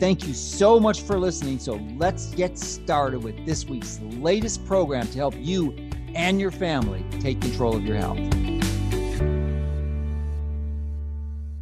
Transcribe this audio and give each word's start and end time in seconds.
Thank 0.00 0.28
you 0.28 0.34
so 0.34 0.78
much 0.78 1.02
for 1.02 1.18
listening. 1.18 1.58
So 1.58 1.74
let's 1.96 2.26
get 2.26 2.56
started 2.56 3.24
with 3.24 3.44
this 3.44 3.64
week's 3.64 3.98
latest 4.00 4.64
program 4.64 5.08
to 5.08 5.18
help 5.18 5.34
you 5.36 5.74
and 6.14 6.40
your 6.40 6.52
family 6.52 7.04
take 7.18 7.40
control 7.40 7.74
of 7.74 7.84
your 7.84 7.96
health. 7.96 8.18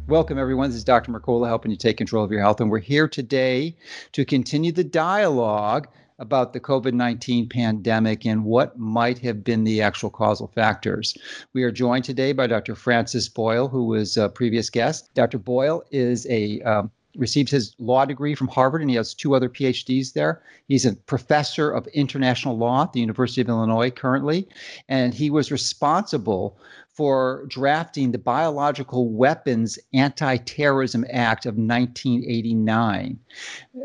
Welcome, 0.07 0.37
everyone. 0.37 0.69
This 0.69 0.77
is 0.77 0.83
Dr. 0.83 1.11
Mercola 1.11 1.47
helping 1.47 1.71
you 1.71 1.77
take 1.77 1.97
control 1.97 2.23
of 2.23 2.31
your 2.31 2.41
health. 2.41 2.61
And 2.61 2.69
we're 2.69 2.77
here 2.77 3.07
today 3.07 3.75
to 4.11 4.23
continue 4.23 4.71
the 4.71 4.83
dialogue 4.83 5.87
about 6.19 6.53
the 6.53 6.59
COVID 6.59 6.93
19 6.93 7.49
pandemic 7.49 8.23
and 8.23 8.43
what 8.43 8.77
might 8.77 9.17
have 9.17 9.43
been 9.43 9.63
the 9.63 9.81
actual 9.81 10.11
causal 10.11 10.47
factors. 10.53 11.17
We 11.53 11.63
are 11.63 11.71
joined 11.71 12.05
today 12.05 12.33
by 12.33 12.45
Dr. 12.45 12.75
Francis 12.75 13.27
Boyle, 13.27 13.67
who 13.67 13.85
was 13.85 14.15
a 14.15 14.29
previous 14.29 14.69
guest. 14.69 15.09
Dr. 15.15 15.39
Boyle 15.39 15.83
is 15.91 16.27
a 16.29 16.61
um, 16.61 16.91
received 17.17 17.49
his 17.49 17.75
law 17.79 18.05
degree 18.05 18.35
from 18.35 18.47
Harvard, 18.47 18.81
and 18.81 18.89
he 18.89 18.95
has 18.95 19.13
two 19.13 19.35
other 19.35 19.49
PhDs 19.49 20.13
there. 20.13 20.41
He's 20.67 20.85
a 20.85 20.95
professor 20.95 21.71
of 21.71 21.87
international 21.87 22.57
law 22.57 22.83
at 22.83 22.93
the 22.93 22.99
University 22.99 23.41
of 23.41 23.49
Illinois 23.49 23.91
currently, 23.91 24.47
and 24.87 25.13
he 25.13 25.29
was 25.29 25.51
responsible 25.51 26.57
for 26.97 27.45
drafting 27.47 28.11
the 28.11 28.17
Biological 28.17 29.09
Weapons 29.09 29.77
Anti-Terrorism 29.93 31.05
Act 31.11 31.45
of 31.45 31.53
1989. 31.53 33.19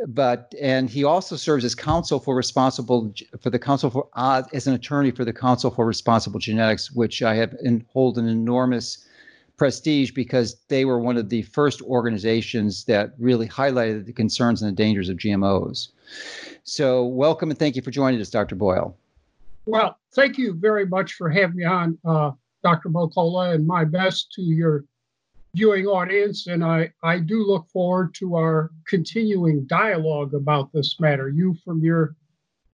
But 0.09 0.55
and 0.59 0.89
he 0.89 1.05
also 1.05 1.37
serves 1.37 1.63
as 1.63 1.75
counsel 1.75 2.21
for 2.21 2.35
responsible 2.35 3.13
for 3.39 3.51
the 3.51 3.59
council 3.59 3.91
for 3.91 4.09
uh, 4.15 4.45
as 4.55 4.67
an 4.67 4.73
attorney 4.73 5.11
for 5.11 5.27
the 5.27 5.33
Council 5.33 5.71
for 5.71 5.85
Responsible 5.85 6.41
Genetics, 6.41 6.91
which 6.91 7.23
I 7.23 7.35
have 7.35 7.53
and 7.63 7.85
hold 7.93 8.17
an 8.17 8.29
enormous 8.29 9.07
prestige 9.57 10.11
because 10.11 10.61
they 10.69 10.85
were 10.85 10.99
one 10.99 11.17
of 11.17 11.29
the 11.29 11.43
first 11.43 11.83
organizations 11.83 12.85
that 12.85 13.13
really 13.19 13.49
highlighted 13.49 14.07
the 14.07 14.13
concerns 14.13 14.63
and 14.63 14.71
the 14.71 14.75
dangers 14.75 15.09
of 15.09 15.17
GMOs. 15.19 15.89
So, 16.65 17.05
welcome 17.05 17.51
and 17.51 17.59
thank 17.59 17.77
you 17.77 17.83
for 17.83 17.91
joining 17.91 18.21
us, 18.21 18.31
Dr. 18.31 18.55
Boyle. 18.55 18.97
Well, 19.67 19.99
thank 20.15 20.39
you 20.39 20.55
very 20.55 20.87
much 20.87 21.15
for 21.15 21.31
having 21.31 21.57
me 21.57 21.65
on, 21.65 21.99
uh, 22.05 22.33
Dr. 22.63 22.89
Mercola, 22.89 23.55
and 23.55 23.67
my 23.67 23.85
best 23.85 24.33
to 24.33 24.43
your 24.43 24.85
viewing 25.55 25.87
audience. 25.87 26.47
And 26.47 26.65
I, 26.65 26.91
I 27.03 27.19
do 27.19 27.45
look 27.45 27.69
forward 27.69 28.15
to 28.15 28.37
our 28.37 28.71
continuing 28.87 29.65
dialogue 29.67 30.35
about 30.35 30.73
this 30.73 30.99
matter. 30.99 31.29
You 31.29 31.55
from 31.65 31.83
your 31.83 32.17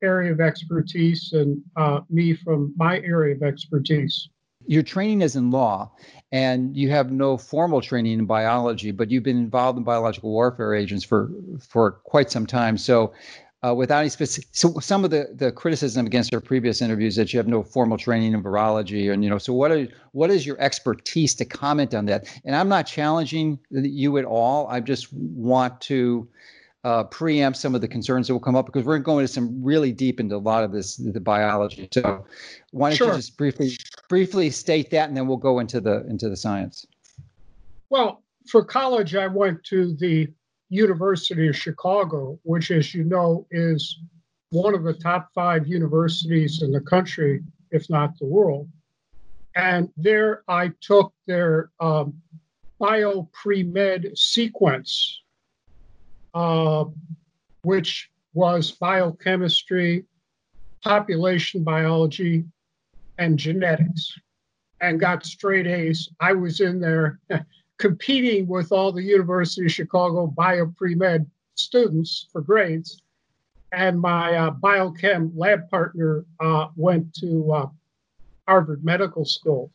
area 0.02 0.30
of 0.32 0.40
expertise, 0.40 1.32
and 1.32 1.60
uh, 1.76 2.00
me 2.08 2.34
from 2.34 2.72
my 2.76 3.00
area 3.00 3.34
of 3.34 3.42
expertise 3.42 4.28
your 4.66 4.82
training 4.82 5.20
is 5.20 5.36
in 5.36 5.50
law 5.50 5.90
and 6.32 6.76
you 6.76 6.90
have 6.90 7.10
no 7.10 7.36
formal 7.36 7.80
training 7.80 8.18
in 8.18 8.26
biology 8.26 8.90
but 8.90 9.10
you've 9.10 9.22
been 9.22 9.38
involved 9.38 9.78
in 9.78 9.84
biological 9.84 10.30
warfare 10.30 10.74
agents 10.74 11.04
for 11.04 11.30
for 11.60 11.92
quite 12.04 12.30
some 12.30 12.46
time. 12.46 12.76
So 12.76 13.12
uh, 13.66 13.74
without 13.74 14.00
any 14.00 14.08
specific 14.08 14.48
so 14.52 14.78
some 14.78 15.04
of 15.04 15.10
the 15.10 15.28
the 15.34 15.50
criticism 15.50 16.06
against 16.06 16.32
our 16.32 16.40
previous 16.40 16.80
interviews 16.80 17.16
that 17.16 17.32
you 17.32 17.38
have 17.38 17.48
no 17.48 17.62
formal 17.62 17.98
training 17.98 18.32
in 18.32 18.42
virology 18.42 19.12
and 19.12 19.24
you 19.24 19.30
know 19.30 19.38
so 19.38 19.52
what 19.52 19.72
are 19.72 19.88
what 20.12 20.30
is 20.30 20.46
your 20.46 20.60
expertise 20.60 21.34
to 21.34 21.44
comment 21.44 21.94
on 21.94 22.06
that? 22.06 22.28
And 22.44 22.54
i'm 22.54 22.68
not 22.68 22.86
challenging 22.86 23.58
you 23.70 24.18
at 24.18 24.24
all. 24.24 24.68
I 24.68 24.80
just 24.80 25.12
want 25.12 25.80
to 25.82 26.28
uh, 26.88 27.04
preempt 27.04 27.58
some 27.58 27.74
of 27.74 27.82
the 27.82 27.88
concerns 27.88 28.26
that 28.26 28.32
will 28.32 28.40
come 28.40 28.56
up 28.56 28.64
because 28.64 28.82
we're 28.86 28.98
going 28.98 29.22
to 29.22 29.30
some 29.30 29.62
really 29.62 29.92
deep 29.92 30.20
into 30.20 30.34
a 30.34 30.38
lot 30.38 30.64
of 30.64 30.72
this 30.72 30.96
the 30.96 31.20
biology. 31.20 31.86
So 31.92 32.24
why 32.70 32.88
don't 32.88 32.96
sure. 32.96 33.08
you 33.08 33.16
just 33.16 33.36
briefly 33.36 33.76
briefly 34.08 34.48
state 34.48 34.90
that, 34.92 35.08
and 35.08 35.14
then 35.14 35.26
we'll 35.26 35.36
go 35.36 35.58
into 35.58 35.82
the 35.82 36.06
into 36.06 36.30
the 36.30 36.36
science. 36.36 36.86
Well, 37.90 38.22
for 38.50 38.64
college, 38.64 39.14
I 39.14 39.26
went 39.26 39.62
to 39.64 39.94
the 39.96 40.28
University 40.70 41.48
of 41.48 41.56
Chicago, 41.56 42.38
which, 42.44 42.70
as 42.70 42.94
you 42.94 43.04
know, 43.04 43.46
is 43.50 43.98
one 44.48 44.74
of 44.74 44.82
the 44.82 44.94
top 44.94 45.28
five 45.34 45.66
universities 45.66 46.62
in 46.62 46.72
the 46.72 46.80
country, 46.80 47.42
if 47.70 47.90
not 47.90 48.18
the 48.18 48.24
world. 48.24 48.66
And 49.54 49.90
there 49.98 50.42
I 50.48 50.72
took 50.80 51.12
their 51.26 51.70
um, 51.80 52.14
bio 52.78 53.28
pre 53.34 53.62
med 53.62 54.16
sequence 54.16 55.20
uh, 56.38 56.84
which 57.62 58.10
was 58.32 58.70
biochemistry, 58.70 60.04
population 60.84 61.64
biology, 61.64 62.44
and 63.18 63.36
genetics, 63.36 64.16
and 64.80 65.00
got 65.00 65.26
straight 65.26 65.66
A's. 65.66 66.08
I 66.20 66.34
was 66.34 66.60
in 66.60 66.78
there 66.78 67.18
competing 67.78 68.46
with 68.46 68.70
all 68.70 68.92
the 68.92 69.02
University 69.02 69.66
of 69.66 69.72
Chicago 69.72 70.28
bio 70.28 70.66
pre 70.76 70.94
med 70.94 71.28
students 71.56 72.28
for 72.30 72.40
grades. 72.40 73.02
And 73.72 74.00
my 74.00 74.34
uh, 74.34 74.50
biochem 74.52 75.32
lab 75.34 75.68
partner 75.68 76.24
uh, 76.38 76.68
went 76.76 77.12
to 77.14 77.52
uh, 77.52 77.66
Harvard 78.46 78.84
Medical 78.84 79.24
School. 79.24 79.72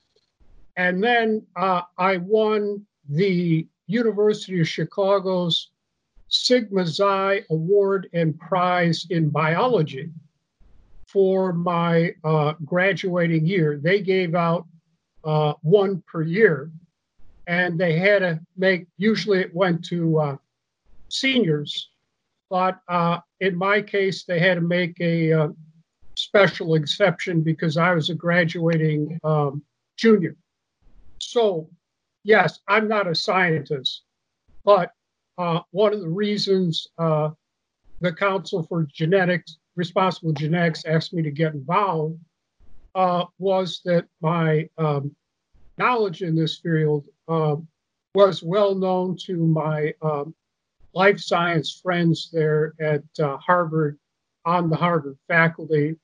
And 0.77 1.03
then 1.03 1.45
uh, 1.57 1.81
I 1.97 2.17
won 2.17 2.85
the 3.09 3.67
University 3.87 4.61
of 4.61 4.67
Chicago's 4.69 5.72
Sigma 6.33 6.85
Xi 6.87 7.45
Award 7.51 8.09
and 8.13 8.37
Prize 8.39 9.05
in 9.11 9.29
Biology 9.29 10.09
for 11.07 11.53
my 11.53 12.15
uh, 12.23 12.53
graduating 12.65 13.45
year. 13.45 13.77
They 13.77 14.01
gave 14.01 14.33
out 14.33 14.65
uh, 15.23 15.53
one 15.61 16.03
per 16.11 16.23
year, 16.23 16.71
and 17.45 17.79
they 17.79 17.97
had 17.99 18.19
to 18.19 18.39
make, 18.57 18.87
usually 18.97 19.41
it 19.41 19.53
went 19.53 19.85
to 19.85 20.19
uh, 20.19 20.37
seniors, 21.09 21.89
but 22.49 22.79
uh, 22.87 23.19
in 23.39 23.55
my 23.55 23.81
case, 23.81 24.23
they 24.23 24.39
had 24.39 24.55
to 24.55 24.61
make 24.61 24.99
a 24.99 25.31
uh, 25.31 25.47
special 26.15 26.73
exception 26.73 27.41
because 27.41 27.77
I 27.77 27.93
was 27.93 28.09
a 28.09 28.15
graduating 28.15 29.19
um, 29.23 29.63
junior. 29.97 30.35
So, 31.19 31.69
yes, 32.23 32.59
I'm 32.67 32.87
not 32.87 33.07
a 33.07 33.13
scientist, 33.13 34.01
but 34.65 34.93
uh, 35.37 35.61
one 35.71 35.93
of 35.93 36.01
the 36.01 36.09
reasons 36.09 36.87
uh, 36.97 37.29
the 38.01 38.13
Council 38.13 38.63
for 38.63 38.83
Genetics, 38.91 39.57
Responsible 39.75 40.33
Genetics, 40.33 40.85
asked 40.85 41.13
me 41.13 41.21
to 41.23 41.31
get 41.31 41.53
involved 41.53 42.19
uh, 42.95 43.25
was 43.39 43.81
that 43.85 44.05
my 44.21 44.69
um, 44.77 45.15
knowledge 45.77 46.21
in 46.21 46.35
this 46.35 46.59
field 46.59 47.05
um, 47.27 47.67
was 48.13 48.43
well 48.43 48.75
known 48.75 49.17
to 49.25 49.37
my 49.37 49.93
um, 50.01 50.35
life 50.93 51.19
science 51.19 51.79
friends 51.81 52.29
there 52.31 52.73
at 52.79 53.03
uh, 53.19 53.37
Harvard 53.37 53.97
on 54.45 54.69
the 54.69 54.75
Harvard 54.75 55.17
faculty, 55.27 55.95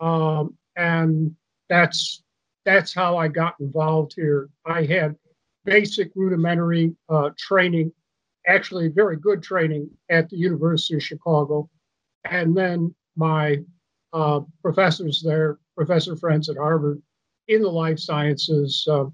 um, 0.00 0.54
and 0.76 1.34
that's 1.68 2.22
that's 2.64 2.92
how 2.92 3.16
I 3.16 3.28
got 3.28 3.54
involved 3.60 4.12
here. 4.14 4.50
I 4.66 4.84
had 4.84 5.16
basic 5.64 6.10
rudimentary 6.14 6.94
uh, 7.08 7.30
training 7.38 7.92
actually 8.46 8.88
very 8.88 9.16
good 9.16 9.42
training 9.42 9.90
at 10.10 10.28
the 10.28 10.36
University 10.36 10.94
of 10.94 11.02
Chicago. 11.02 11.68
And 12.24 12.56
then 12.56 12.94
my 13.16 13.58
uh, 14.12 14.40
professors 14.62 15.22
there, 15.24 15.58
professor 15.76 16.16
friends 16.16 16.48
at 16.48 16.56
Harvard 16.56 17.02
in 17.48 17.62
the 17.62 17.68
life 17.68 17.98
sciences, 17.98 18.86
uh, 18.90 19.04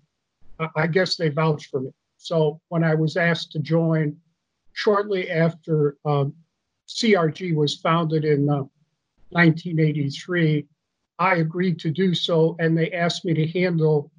I 0.77 0.87
guess 0.87 1.17
they 1.17 1.29
vouched 1.29 1.67
for 1.67 1.81
me. 1.81 1.91
So 2.19 2.61
when 2.69 2.85
I 2.85 2.95
was 2.95 3.17
asked 3.17 3.53
to 3.53 3.59
join 3.59 4.17
shortly 4.75 5.31
after 5.31 5.97
um, 6.05 6.35
CRG 6.89 7.55
was 7.55 7.77
founded 7.81 8.25
in 8.25 8.49
uh, 8.49 8.65
1983, 9.31 10.67
I 11.19 11.37
agreed 11.37 11.79
to 11.81 11.91
do 11.91 12.15
so, 12.15 12.57
and 12.59 12.77
they 12.77 12.93
asked 12.93 13.25
me 13.25 13.35
to 13.35 13.47
handle 13.49 14.11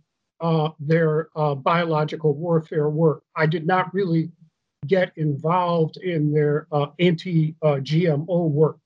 uh, 0.42 0.70
their 0.80 1.30
uh, 1.36 1.56
biological 1.56 2.34
warfare 2.34 2.90
work. 2.90 3.24
I 3.36 3.46
did 3.46 3.66
not 3.66 3.94
really 3.94 4.32
get 4.88 5.12
involved 5.18 5.98
in 5.98 6.32
their 6.32 6.68
uh, 6.72 6.88
anti 7.00 7.56
GMO 7.64 8.50
work. 8.50 8.78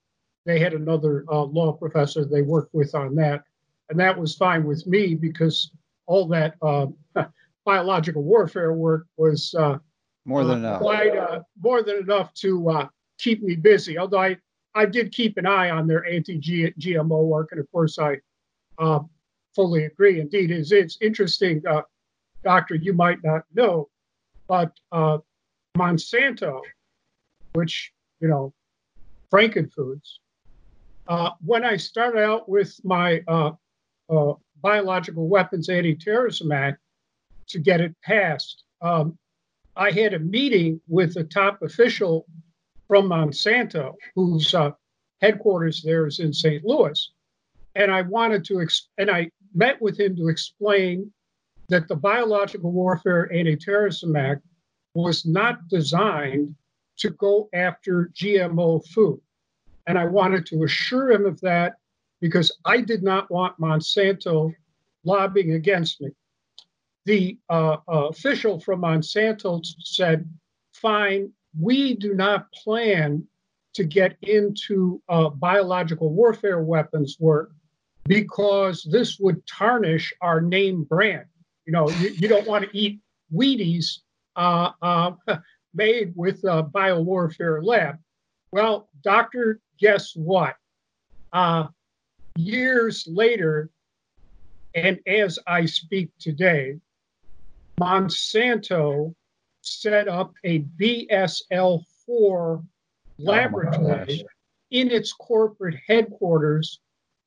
They 0.46 0.60
had 0.60 0.74
another 0.74 1.26
uh, 1.30 1.44
law 1.44 1.74
professor 1.74 2.24
they 2.24 2.42
worked 2.42 2.74
with 2.74 2.96
on 2.96 3.16
that. 3.16 3.44
And 3.90 4.00
that 4.00 4.18
was 4.18 4.36
fine 4.36 4.64
with 4.64 4.86
me 4.88 5.14
because 5.14 5.72
all 6.06 6.28
that 6.30 6.56
uh, 6.62 6.88
biological 7.66 8.24
warfare 8.24 8.74
work 8.74 9.08
was 9.18 9.54
uh, 9.56 9.78
more 10.26 10.44
than 10.44 10.60
enough. 10.60 10.82
Quite, 10.82 11.16
uh, 11.16 11.42
more 11.62 11.84
than 11.84 11.98
enough 11.98 12.34
to 12.36 12.70
uh, 12.70 12.88
keep 13.18 13.44
me 13.44 13.56
busy. 13.56 13.98
Although 13.98 14.22
I, 14.22 14.38
I 14.74 14.86
did 14.86 15.12
keep 15.12 15.38
an 15.38 15.46
eye 15.46 15.70
on 15.70 15.88
their 15.88 16.06
anti-GMO 16.06 17.26
work, 17.26 17.50
and 17.52 17.60
of 17.60 17.72
course, 17.72 17.98
I 18.00 18.18
uh, 18.78 19.00
fully 19.56 19.86
agree. 19.86 20.20
Indeed, 20.20 20.52
it's, 20.52 20.72
it's 20.72 20.98
interesting, 21.02 21.62
uh, 21.68 21.82
Doctor. 22.44 22.76
You 22.76 22.94
might 22.94 23.24
not 23.24 23.44
know, 23.54 23.90
but 24.48 24.72
uh, 24.92 25.18
Monsanto, 25.78 26.62
which 27.54 27.92
you 28.20 28.28
know, 28.28 28.54
Frankenfoods. 29.32 30.20
Uh, 31.08 31.32
when 31.46 31.64
I 31.64 31.78
started 31.78 32.24
out 32.24 32.50
with 32.50 32.80
my 32.84 33.22
uh, 33.28 33.52
uh, 34.10 34.34
Biological 34.62 35.28
Weapons 35.28 35.70
Anti-Terrorism 35.70 36.52
Act 36.52 36.80
to 37.50 37.60
get 37.60 37.80
it 37.80 37.96
passed, 38.04 38.64
um, 38.82 39.18
I 39.76 39.92
had 39.92 40.14
a 40.14 40.20
meeting 40.20 40.82
with 40.88 41.16
a 41.18 41.24
top 41.24 41.62
official 41.62 42.26
from 42.88 43.10
Monsanto, 43.10 43.94
whose 44.16 44.54
uh, 44.54 44.72
headquarters 45.22 45.82
there 45.82 46.08
is 46.08 46.20
in 46.20 46.34
St. 46.34 46.64
Louis, 46.66 47.12
and 47.76 47.92
I 47.92 48.02
wanted 48.02 48.44
to, 48.46 48.62
ex- 48.62 48.88
and 48.98 49.10
I 49.12 49.30
met 49.54 49.82
with 49.82 50.00
him 50.00 50.16
to 50.16 50.28
explain 50.30 51.12
that 51.70 51.88
the 51.88 51.96
Biological 51.96 52.72
Warfare 52.72 53.32
Anti-Terrorism 53.32 54.16
Act 54.16 54.42
was 54.98 55.26
not 55.28 55.68
designed 55.68 56.56
to 56.98 57.12
go 57.12 57.50
after 57.54 58.10
GMO 58.16 58.84
food. 58.88 59.22
And 59.86 59.98
I 59.98 60.06
wanted 60.06 60.48
to 60.48 60.64
assure 60.64 61.12
him 61.12 61.26
of 61.28 61.40
that 61.42 61.76
because 62.20 62.52
I 62.66 62.82
did 62.82 63.04
not 63.04 63.30
want 63.30 63.60
Monsanto 63.62 64.54
lobbying 65.04 65.54
against 65.54 66.02
me. 66.02 66.10
The 67.06 67.38
uh, 67.48 67.78
uh, 67.88 68.08
official 68.08 68.60
from 68.60 68.82
Monsanto 68.82 69.64
said, 69.84 70.28
fine, 70.74 71.32
we 71.58 71.94
do 71.94 72.16
not 72.16 72.52
plan 72.52 73.26
to 73.76 73.84
get 73.84 74.18
into 74.24 75.00
uh, 75.08 75.30
biological 75.30 76.12
warfare 76.12 76.64
weapons 76.64 77.18
work 77.20 77.52
because 78.08 78.82
this 78.92 79.20
would 79.20 79.46
tarnish 79.46 80.12
our 80.22 80.42
name 80.42 80.84
brand. 80.84 81.28
You 81.66 81.74
know, 81.74 81.88
you, 81.90 82.10
you 82.10 82.28
don't 82.28 82.48
want 82.48 82.66
to 82.66 82.76
eat 82.76 83.00
Wheaties 83.32 84.00
made 85.74 86.14
with 86.16 86.44
a 86.44 86.64
biowarfare 86.64 87.64
lab. 87.64 87.98
Well, 88.52 88.90
doctor, 89.04 89.60
guess 89.80 90.16
what? 90.16 90.56
Uh, 91.34 91.68
years 92.36 93.08
later, 93.08 93.70
and 94.76 95.00
as 95.08 95.40
I 95.48 95.66
speak 95.66 96.10
today, 96.20 96.80
Monsanto 97.80 99.14
set 99.62 100.08
up 100.08 100.34
a 100.44 100.60
BSL 100.80 101.84
4 102.06 102.64
laboratory 103.20 104.24
oh 104.24 104.28
in 104.72 104.92
its 104.92 105.14
corporate 105.14 105.76
headquarters 105.88 106.80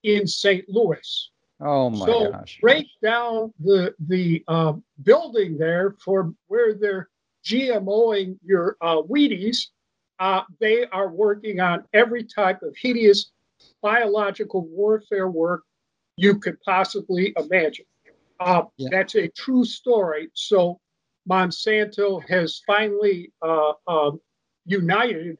in 0.02 0.26
St. 0.26 0.68
Louis. 0.68 1.30
Oh 1.60 1.90
my 1.90 2.06
so 2.06 2.32
gosh! 2.32 2.58
Break 2.62 2.86
down 3.02 3.52
the 3.60 3.94
the 4.08 4.42
uh, 4.48 4.74
building 5.02 5.58
there 5.58 5.96
for 6.02 6.32
where 6.46 6.74
they're 6.74 7.08
GMOing 7.44 8.38
your 8.44 8.76
uh, 8.80 9.02
Wheaties. 9.02 9.66
Uh, 10.18 10.42
they 10.60 10.86
are 10.86 11.10
working 11.10 11.60
on 11.60 11.84
every 11.92 12.24
type 12.24 12.62
of 12.62 12.74
hideous 12.80 13.30
biological 13.82 14.66
warfare 14.66 15.28
work 15.28 15.64
you 16.16 16.38
could 16.38 16.60
possibly 16.62 17.32
imagine. 17.36 17.86
Uh, 18.38 18.62
yeah. 18.76 18.88
That's 18.90 19.14
a 19.14 19.28
true 19.28 19.64
story. 19.64 20.30
So 20.34 20.80
Monsanto 21.28 22.22
has 22.28 22.60
finally 22.66 23.32
uh, 23.42 23.72
um, 23.86 24.20
united 24.64 25.36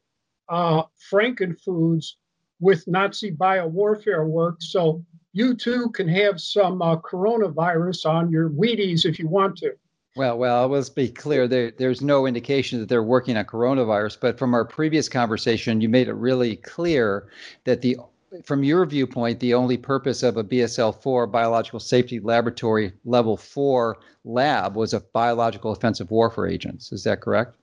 uh, 0.49 0.83
Frankenfoods 1.11 2.13
with 2.61 2.87
Nazi 2.87 3.33
biowarfare 3.33 4.27
work. 4.27 4.57
So 4.61 5.05
you 5.33 5.55
too 5.55 5.91
can 5.91 6.09
have 6.09 6.41
some 6.41 6.83
uh, 6.83 6.97
coronavirus 6.97 8.07
on 8.07 8.31
your 8.31 8.51
Wheaties 8.51 9.05
if 9.05 9.19
you 9.19 9.29
want 9.29 9.57
to. 9.59 9.73
Well, 10.17 10.39
well, 10.39 10.67
let's 10.67 10.89
be 10.89 11.09
clear. 11.09 11.47
There, 11.47 11.71
there's 11.71 12.03
no 12.03 12.27
indication 12.27 12.81
that 12.81 12.89
they're 12.89 13.03
working 13.03 13.37
on 13.37 13.45
coronavirus. 13.45 14.19
But 14.21 14.39
from 14.39 14.55
our 14.55 14.65
previous 14.65 15.09
conversation, 15.09 15.81
you 15.81 15.89
made 15.89 16.09
it 16.09 16.15
really 16.15 16.57
clear 16.57 17.29
that 17.65 17.81
the, 17.81 17.97
from 18.45 18.65
your 18.65 18.85
viewpoint, 18.87 19.39
the 19.39 19.55
only 19.55 19.77
purpose 19.77 20.25
of 20.25 20.37
a 20.37 20.43
BSL-4 20.43 21.31
biological 21.31 21.79
safety 21.79 22.19
laboratory 22.19 22.93
level 23.05 23.37
four 23.37 23.99
lab 24.25 24.75
was 24.75 24.95
a 24.95 25.01
biological 25.01 25.71
offensive 25.71 26.11
warfare 26.11 26.49
agents. 26.49 26.91
Is 26.91 27.05
that 27.05 27.21
correct? 27.21 27.55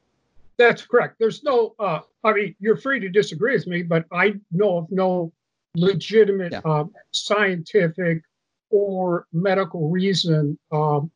That's 0.58 0.86
correct. 0.86 1.18
There's 1.20 1.44
no. 1.44 1.76
Uh, 1.78 2.00
I 2.24 2.34
mean, 2.34 2.56
you're 2.60 2.78
free 2.78 3.00
to 3.00 3.10
disagree 3.10 3.54
with 3.54 3.68
me, 3.68 3.84
but 3.84 4.06
I 4.12 4.36
know 4.52 4.78
of 4.80 4.88
no 4.90 5.32
legitimate 5.78 6.52
yeah. 6.52 6.62
uh, 6.66 6.86
scientific 7.12 8.22
or 8.70 9.28
medical 9.32 9.90
reason 9.90 10.58
um, 10.72 11.10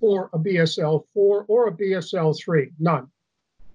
for 0.00 0.30
a 0.32 0.38
BSL 0.38 1.04
4 1.12 1.44
or 1.48 1.68
a 1.68 1.72
BSL 1.72 2.38
3. 2.38 2.70
None. 2.78 3.08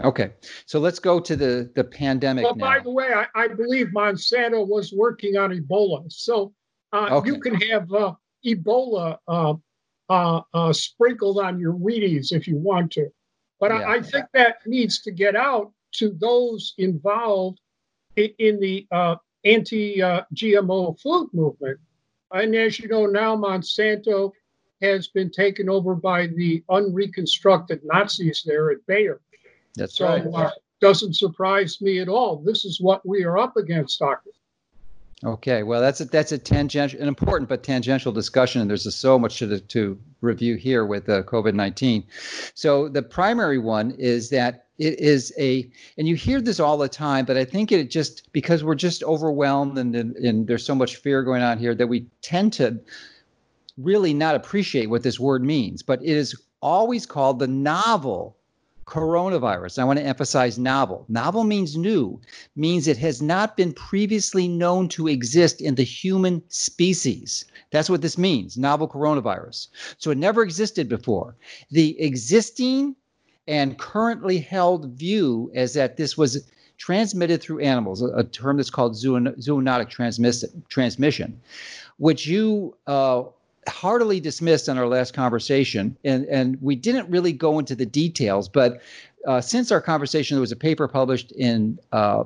Okay, 0.02 0.32
so 0.66 0.80
let's 0.80 1.00
go 1.00 1.20
to 1.20 1.36
the, 1.36 1.70
the 1.76 1.84
pandemic. 1.84 2.46
Well, 2.46 2.56
now. 2.56 2.66
by 2.66 2.80
the 2.80 2.90
way, 2.90 3.12
I, 3.14 3.26
I, 3.36 3.50
believe 3.50 3.88
Monsanto 3.88 4.66
was 4.66 4.94
working 4.94 5.36
on 5.36 5.52
Ebola. 5.52 6.10
So 6.10 6.54
uh, 6.94 7.10
okay. 7.12 7.28
you 7.28 7.40
can 7.42 7.56
have 7.56 7.92
uh, 7.92 8.14
Ebola 8.46 9.18
uh, 9.28 9.56
uh, 10.08 10.42
uh, 10.54 10.72
sprinkled 10.72 11.40
on 11.40 11.60
your 11.60 11.74
Wheaties 11.74 12.32
if 12.32 12.48
you 12.48 12.56
want 12.56 12.94
to. 12.94 13.10
But 13.60 13.72
yeah. 13.72 13.80
I, 13.80 13.96
I, 13.96 14.02
think 14.02 14.28
that 14.34 14.60
needs 14.66 15.02
to 15.02 15.12
get 15.12 15.36
out 15.36 15.74
to 15.96 16.16
those 16.18 16.76
involved 16.78 17.60
in, 18.16 18.30
in 18.40 18.60
the 18.62 18.88
uh, 19.46 19.48
anti 19.48 20.00
GMO 20.34 21.00
food 21.00 21.30
movement. 21.34 21.80
And 22.32 22.56
as 22.56 22.80
you 22.80 22.88
know, 22.88 23.06
now 23.06 23.36
Monsanto 23.36 24.32
has 24.82 25.08
been 25.08 25.30
taken 25.30 25.70
over 25.70 25.96
by 25.96 26.28
the 26.28 26.64
unreconstructed 26.70 27.82
Nazis 27.84 28.44
there 28.46 28.72
at 28.72 28.86
Bayer. 28.88 29.20
That's 29.76 29.96
so, 29.96 30.08
right. 30.08 30.26
Uh, 30.34 30.52
doesn't 30.80 31.16
surprise 31.16 31.82
me 31.82 32.00
at 32.00 32.08
all. 32.08 32.38
This 32.38 32.64
is 32.64 32.80
what 32.80 33.06
we 33.06 33.24
are 33.24 33.38
up 33.38 33.58
against, 33.58 34.00
Doctor. 34.00 34.30
Okay, 35.26 35.64
well, 35.64 35.82
that's 35.82 36.00
a, 36.00 36.06
that's 36.06 36.32
a 36.32 36.38
tangential, 36.38 37.02
an 37.02 37.10
important 37.10 37.50
but 37.50 37.62
tangential 37.62 38.14
discussion, 38.14 38.62
and 38.62 38.70
there's 38.70 38.96
so 38.96 39.20
much 39.20 39.40
to, 39.40 39.60
to 39.60 40.00
review 40.22 40.56
here 40.56 40.86
with 40.86 41.10
uh, 41.10 41.24
COVID 41.24 41.54
19. 41.56 42.06
So, 42.54 42.88
the 42.88 43.02
primary 43.02 43.58
one 43.58 43.92
is 43.92 44.30
that 44.30 44.68
it 44.80 44.98
is 45.00 45.34
a, 45.38 45.70
and 45.98 46.08
you 46.08 46.16
hear 46.16 46.42
this 46.42 46.60
all 46.60 46.78
the 46.78 46.88
time, 46.88 47.26
but 47.26 47.38
I 47.38 47.44
think 47.44 47.72
it 47.72 47.92
just 47.92 48.32
because 48.32 48.64
we're 48.64 48.76
just 48.76 49.04
overwhelmed 49.04 49.78
and, 49.78 49.94
and, 49.96 50.48
there's 50.48 50.66
so 50.66 50.74
much 50.74 50.96
fear 50.96 51.22
going 51.22 51.44
on 51.44 51.60
here 51.60 51.76
that 51.76 51.88
we 51.88 52.08
tend 52.22 52.54
to 52.54 52.80
really 53.78 54.14
not 54.14 54.36
appreciate 54.36 54.90
what 54.90 55.04
this 55.04 55.20
word 55.20 55.44
means, 55.44 55.84
but 55.84 56.02
it 56.02 56.16
is 56.16 56.34
always 56.62 57.06
called 57.06 57.40
the 57.40 57.48
novel 57.48 58.38
coronavirus. 58.86 59.78
I 59.80 59.84
want 59.84 60.00
to 60.00 60.06
emphasize 60.06 60.58
novel. 60.58 61.06
Novel 61.10 61.44
means 61.44 61.78
new, 61.78 62.20
means 62.56 62.88
it 62.88 62.98
has 62.98 63.22
not 63.22 63.56
been 63.56 63.74
previously 63.74 64.48
known 64.48 64.88
to 64.90 65.08
exist 65.08 65.62
in 65.62 65.76
the 65.76 65.84
human 65.84 66.42
species. 66.48 67.46
That's 67.72 67.90
what 67.90 68.02
this 68.02 68.18
means, 68.18 68.58
novel 68.58 68.88
coronavirus. 68.88 69.68
So 69.98 70.10
it 70.10 70.18
never 70.18 70.42
existed 70.42 70.90
before. 70.90 71.36
The 71.70 72.00
existing 72.02 72.96
and 73.50 73.80
currently 73.80 74.38
held 74.38 74.92
view 74.92 75.52
is 75.56 75.74
that 75.74 75.98
this 75.98 76.16
was 76.16 76.48
transmitted 76.78 77.42
through 77.42 77.60
animals, 77.60 78.02
a, 78.02 78.24
term 78.24 78.58
that's 78.58 78.70
called 78.70 78.94
zoonotic 78.94 79.90
transmission, 80.70 81.42
which 81.98 82.28
you 82.28 82.78
uh, 82.86 83.24
heartily 83.68 84.20
dismissed 84.20 84.70
in 84.70 84.78
our 84.78 84.88
last 84.88 85.14
conversation, 85.14 85.98
and 86.06 86.26
and 86.26 86.58
we 86.62 86.76
didn't 86.76 87.10
really 87.10 87.34
go 87.34 87.58
into 87.58 87.76
the 87.76 87.88
details. 87.88 88.48
But 88.48 88.82
uh, 89.28 89.42
since 89.42 89.72
our 89.72 89.82
conversation, 89.82 90.36
there 90.36 90.42
was 90.42 90.52
a 90.52 90.56
paper 90.56 90.88
published 90.88 91.32
in 91.32 91.80
uh, 91.92 92.24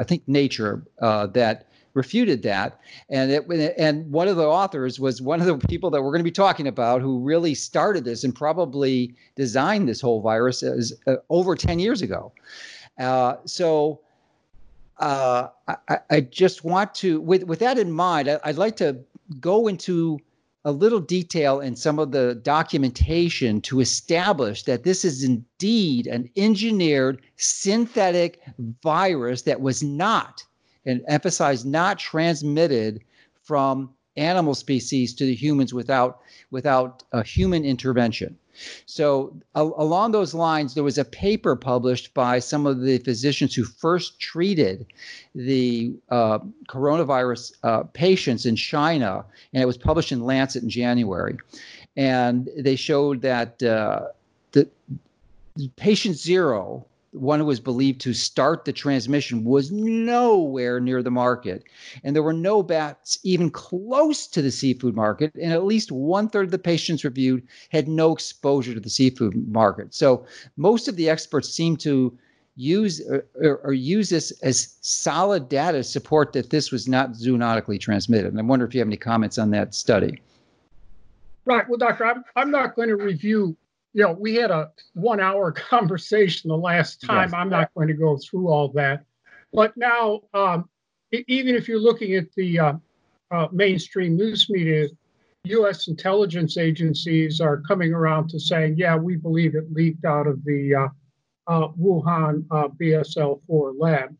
I 0.00 0.04
think 0.04 0.24
Nature 0.26 0.82
uh, 1.00 1.28
that 1.28 1.68
refuted 1.96 2.42
that, 2.42 2.78
and 3.08 3.32
it 3.32 3.46
and 3.78 4.10
one 4.12 4.28
of 4.28 4.36
the 4.36 4.46
authors 4.46 5.00
was 5.00 5.20
one 5.20 5.40
of 5.40 5.46
the 5.46 5.58
people 5.66 5.90
that 5.90 6.02
we're 6.02 6.10
going 6.10 6.20
to 6.20 6.24
be 6.24 6.30
talking 6.30 6.68
about 6.68 7.00
who 7.00 7.18
really 7.18 7.54
started 7.54 8.04
this 8.04 8.22
and 8.22 8.34
probably 8.34 9.14
designed 9.34 9.88
this 9.88 10.00
whole 10.00 10.20
virus 10.20 10.62
as, 10.62 10.92
uh, 11.06 11.16
over 11.30 11.56
ten 11.56 11.78
years 11.78 12.02
ago. 12.02 12.32
Uh, 12.98 13.36
so. 13.44 14.00
Uh, 14.98 15.50
I, 15.68 15.98
I, 16.08 16.20
just 16.22 16.64
want 16.64 16.94
to, 16.94 17.20
with 17.20 17.42
with 17.42 17.58
that 17.58 17.78
in 17.78 17.92
mind, 17.92 18.30
I, 18.30 18.40
I'd 18.44 18.56
like 18.56 18.76
to 18.76 18.98
go 19.40 19.68
into 19.68 20.18
a 20.66 20.72
little 20.72 20.98
detail 20.98 21.60
in 21.60 21.76
some 21.76 22.00
of 22.00 22.10
the 22.10 22.34
documentation 22.42 23.60
to 23.60 23.78
establish 23.78 24.64
that 24.64 24.82
this 24.82 25.04
is 25.04 25.22
indeed 25.22 26.08
an 26.08 26.28
engineered 26.36 27.22
synthetic 27.36 28.42
virus 28.82 29.42
that 29.42 29.60
was 29.60 29.84
not, 29.84 30.42
and 30.86 31.02
emphasize 31.08 31.64
not 31.64 31.98
transmitted 31.98 33.02
from 33.42 33.90
animal 34.16 34.54
species 34.54 35.14
to 35.14 35.26
the 35.26 35.34
humans 35.34 35.74
without 35.74 36.20
without 36.50 37.02
a 37.12 37.22
human 37.22 37.64
intervention. 37.64 38.36
So, 38.86 39.36
a- 39.54 39.62
along 39.62 40.12
those 40.12 40.32
lines, 40.32 40.74
there 40.74 40.84
was 40.84 40.96
a 40.96 41.04
paper 41.04 41.56
published 41.56 42.14
by 42.14 42.38
some 42.38 42.66
of 42.66 42.80
the 42.80 42.98
physicians 42.98 43.54
who 43.54 43.64
first 43.64 44.18
treated 44.18 44.86
the 45.34 45.94
uh, 46.08 46.38
coronavirus 46.68 47.52
uh, 47.62 47.82
patients 47.92 48.46
in 48.46 48.56
China, 48.56 49.24
and 49.52 49.62
it 49.62 49.66
was 49.66 49.76
published 49.76 50.12
in 50.12 50.24
Lancet 50.24 50.62
in 50.62 50.70
January. 50.70 51.36
And 51.96 52.48
they 52.56 52.76
showed 52.76 53.20
that 53.22 53.62
uh, 53.62 54.06
the 54.52 54.68
patient 55.76 56.16
zero 56.16 56.86
one 57.16 57.40
who 57.40 57.46
was 57.46 57.60
believed 57.60 58.00
to 58.02 58.12
start 58.12 58.64
the 58.64 58.72
transmission 58.72 59.44
was 59.44 59.72
nowhere 59.72 60.80
near 60.80 61.02
the 61.02 61.10
market. 61.10 61.64
And 62.04 62.14
there 62.14 62.22
were 62.22 62.32
no 62.32 62.62
bats 62.62 63.18
even 63.22 63.50
close 63.50 64.26
to 64.28 64.42
the 64.42 64.50
seafood 64.50 64.94
market. 64.94 65.34
And 65.34 65.52
at 65.52 65.64
least 65.64 65.90
one 65.90 66.28
third 66.28 66.46
of 66.46 66.50
the 66.50 66.58
patients 66.58 67.04
reviewed 67.04 67.46
had 67.70 67.88
no 67.88 68.12
exposure 68.12 68.74
to 68.74 68.80
the 68.80 68.90
seafood 68.90 69.48
market. 69.48 69.94
So 69.94 70.26
most 70.56 70.88
of 70.88 70.96
the 70.96 71.08
experts 71.08 71.48
seem 71.48 71.76
to 71.78 72.16
use 72.56 73.00
or, 73.00 73.56
or, 73.58 73.74
use 73.74 74.08
this 74.08 74.30
as 74.42 74.78
solid 74.80 75.46
data 75.48 75.78
to 75.78 75.84
support 75.84 76.32
that 76.32 76.48
this 76.48 76.72
was 76.72 76.88
not 76.88 77.12
zoonotically 77.12 77.78
transmitted. 77.78 78.28
And 78.28 78.38
I 78.38 78.42
wonder 78.42 78.64
if 78.64 78.74
you 78.74 78.80
have 78.80 78.88
any 78.88 78.96
comments 78.96 79.36
on 79.36 79.50
that 79.50 79.74
study. 79.74 80.22
Right. 81.44 81.68
Well, 81.68 81.78
doctor, 81.78 82.06
I'm, 82.06 82.24
I'm 82.34 82.50
not 82.50 82.74
going 82.74 82.88
to 82.88 82.96
review 82.96 83.56
you 83.96 84.02
know, 84.02 84.12
we 84.12 84.34
had 84.34 84.50
a 84.50 84.70
one 84.92 85.20
hour 85.20 85.50
conversation 85.70 86.48
the 86.48 86.56
last 86.56 87.00
time. 87.00 87.30
Yes. 87.30 87.34
I'm 87.34 87.48
not 87.48 87.72
going 87.74 87.88
to 87.88 87.94
go 87.94 88.18
through 88.18 88.48
all 88.48 88.68
that. 88.74 89.04
But 89.54 89.74
now, 89.74 90.20
um, 90.34 90.68
even 91.12 91.54
if 91.54 91.66
you're 91.66 91.80
looking 91.80 92.14
at 92.14 92.30
the 92.36 92.58
uh, 92.58 92.72
uh, 93.30 93.48
mainstream 93.52 94.14
news 94.14 94.50
media, 94.50 94.88
U.S. 95.44 95.88
intelligence 95.88 96.58
agencies 96.58 97.40
are 97.40 97.62
coming 97.62 97.94
around 97.94 98.28
to 98.30 98.38
saying, 98.38 98.74
yeah, 98.76 98.96
we 98.96 99.16
believe 99.16 99.54
it 99.54 99.72
leaked 99.72 100.04
out 100.04 100.26
of 100.26 100.44
the 100.44 100.74
uh, 100.74 100.88
uh 101.46 101.68
Wuhan 101.68 102.44
uh, 102.50 102.68
BSL 102.68 103.40
4 103.46 103.72
lab. 103.78 104.14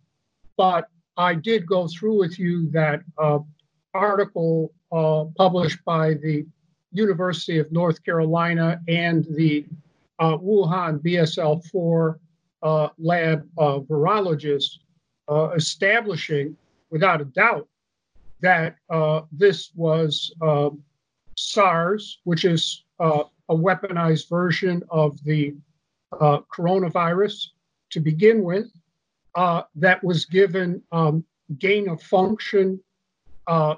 But 0.57 0.87
I 1.19 1.35
did 1.35 1.67
go 1.67 1.87
through 1.87 2.19
with 2.19 2.39
you 2.39 2.71
that 2.71 3.03
uh, 3.19 3.41
article 3.93 4.73
published 5.37 5.85
by 5.85 6.15
the 6.15 6.47
University 6.97 7.59
of 7.59 7.71
North 7.71 8.03
Carolina 8.05 8.81
and 8.89 9.25
the 9.31 9.67
uh, 10.19 10.37
Wuhan 10.39 10.99
BSL-4 11.01 12.19
uh, 12.63 12.89
lab 12.99 13.47
uh, 13.59 13.79
virologists 13.81 14.79
uh, 15.29 15.51
establishing, 15.51 16.57
without 16.91 17.21
a 17.21 17.25
doubt, 17.27 17.69
that 18.41 18.77
uh, 18.91 19.23
this 19.33 19.71
was 19.75 20.33
um, 20.43 20.83
SARS, 21.37 22.21
which 22.25 22.45
is 22.45 22.85
uh, 22.99 23.25
a 23.49 23.55
weaponized 23.55 24.29
version 24.29 24.83
of 24.91 25.23
the 25.25 25.55
coronavirus 26.13 27.49
to 27.91 28.01
begin 28.01 28.43
with, 28.43 28.67
that 29.75 30.03
was 30.03 30.25
given 30.25 30.83
um, 30.93 31.25
gain 31.59 31.89
of 31.89 32.03
function 32.03 32.81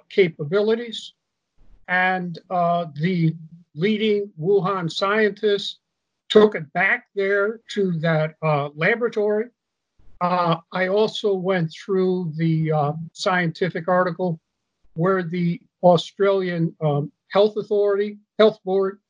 capabilities 0.08 1.14
and 1.88 2.38
uh, 2.50 2.86
the 3.00 3.34
leading 3.74 4.30
Wuhan 4.38 4.90
scientists 4.92 5.78
took 6.28 6.54
it 6.54 6.70
back 6.74 7.06
there 7.14 7.60
to 7.70 7.92
that 8.00 8.34
uh, 8.42 8.68
laboratory. 8.74 9.46
Uh, 10.20 10.56
I 10.72 10.88
also 10.88 11.34
went 11.34 11.72
through 11.72 12.32
the 12.36 12.72
uh, 12.72 12.92
scientific 13.12 13.88
article 13.88 14.38
where 14.94 15.22
the 15.22 15.60
Australian 15.82 16.74
um, 16.80 17.10
Health 17.28 17.56
Authority, 17.56 18.18
Health 18.38 18.58
Board, 18.64 19.00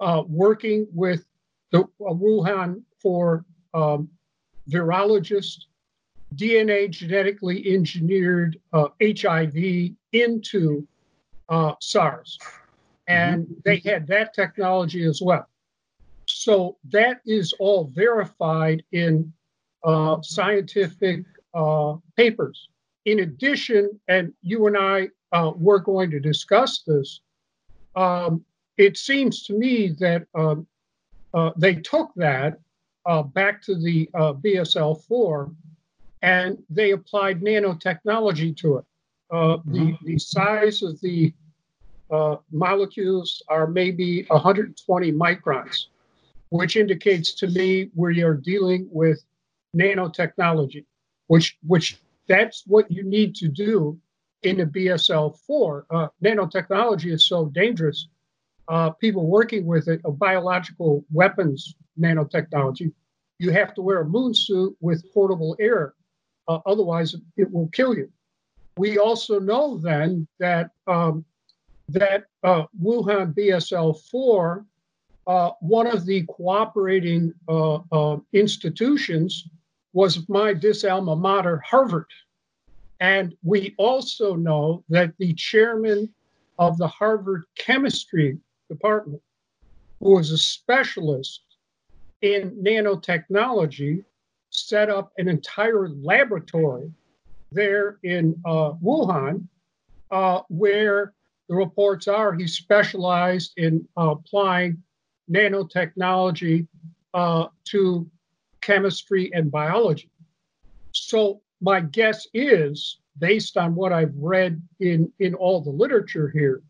uh, 0.00 0.22
working 0.26 0.86
with 0.92 1.24
the 1.70 1.80
uh, 1.80 1.84
Wuhan 2.00 2.82
for 3.00 3.44
um, 3.72 4.08
virologists, 4.68 5.66
DNA 6.34 6.90
genetically 6.90 7.72
engineered 7.72 8.58
HIV 8.72 9.90
into 10.12 10.88
uh, 11.48 11.74
SARS. 11.80 12.38
And 13.06 13.44
mm-hmm. 13.44 13.54
they 13.64 13.78
had 13.78 14.06
that 14.08 14.34
technology 14.34 15.04
as 15.04 15.20
well. 15.22 15.48
So 16.26 16.78
that 16.90 17.20
is 17.26 17.52
all 17.58 17.90
verified 17.94 18.82
in 18.92 19.32
uh, 19.82 20.22
scientific 20.22 21.24
uh, 21.52 21.96
papers. 22.16 22.68
In 23.04 23.20
addition, 23.20 24.00
and 24.08 24.32
you 24.40 24.66
and 24.66 24.76
I 24.76 25.08
uh, 25.32 25.52
were 25.54 25.78
going 25.78 26.10
to 26.10 26.20
discuss 26.20 26.82
this, 26.86 27.20
um, 27.94 28.44
it 28.78 28.96
seems 28.96 29.44
to 29.44 29.52
me 29.52 29.94
that 30.00 30.26
um, 30.34 30.66
uh, 31.34 31.50
they 31.56 31.74
took 31.74 32.12
that 32.16 32.58
uh, 33.06 33.22
back 33.22 33.60
to 33.62 33.74
the 33.74 34.08
uh, 34.14 34.32
BSL 34.32 35.02
4 35.04 35.50
and 36.22 36.62
they 36.70 36.92
applied 36.92 37.42
nanotechnology 37.42 38.56
to 38.56 38.78
it. 38.78 38.84
Uh, 39.34 39.58
the, 39.64 39.80
mm-hmm. 39.80 40.06
the 40.06 40.16
size 40.16 40.80
of 40.82 41.00
the 41.00 41.34
uh, 42.12 42.36
molecules 42.52 43.42
are 43.48 43.66
maybe 43.66 44.22
120 44.28 45.10
microns, 45.10 45.86
which 46.50 46.76
indicates 46.76 47.34
to 47.34 47.48
me 47.48 47.90
we 47.96 48.22
are 48.22 48.34
dealing 48.34 48.86
with 48.92 49.24
nanotechnology, 49.76 50.84
which 51.26 51.58
which 51.66 51.98
that's 52.28 52.62
what 52.68 52.88
you 52.88 53.02
need 53.02 53.34
to 53.34 53.48
do 53.48 53.98
in 54.44 54.60
a 54.60 54.66
BSL-4. 54.66 55.84
Uh, 55.90 56.08
nanotechnology 56.22 57.12
is 57.12 57.24
so 57.24 57.46
dangerous. 57.46 58.06
Uh, 58.68 58.90
people 58.90 59.26
working 59.26 59.66
with 59.66 59.88
it, 59.88 60.00
a 60.04 60.12
biological 60.12 61.04
weapons 61.12 61.74
nanotechnology, 62.00 62.92
you 63.40 63.50
have 63.50 63.74
to 63.74 63.82
wear 63.82 64.02
a 64.02 64.04
moon 64.04 64.32
suit 64.32 64.76
with 64.80 65.04
portable 65.12 65.56
air. 65.58 65.94
Uh, 66.46 66.60
otherwise, 66.66 67.16
it 67.36 67.50
will 67.50 67.68
kill 67.68 67.96
you. 67.96 68.08
We 68.76 68.98
also 68.98 69.38
know 69.38 69.78
then 69.78 70.26
that 70.40 70.70
um, 70.86 71.24
that 71.88 72.24
uh, 72.42 72.64
Wuhan 72.82 73.34
BSL 73.34 74.00
4, 74.10 74.64
uh, 75.26 75.50
one 75.60 75.86
of 75.86 76.06
the 76.06 76.24
cooperating 76.26 77.32
uh, 77.48 77.78
uh, 77.92 78.18
institutions 78.32 79.48
was 79.92 80.28
my 80.28 80.52
dis 80.52 80.84
alma 80.84 81.14
mater, 81.14 81.58
Harvard. 81.58 82.10
And 83.00 83.34
we 83.42 83.74
also 83.78 84.34
know 84.34 84.82
that 84.88 85.12
the 85.18 85.34
chairman 85.34 86.12
of 86.58 86.78
the 86.78 86.88
Harvard 86.88 87.44
chemistry 87.56 88.38
department, 88.68 89.22
who 90.00 90.14
was 90.14 90.30
a 90.30 90.38
specialist 90.38 91.42
in 92.22 92.50
nanotechnology, 92.62 94.04
set 94.50 94.88
up 94.88 95.12
an 95.18 95.28
entire 95.28 95.88
laboratory 95.88 96.90
there 97.54 97.98
in 98.02 98.34
uh, 98.44 98.72
Wuhan 98.82 99.46
uh, 100.10 100.42
where 100.48 101.14
the 101.48 101.54
reports 101.54 102.08
are 102.08 102.32
he 102.32 102.46
specialized 102.46 103.52
in 103.56 103.86
uh, 103.96 104.10
applying 104.10 104.82
nanotechnology 105.30 106.66
uh, 107.14 107.46
to 107.64 108.08
chemistry 108.60 109.30
and 109.32 109.50
biology. 109.50 110.10
So 110.92 111.40
my 111.60 111.80
guess 111.80 112.26
is, 112.34 112.98
based 113.18 113.56
on 113.56 113.74
what 113.74 113.92
I've 113.92 114.14
read 114.16 114.60
in, 114.80 115.12
in 115.18 115.34
all 115.34 115.60
the 115.60 115.70
literature 115.70 116.28
here, 116.28 116.62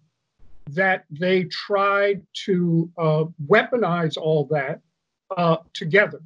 that 0.71 1.05
they 1.11 1.45
tried 1.45 2.23
to 2.47 2.91
uh, 2.99 3.25
weaponize 3.47 4.17
all 4.17 4.47
that 4.47 4.81
together. 5.73 6.21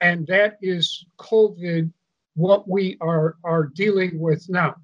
And 0.00 0.26
that 0.26 0.58
is 0.60 1.06
COVID, 1.18 1.92
what 2.34 2.68
we 2.68 2.96
are, 3.00 3.36
are 3.44 3.64
dealing 3.64 4.18
with 4.18 4.48
now. 4.48 4.76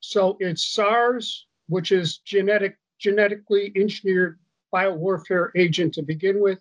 So 0.00 0.36
it's 0.40 0.64
SARS, 0.64 1.46
which 1.68 1.92
is 1.92 2.18
genetic 2.18 2.76
genetically 2.98 3.72
engineered 3.76 4.38
biowarfare 4.72 5.50
agent 5.54 5.94
to 5.94 6.02
begin 6.02 6.40
with. 6.40 6.58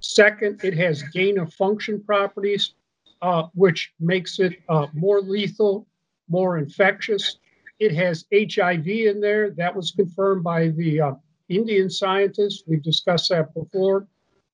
Second, 0.00 0.60
it 0.62 0.74
has 0.74 1.02
gain 1.02 1.38
of 1.38 1.52
function 1.54 2.02
properties, 2.02 2.74
uh, 3.22 3.44
which 3.54 3.92
makes 3.98 4.38
it 4.38 4.54
uh, 4.68 4.86
more 4.94 5.20
lethal, 5.20 5.86
more 6.28 6.58
infectious. 6.58 7.38
It 7.78 7.92
has 7.94 8.26
HIV 8.32 8.86
in 8.86 9.20
there. 9.20 9.50
That 9.50 9.74
was 9.74 9.90
confirmed 9.90 10.44
by 10.44 10.68
the 10.68 11.00
uh, 11.00 11.14
Indian 11.48 11.90
scientists. 11.90 12.62
We've 12.66 12.82
discussed 12.82 13.30
that 13.30 13.52
before. 13.54 14.06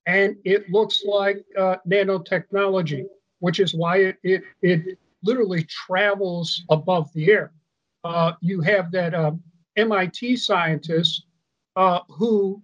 And 0.07 0.37
it 0.45 0.69
looks 0.71 1.03
like 1.05 1.45
uh, 1.59 1.77
nanotechnology, 1.89 3.05
which 3.39 3.61
is 3.61 3.75
why 3.75 3.99
it, 3.99 4.17
it, 4.23 4.43
it 4.63 4.99
literally 5.23 5.65
travels 5.65 6.63
above 6.71 7.13
the 7.13 7.31
air. 7.31 7.53
Uh, 8.05 8.33
you 8.41 8.61
have 8.61 8.91
that 8.93 9.15
uh, 9.15 9.33
MIT 9.77 10.37
scientist 10.37 11.27
uh, 11.77 12.01
who 12.09 12.63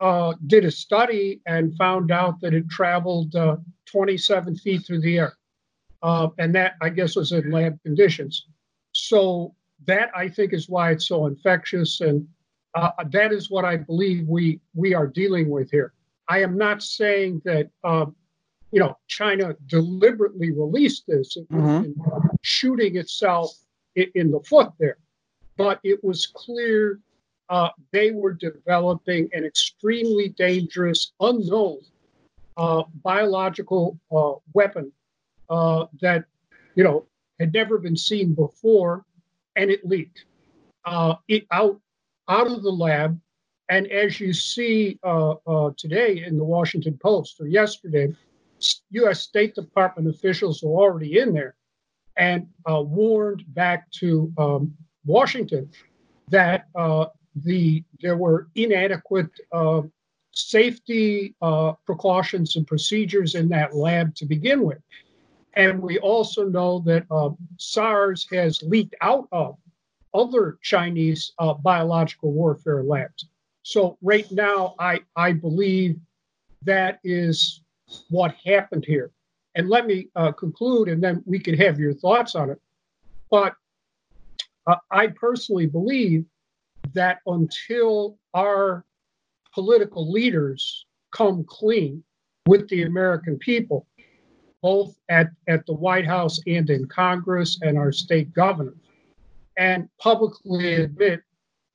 uh, 0.00 0.34
did 0.46 0.64
a 0.64 0.70
study 0.70 1.40
and 1.46 1.76
found 1.76 2.10
out 2.10 2.40
that 2.40 2.54
it 2.54 2.68
traveled 2.68 3.34
uh, 3.36 3.56
27 3.86 4.56
feet 4.56 4.86
through 4.86 5.00
the 5.00 5.18
air. 5.18 5.36
Uh, 6.02 6.28
and 6.38 6.54
that, 6.54 6.74
I 6.80 6.88
guess, 6.88 7.16
was 7.16 7.32
in 7.32 7.50
lab 7.50 7.80
conditions. 7.82 8.46
So, 8.92 9.54
that 9.86 10.10
I 10.14 10.28
think 10.28 10.52
is 10.52 10.68
why 10.68 10.90
it's 10.90 11.08
so 11.08 11.26
infectious. 11.26 12.02
And 12.02 12.28
that 13.10 13.32
is 13.32 13.50
what 13.50 13.64
I 13.64 13.78
believe 13.78 14.28
we, 14.28 14.60
we 14.74 14.92
are 14.94 15.06
dealing 15.06 15.48
with 15.48 15.70
here. 15.70 15.94
I 16.28 16.42
am 16.42 16.58
not 16.58 16.82
saying 16.82 17.40
that 17.46 17.70
um, 17.82 18.14
you 18.72 18.80
know 18.80 18.96
China 19.08 19.54
deliberately 19.66 20.50
released 20.50 21.04
this, 21.06 21.36
mm-hmm. 21.36 21.92
shooting 22.42 22.96
itself 22.96 23.52
in, 23.96 24.06
in, 24.14 24.30
the 24.30 24.40
foot 24.40 24.70
there, 24.78 24.98
but 25.56 25.80
it 25.82 26.02
was 26.04 26.26
clear 26.26 27.00
uh, 27.48 27.68
they 27.92 28.12
were 28.12 28.32
developing 28.32 29.28
an 29.32 29.44
extremely 29.44 30.28
dangerous, 30.30 31.12
unknown 31.20 31.78
uh, 32.56 32.82
biological 33.02 33.98
uh, 34.12 34.34
weapon 34.54 34.92
uh, 35.48 35.86
that 36.00 36.24
you 36.76 36.84
know 36.84 37.06
had 37.40 37.52
never 37.52 37.78
been 37.78 37.96
seen 37.96 38.34
before, 38.34 39.04
and 39.56 39.70
it 39.70 39.84
leaked 39.84 40.24
uh, 40.84 41.14
it 41.28 41.46
out 41.50 41.80
out 42.28 42.46
of 42.46 42.62
the 42.62 42.70
lab. 42.70 43.20
And 43.68 43.86
as 43.86 44.18
you 44.18 44.32
see 44.32 44.98
uh, 45.04 45.34
uh, 45.46 45.70
today 45.76 46.24
in 46.26 46.36
the 46.36 46.44
Washington 46.44 46.98
Post 47.00 47.40
or 47.40 47.46
yesterday, 47.46 48.14
U.S. 48.90 49.20
State 49.20 49.54
Department 49.54 50.08
officials 50.08 50.62
were 50.62 50.80
already 50.80 51.18
in 51.18 51.32
there 51.32 51.54
and 52.16 52.46
uh, 52.70 52.82
warned 52.82 53.44
back 53.48 53.90
to 53.92 54.32
um, 54.38 54.74
Washington 55.04 55.70
that 56.28 56.66
uh, 56.74 57.06
the 57.34 57.82
there 58.00 58.16
were 58.16 58.48
inadequate 58.54 59.30
uh, 59.52 59.82
safety 60.32 61.34
precautions 61.86 62.56
and 62.56 62.66
procedures 62.66 63.34
in 63.34 63.48
that 63.48 63.74
lab 63.74 64.14
to 64.14 64.26
begin 64.26 64.62
with. 64.62 64.78
And 65.54 65.82
we 65.82 65.98
also 65.98 66.48
know 66.48 66.80
that 66.80 67.04
uh, 67.10 67.30
SARS 67.58 68.26
has 68.30 68.62
leaked 68.62 68.94
out 69.00 69.28
of 69.32 69.56
other 70.14 70.58
Chinese 70.62 71.32
uh, 71.38 71.54
biological 71.54 72.32
warfare 72.32 72.82
labs. 72.82 73.26
So 73.62 73.98
right 74.02 74.30
now, 74.30 74.74
I, 74.78 75.00
I 75.16 75.32
believe 75.32 75.98
that 76.62 77.00
is 77.04 77.62
what 78.08 78.34
happened 78.44 78.84
here. 78.84 79.10
And 79.54 79.68
let 79.68 79.86
me 79.86 80.08
uh, 80.14 80.32
conclude, 80.32 80.88
and 80.88 81.02
then 81.02 81.22
we 81.26 81.38
can 81.38 81.56
have 81.56 81.78
your 81.78 81.92
thoughts 81.92 82.34
on 82.34 82.50
it. 82.50 82.60
But 83.30 83.54
uh, 84.66 84.76
I 84.90 85.08
personally 85.08 85.66
believe 85.66 86.24
that 86.94 87.18
until 87.26 88.18
our 88.34 88.84
political 89.52 90.10
leaders 90.10 90.86
come 91.12 91.44
clean 91.44 92.02
with 92.46 92.68
the 92.68 92.82
American 92.82 93.38
people, 93.38 93.86
both 94.62 94.96
at, 95.08 95.30
at 95.48 95.66
the 95.66 95.74
White 95.74 96.06
House 96.06 96.38
and 96.46 96.68
in 96.70 96.86
Congress 96.86 97.58
and 97.62 97.76
our 97.78 97.92
state 97.92 98.32
governors, 98.32 98.76
and 99.56 99.88
publicly 99.98 100.74
admit 100.74 101.22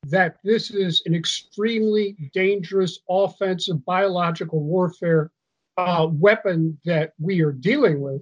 that 0.03 0.37
this 0.43 0.71
is 0.71 1.01
an 1.05 1.15
extremely 1.15 2.15
dangerous 2.33 2.99
offensive 3.09 3.83
biological 3.85 4.61
warfare 4.61 5.31
uh, 5.77 6.07
weapon 6.11 6.77
that 6.85 7.13
we 7.19 7.41
are 7.41 7.51
dealing 7.51 8.01
with. 8.01 8.21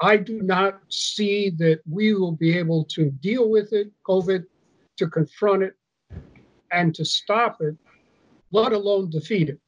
I 0.00 0.16
do 0.16 0.42
not 0.42 0.80
see 0.88 1.50
that 1.58 1.80
we 1.90 2.14
will 2.14 2.32
be 2.32 2.56
able 2.56 2.84
to 2.84 3.10
deal 3.10 3.50
with 3.50 3.72
it, 3.72 3.90
COVID, 4.06 4.44
to 4.96 5.08
confront 5.08 5.64
it, 5.64 5.74
and 6.70 6.94
to 6.94 7.04
stop 7.04 7.58
it, 7.60 7.74
let 8.52 8.72
alone 8.72 9.10
defeat 9.10 9.48
it. 9.48 9.58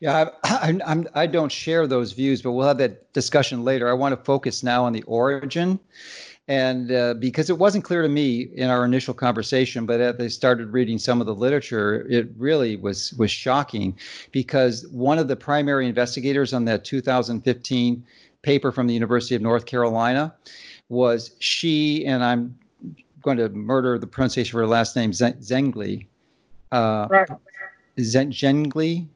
Yeah, 0.00 0.30
I, 0.44 0.80
I'm, 0.86 1.06
I 1.14 1.26
do 1.26 1.40
not 1.40 1.52
share 1.52 1.86
those 1.86 2.12
views, 2.12 2.42
but 2.42 2.52
we'll 2.52 2.66
have 2.66 2.78
that 2.78 3.12
discussion 3.12 3.64
later. 3.64 3.88
I 3.88 3.92
want 3.92 4.16
to 4.16 4.24
focus 4.24 4.62
now 4.62 4.84
on 4.84 4.92
the 4.92 5.02
origin. 5.02 5.80
And 6.48 6.90
uh, 6.90 7.14
because 7.14 7.50
it 7.50 7.58
wasn't 7.58 7.84
clear 7.84 8.00
to 8.00 8.08
me 8.08 8.48
in 8.54 8.70
our 8.70 8.84
initial 8.84 9.12
conversation, 9.12 9.84
but 9.84 10.00
as 10.00 10.18
I 10.18 10.28
started 10.28 10.72
reading 10.72 10.98
some 10.98 11.20
of 11.20 11.26
the 11.26 11.34
literature, 11.34 12.06
it 12.08 12.28
really 12.38 12.76
was 12.76 13.12
was 13.14 13.30
shocking. 13.30 13.96
Because 14.32 14.86
one 14.88 15.18
of 15.18 15.28
the 15.28 15.36
primary 15.36 15.86
investigators 15.86 16.54
on 16.54 16.64
that 16.64 16.86
2015 16.86 18.02
paper 18.40 18.72
from 18.72 18.86
the 18.86 18.94
University 18.94 19.34
of 19.34 19.42
North 19.42 19.66
Carolina 19.66 20.34
was 20.88 21.32
she, 21.38 22.06
and 22.06 22.24
I'm 22.24 22.58
going 23.20 23.36
to 23.36 23.50
murder 23.50 23.98
the 23.98 24.06
pronunciation 24.06 24.56
of 24.56 24.60
her 24.60 24.66
last 24.66 24.96
name, 24.96 25.12
Zengli. 25.12 26.06
Uh, 26.72 27.08
right. 27.10 27.28
Zengli 27.98 29.06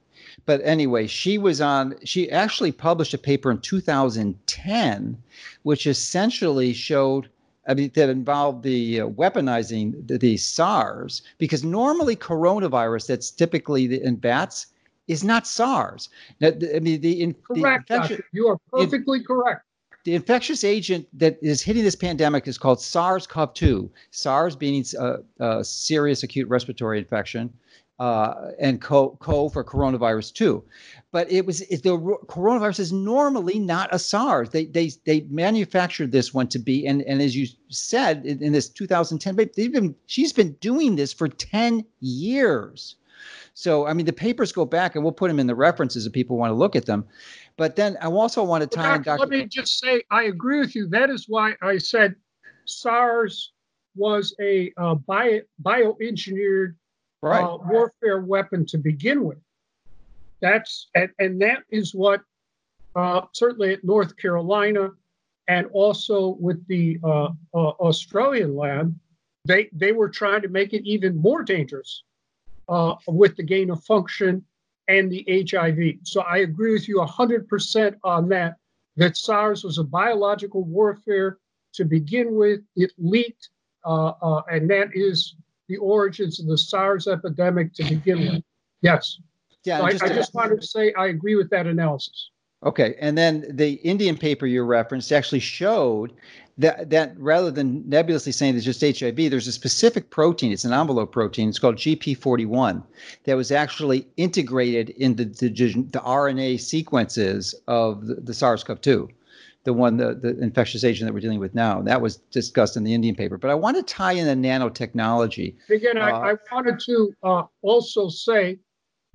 but 0.46 0.60
anyway, 0.64 1.06
she 1.06 1.38
was 1.38 1.60
on, 1.60 1.96
she 2.04 2.30
actually 2.30 2.72
published 2.72 3.14
a 3.14 3.18
paper 3.18 3.50
in 3.50 3.58
2010, 3.58 5.22
which 5.62 5.86
essentially 5.86 6.72
showed. 6.72 7.28
I 7.68 7.74
mean, 7.74 7.92
that 7.94 8.08
involved 8.08 8.64
the 8.64 9.02
uh, 9.02 9.06
weaponizing 9.06 10.08
the, 10.08 10.18
the, 10.18 10.36
SARS, 10.36 11.22
because 11.38 11.62
normally 11.62 12.16
coronavirus 12.16 13.06
that's 13.06 13.30
typically 13.30 13.86
the, 13.86 14.02
in 14.02 14.16
bats 14.16 14.66
is 15.06 15.22
not 15.22 15.46
SARS. 15.46 16.08
Now, 16.40 16.48
I 16.74 16.80
mean, 16.80 17.00
the, 17.00 17.22
in, 17.22 17.34
correct, 17.34 17.88
the 17.88 17.94
infection, 17.94 18.22
you 18.32 18.48
are 18.48 18.58
perfectly 18.72 19.18
in, 19.18 19.24
correct. 19.24 19.62
The 20.04 20.14
infectious 20.16 20.64
agent 20.64 21.06
that 21.12 21.38
is 21.40 21.62
hitting 21.62 21.84
this 21.84 21.94
pandemic 21.94 22.48
is 22.48 22.58
called 22.58 22.80
SARS-CoV-2. 22.80 23.88
SARS 24.10 24.56
being 24.56 24.84
a, 24.98 25.18
a 25.38 25.64
serious 25.64 26.24
acute 26.24 26.48
respiratory 26.48 26.98
infection, 26.98 27.52
uh, 28.02 28.50
and 28.58 28.80
co, 28.80 29.10
co 29.20 29.48
for 29.48 29.62
coronavirus 29.62 30.34
too. 30.34 30.64
But 31.12 31.30
it 31.30 31.46
was 31.46 31.60
it, 31.60 31.84
the 31.84 31.96
coronavirus 32.26 32.80
is 32.80 32.92
normally 32.92 33.60
not 33.60 33.94
a 33.94 33.98
SARS. 33.98 34.50
They 34.50 34.64
they 34.64 34.90
they 35.06 35.20
manufactured 35.30 36.10
this 36.10 36.34
one 36.34 36.48
to 36.48 36.58
be, 36.58 36.84
and 36.84 37.02
and 37.02 37.22
as 37.22 37.36
you 37.36 37.46
said 37.68 38.26
in, 38.26 38.42
in 38.42 38.52
this 38.52 38.68
2010, 38.68 39.36
they've 39.36 39.72
been 39.72 39.94
she's 40.06 40.32
been 40.32 40.54
doing 40.54 40.96
this 40.96 41.12
for 41.12 41.28
10 41.28 41.84
years. 42.00 42.96
So 43.54 43.86
I 43.86 43.92
mean, 43.92 44.06
the 44.06 44.12
papers 44.12 44.50
go 44.50 44.64
back, 44.64 44.96
and 44.96 45.04
we'll 45.04 45.12
put 45.12 45.28
them 45.28 45.38
in 45.38 45.46
the 45.46 45.54
references 45.54 46.04
if 46.04 46.12
people 46.12 46.36
want 46.36 46.50
to 46.50 46.54
look 46.54 46.74
at 46.74 46.86
them. 46.86 47.04
But 47.56 47.76
then 47.76 47.96
I 48.02 48.06
also 48.06 48.42
want 48.42 48.62
to 48.62 48.66
tie 48.66 48.82
well, 48.82 48.96
in. 48.96 49.02
Dr. 49.02 49.20
Let 49.20 49.28
me 49.28 49.46
just 49.46 49.78
say, 49.78 50.02
I 50.10 50.24
agree 50.24 50.58
with 50.58 50.74
you. 50.74 50.88
That 50.88 51.08
is 51.08 51.26
why 51.28 51.54
I 51.62 51.78
said 51.78 52.16
SARS 52.64 53.52
was 53.94 54.34
a 54.40 54.72
uh, 54.76 54.96
bio 54.96 55.42
bioengineered 55.62 56.74
right. 57.22 57.42
uh, 57.42 57.58
warfare 57.64 58.20
weapon 58.20 58.66
to 58.66 58.78
begin 58.78 59.24
with. 59.24 59.38
That's 60.40 60.88
and, 60.94 61.10
and 61.18 61.40
that 61.42 61.62
is 61.70 61.94
what 61.94 62.22
uh, 62.96 63.22
certainly 63.32 63.72
at 63.72 63.84
North 63.84 64.16
Carolina 64.16 64.90
and 65.48 65.66
also 65.72 66.36
with 66.40 66.66
the 66.66 66.98
uh, 67.02 67.28
uh, 67.54 67.70
Australian 67.80 68.56
lab, 68.56 68.94
they 69.44 69.68
they 69.72 69.92
were 69.92 70.08
trying 70.08 70.42
to 70.42 70.48
make 70.48 70.72
it 70.72 70.84
even 70.84 71.16
more 71.16 71.42
dangerous 71.42 72.04
uh, 72.68 72.94
with 73.06 73.36
the 73.36 73.42
gain 73.42 73.70
of 73.70 73.82
function 73.84 74.44
and 74.88 75.10
the 75.10 75.24
HIV. 75.50 75.98
So 76.04 76.22
I 76.22 76.38
agree 76.38 76.72
with 76.72 76.88
you 76.88 76.96
100% 76.96 77.96
on 78.04 78.28
that. 78.28 78.56
That 78.96 79.16
SARS 79.16 79.64
was 79.64 79.78
a 79.78 79.84
biological 79.84 80.64
warfare 80.64 81.38
to 81.74 81.84
begin 81.84 82.34
with. 82.34 82.60
It 82.76 82.92
leaked, 82.98 83.48
uh, 83.84 84.12
uh, 84.20 84.42
and 84.50 84.68
that 84.70 84.90
is 84.92 85.34
the 85.68 85.76
origins 85.78 86.40
of 86.40 86.46
the 86.46 86.58
SARS 86.58 87.06
epidemic 87.06 87.72
to 87.74 87.84
begin 87.84 88.20
with. 88.20 88.42
Yes. 88.80 89.18
Yeah. 89.64 89.78
So 89.78 89.84
I, 89.84 89.90
just, 89.92 90.04
I 90.04 90.08
just 90.08 90.34
wanted 90.34 90.60
to 90.60 90.66
say 90.66 90.92
I 90.94 91.06
agree 91.06 91.36
with 91.36 91.50
that 91.50 91.66
analysis. 91.66 92.30
Okay, 92.64 92.94
and 93.00 93.18
then 93.18 93.44
the 93.48 93.72
Indian 93.72 94.16
paper 94.16 94.46
you 94.46 94.62
referenced 94.62 95.10
actually 95.10 95.40
showed 95.40 96.12
that 96.58 96.90
that 96.90 97.18
rather 97.18 97.50
than 97.50 97.88
nebulously 97.88 98.30
saying 98.30 98.54
it's 98.54 98.64
just 98.64 98.80
HIV, 98.80 99.16
there's 99.16 99.48
a 99.48 99.52
specific 99.52 100.10
protein. 100.10 100.52
It's 100.52 100.64
an 100.64 100.72
envelope 100.72 101.10
protein. 101.10 101.48
It's 101.48 101.58
called 101.58 101.76
GP41 101.76 102.82
that 103.24 103.36
was 103.36 103.50
actually 103.50 104.06
integrated 104.16 104.90
in 104.90 105.16
the 105.16 105.24
the, 105.24 105.48
the 105.48 106.00
RNA 106.00 106.60
sequences 106.60 107.54
of 107.66 108.06
the, 108.06 108.14
the 108.16 108.34
SARS-CoV-2 108.34 109.08
the 109.64 109.72
one 109.72 109.96
the, 109.96 110.14
the 110.14 110.38
infectious 110.40 110.84
agent 110.84 111.08
that 111.08 111.14
we're 111.14 111.20
dealing 111.20 111.38
with 111.38 111.54
now. 111.54 111.82
That 111.82 112.00
was 112.00 112.16
discussed 112.30 112.76
in 112.76 112.84
the 112.84 112.94
Indian 112.94 113.14
paper. 113.14 113.38
But 113.38 113.50
I 113.50 113.54
want 113.54 113.76
to 113.76 113.82
tie 113.82 114.12
in 114.12 114.26
the 114.26 114.48
nanotechnology. 114.48 115.56
Again, 115.70 115.98
uh, 115.98 116.00
I, 116.00 116.32
I, 116.32 116.34
wanted 116.50 116.80
to 116.80 117.14
uh, 117.22 117.42
also 117.62 118.08
say 118.08 118.58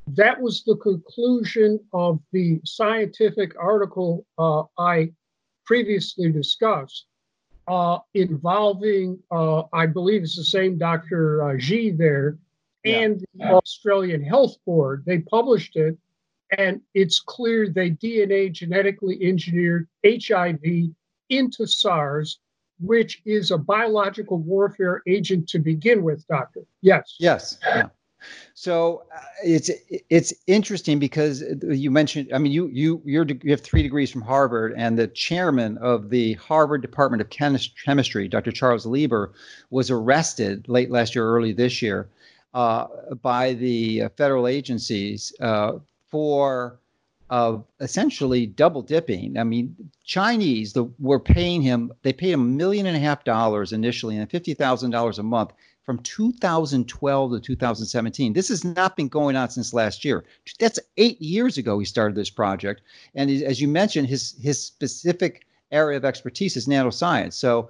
that 0.08 0.40
was 0.40 0.64
the 0.64 0.76
conclusion 0.78 1.80
of 1.94 2.20
the 2.32 2.62
scientific 2.64 3.54
article 3.60 4.26
uh, 4.38 4.64
I 4.78 5.12
previously 5.66 6.32
discussed 6.32 7.08
uh, 7.68 8.00
involving, 8.14 9.20
uh, 9.32 9.64
I 9.74 9.86
believe 9.86 10.24
it's 10.24 10.38
the 10.38 10.44
same 10.44 10.78
Dr. 10.78 11.44
Uh, 11.44 11.58
G 11.58 11.92
there, 11.92 12.38
and 12.86 13.24
yeah. 13.34 13.50
the 13.50 13.56
Australian 13.56 14.24
Health 14.24 14.56
Board. 14.66 15.04
They 15.06 15.20
published 15.20 15.76
it 15.76 15.98
and 16.58 16.82
it's 16.94 17.20
clear 17.20 17.70
they 17.70 17.92
DNA 17.92 18.52
genetically 18.52 19.18
engineered 19.22 19.88
HIV 20.06 20.62
into 21.30 21.66
SARS, 21.66 22.40
which 22.80 23.22
is 23.26 23.52
a 23.52 23.58
biological 23.58 24.38
warfare 24.38 25.02
agent 25.08 25.50
to 25.50 25.60
begin 25.60 26.04
with, 26.04 26.26
Doctor. 26.28 26.62
Yes. 26.82 27.16
Yes. 27.20 27.58
Yeah. 27.66 27.90
So 28.56 29.04
uh, 29.14 29.20
it's 29.44 29.70
it's 30.10 30.34
interesting 30.48 30.98
because 30.98 31.44
you 31.62 31.92
mentioned. 31.92 32.30
I 32.34 32.40
mean, 32.40 32.52
you 32.52 32.68
you 32.74 33.02
you 33.06 33.52
have 33.52 33.62
three 33.62 33.84
degrees 33.84 34.10
from 34.10 34.22
Harvard, 34.22 34.74
and 34.76 34.98
the 34.98 35.08
chairman 35.08 35.78
of 35.78 36.10
the 36.10 36.34
Harvard 36.34 36.82
Department 36.82 37.22
of 37.22 37.30
Chemistry, 37.30 38.28
Dr. 38.28 38.52
Charles 38.52 38.88
Lieber, 38.88 39.34
was 39.70 39.92
arrested 39.92 40.68
late 40.68 40.90
last 40.90 41.14
year, 41.14 41.30
early 41.30 41.54
this 41.54 41.82
year, 41.82 42.10
uh, 42.56 42.88
by 43.22 43.54
the 43.54 44.06
federal 44.18 44.48
agencies 44.48 45.32
uh, 45.40 45.74
for 46.10 46.80
uh, 47.30 47.58
essentially 47.82 48.46
double 48.46 48.82
dipping. 48.82 49.38
I 49.38 49.44
mean, 49.44 49.76
Chinese 50.06 50.74
the, 50.74 50.86
were 51.00 51.20
paying 51.20 51.62
him, 51.62 51.92
they 52.04 52.14
paid 52.14 52.32
him 52.32 52.42
a 52.42 52.46
million 52.46 52.86
and 52.86 52.96
a 52.96 53.00
half 53.00 53.24
dollars 53.24 53.74
initially 53.74 54.18
and 54.18 54.30
$50,000 54.30 55.20
a 55.20 55.24
month 55.24 55.52
from 55.84 56.00
2012 56.00 57.32
to 57.32 57.40
2017. 57.40 58.34
This 58.34 58.50
has 58.50 58.64
not 58.64 58.96
been 58.96 59.08
going 59.08 59.36
on 59.36 59.50
since 59.50 59.74
last 59.74 60.04
year. 60.06 60.26
That's 60.60 60.80
eight 60.98 61.22
years 61.22 61.58
ago 61.58 61.80
he 61.80 61.86
started 61.86 62.16
this 62.16 62.30
project. 62.30 62.82
And 63.16 63.30
as 63.30 63.62
you 63.62 63.68
mentioned, 63.68 64.08
his, 64.08 64.36
his 64.42 64.62
specific 64.62 65.46
area 65.72 65.98
of 65.98 66.06
expertise 66.06 66.56
is 66.56 66.68
nanoscience. 66.68 67.34
So 67.34 67.70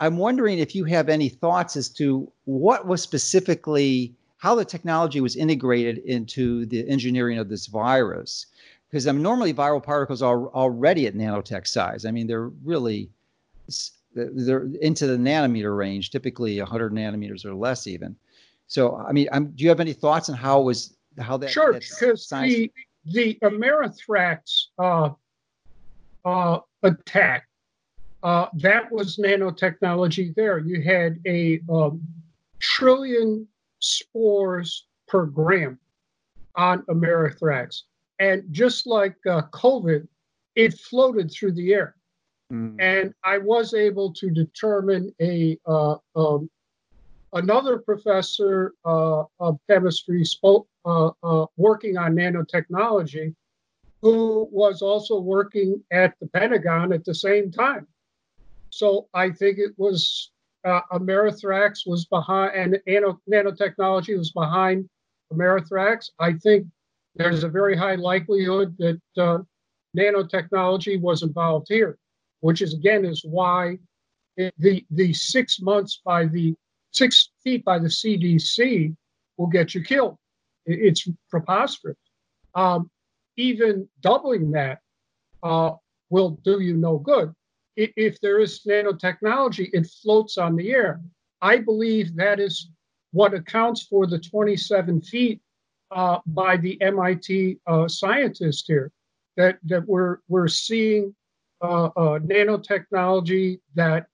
I'm 0.00 0.16
wondering 0.16 0.58
if 0.58 0.74
you 0.74 0.84
have 0.84 1.08
any 1.08 1.28
thoughts 1.28 1.76
as 1.76 1.88
to 1.90 2.30
what 2.44 2.86
was 2.86 3.02
specifically 3.02 4.14
how 4.38 4.54
the 4.54 4.64
technology 4.64 5.20
was 5.20 5.36
integrated 5.36 5.98
into 5.98 6.64
the 6.66 6.88
engineering 6.88 7.38
of 7.38 7.48
this 7.48 7.66
virus. 7.66 8.46
Because 8.88 9.06
I 9.06 9.12
mean, 9.12 9.22
normally 9.22 9.52
viral 9.52 9.82
particles 9.82 10.22
are 10.22 10.48
already 10.48 11.06
at 11.06 11.14
nanotech 11.14 11.66
size. 11.66 12.06
I 12.06 12.10
mean, 12.10 12.26
they're 12.26 12.48
really 12.64 13.10
they're 14.14 14.66
into 14.80 15.06
the 15.06 15.16
nanometer 15.16 15.76
range, 15.76 16.10
typically 16.10 16.58
100 16.58 16.92
nanometers 16.92 17.44
or 17.44 17.54
less, 17.54 17.86
even. 17.86 18.16
So, 18.66 18.96
I 18.96 19.12
mean, 19.12 19.28
I'm, 19.32 19.46
do 19.52 19.64
you 19.64 19.68
have 19.68 19.80
any 19.80 19.92
thoughts 19.92 20.28
on 20.28 20.36
how 20.36 20.60
was 20.62 20.96
how 21.18 21.36
that? 21.36 21.50
Sure, 21.50 21.74
because 21.74 22.28
the 22.28 22.72
the 23.04 23.38
Amerithrax 23.42 24.66
uh, 24.78 25.10
uh, 26.24 26.60
attack 26.82 27.48
uh, 28.22 28.46
that 28.54 28.90
was 28.90 29.16
nanotechnology. 29.16 30.34
There, 30.34 30.58
you 30.58 30.82
had 30.82 31.18
a 31.26 31.60
um, 31.70 32.00
trillion 32.58 33.46
spores 33.80 34.86
per 35.06 35.26
gram 35.26 35.78
on 36.54 36.82
Amerithrax. 36.82 37.82
And 38.18 38.44
just 38.50 38.86
like 38.86 39.16
uh, 39.26 39.42
COVID, 39.52 40.06
it 40.56 40.78
floated 40.78 41.30
through 41.30 41.52
the 41.52 41.72
air. 41.72 41.94
Mm. 42.52 42.76
And 42.80 43.14
I 43.24 43.38
was 43.38 43.74
able 43.74 44.12
to 44.14 44.30
determine 44.30 45.14
a 45.20 45.58
uh, 45.66 45.96
um, 46.16 46.50
another 47.32 47.78
professor 47.78 48.72
uh, 48.84 49.24
of 49.38 49.58
chemistry 49.68 50.24
spoke, 50.24 50.66
uh, 50.84 51.10
uh, 51.22 51.46
working 51.56 51.96
on 51.98 52.14
nanotechnology, 52.14 53.34
who 54.00 54.48
was 54.50 54.82
also 54.82 55.20
working 55.20 55.82
at 55.92 56.14
the 56.20 56.26
Pentagon 56.28 56.92
at 56.92 57.04
the 57.04 57.14
same 57.14 57.50
time. 57.50 57.86
So 58.70 59.08
I 59.14 59.30
think 59.30 59.58
it 59.58 59.72
was 59.76 60.30
uh, 60.68 60.82
Amerithrax 60.92 61.86
was 61.86 62.04
behind, 62.06 62.54
and 62.54 62.78
nano, 62.86 63.20
nanotechnology 63.30 64.16
was 64.16 64.32
behind 64.32 64.88
Amerithrax. 65.32 66.10
I 66.18 66.34
think 66.34 66.66
there's 67.14 67.44
a 67.44 67.48
very 67.48 67.76
high 67.76 67.94
likelihood 67.94 68.76
that 68.78 69.00
uh, 69.16 69.38
nanotechnology 69.96 71.00
was 71.00 71.22
involved 71.22 71.66
here, 71.68 71.96
which 72.40 72.62
is 72.62 72.74
again 72.74 73.04
is 73.04 73.24
why 73.24 73.78
the 74.36 74.84
the 74.90 75.12
six 75.12 75.60
months 75.60 76.00
by 76.04 76.26
the 76.26 76.54
six 76.92 77.30
feet 77.42 77.64
by 77.64 77.78
the 77.78 77.88
CDC 77.88 78.94
will 79.36 79.46
get 79.46 79.74
you 79.74 79.82
killed. 79.82 80.16
It's 80.66 81.08
preposterous. 81.30 81.96
Um, 82.54 82.90
even 83.36 83.88
doubling 84.00 84.50
that 84.52 84.80
uh, 85.42 85.72
will 86.10 86.30
do 86.42 86.60
you 86.60 86.76
no 86.76 86.98
good 86.98 87.32
if 87.78 88.20
there 88.20 88.40
is 88.40 88.60
nanotechnology, 88.66 89.70
it 89.72 89.86
floats 90.02 90.36
on 90.36 90.56
the 90.56 90.70
air. 90.70 91.00
I 91.40 91.58
believe 91.58 92.16
that 92.16 92.40
is 92.40 92.70
what 93.12 93.34
accounts 93.34 93.82
for 93.82 94.06
the 94.06 94.18
27 94.18 95.00
feet 95.02 95.40
uh, 95.90 96.18
by 96.26 96.56
the 96.56 96.80
MIT 96.82 97.58
uh, 97.66 97.88
scientist 97.88 98.64
here. 98.66 98.90
That 99.36 99.58
that 99.66 99.86
we're 99.86 100.18
we're 100.28 100.48
seeing 100.48 101.14
uh, 101.62 101.86
uh 101.86 102.18
nanotechnology 102.18 103.60
that 103.76 104.06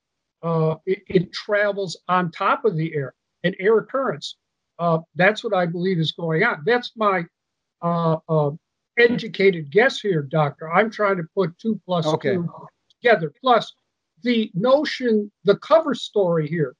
uh, 0.43 0.77
it, 0.85 1.03
it, 1.09 1.33
travels 1.33 1.97
on 2.09 2.31
top 2.31 2.67
of 2.67 2.77
the 2.77 2.95
air 2.95 3.15
and 3.43 3.57
air 3.59 3.81
currents. 3.81 4.37
Uh, 4.79 4.99
that's 5.15 5.43
what 5.43 5.55
I 5.55 5.65
believe 5.65 5.99
is 5.99 6.13
going 6.13 6.43
on. 6.43 6.63
That's 6.67 6.93
my 6.97 7.25
educated 8.99 9.71
guess 9.71 10.01
here, 10.01 10.21
doctor. 10.21 10.71
I'm 10.71 10.91
trying 10.91 11.17
to 11.17 11.25
put 11.35 11.59
two 11.59 11.81
plus 11.87 12.07
okay. 12.07 12.35
two 12.35 12.51
together. 13.05 13.33
Plus, 13.41 13.75
the 14.23 14.51
notion, 14.55 15.31
the 15.45 15.57
cover 15.57 15.95
story 15.95 16.49
here, 16.49 16.75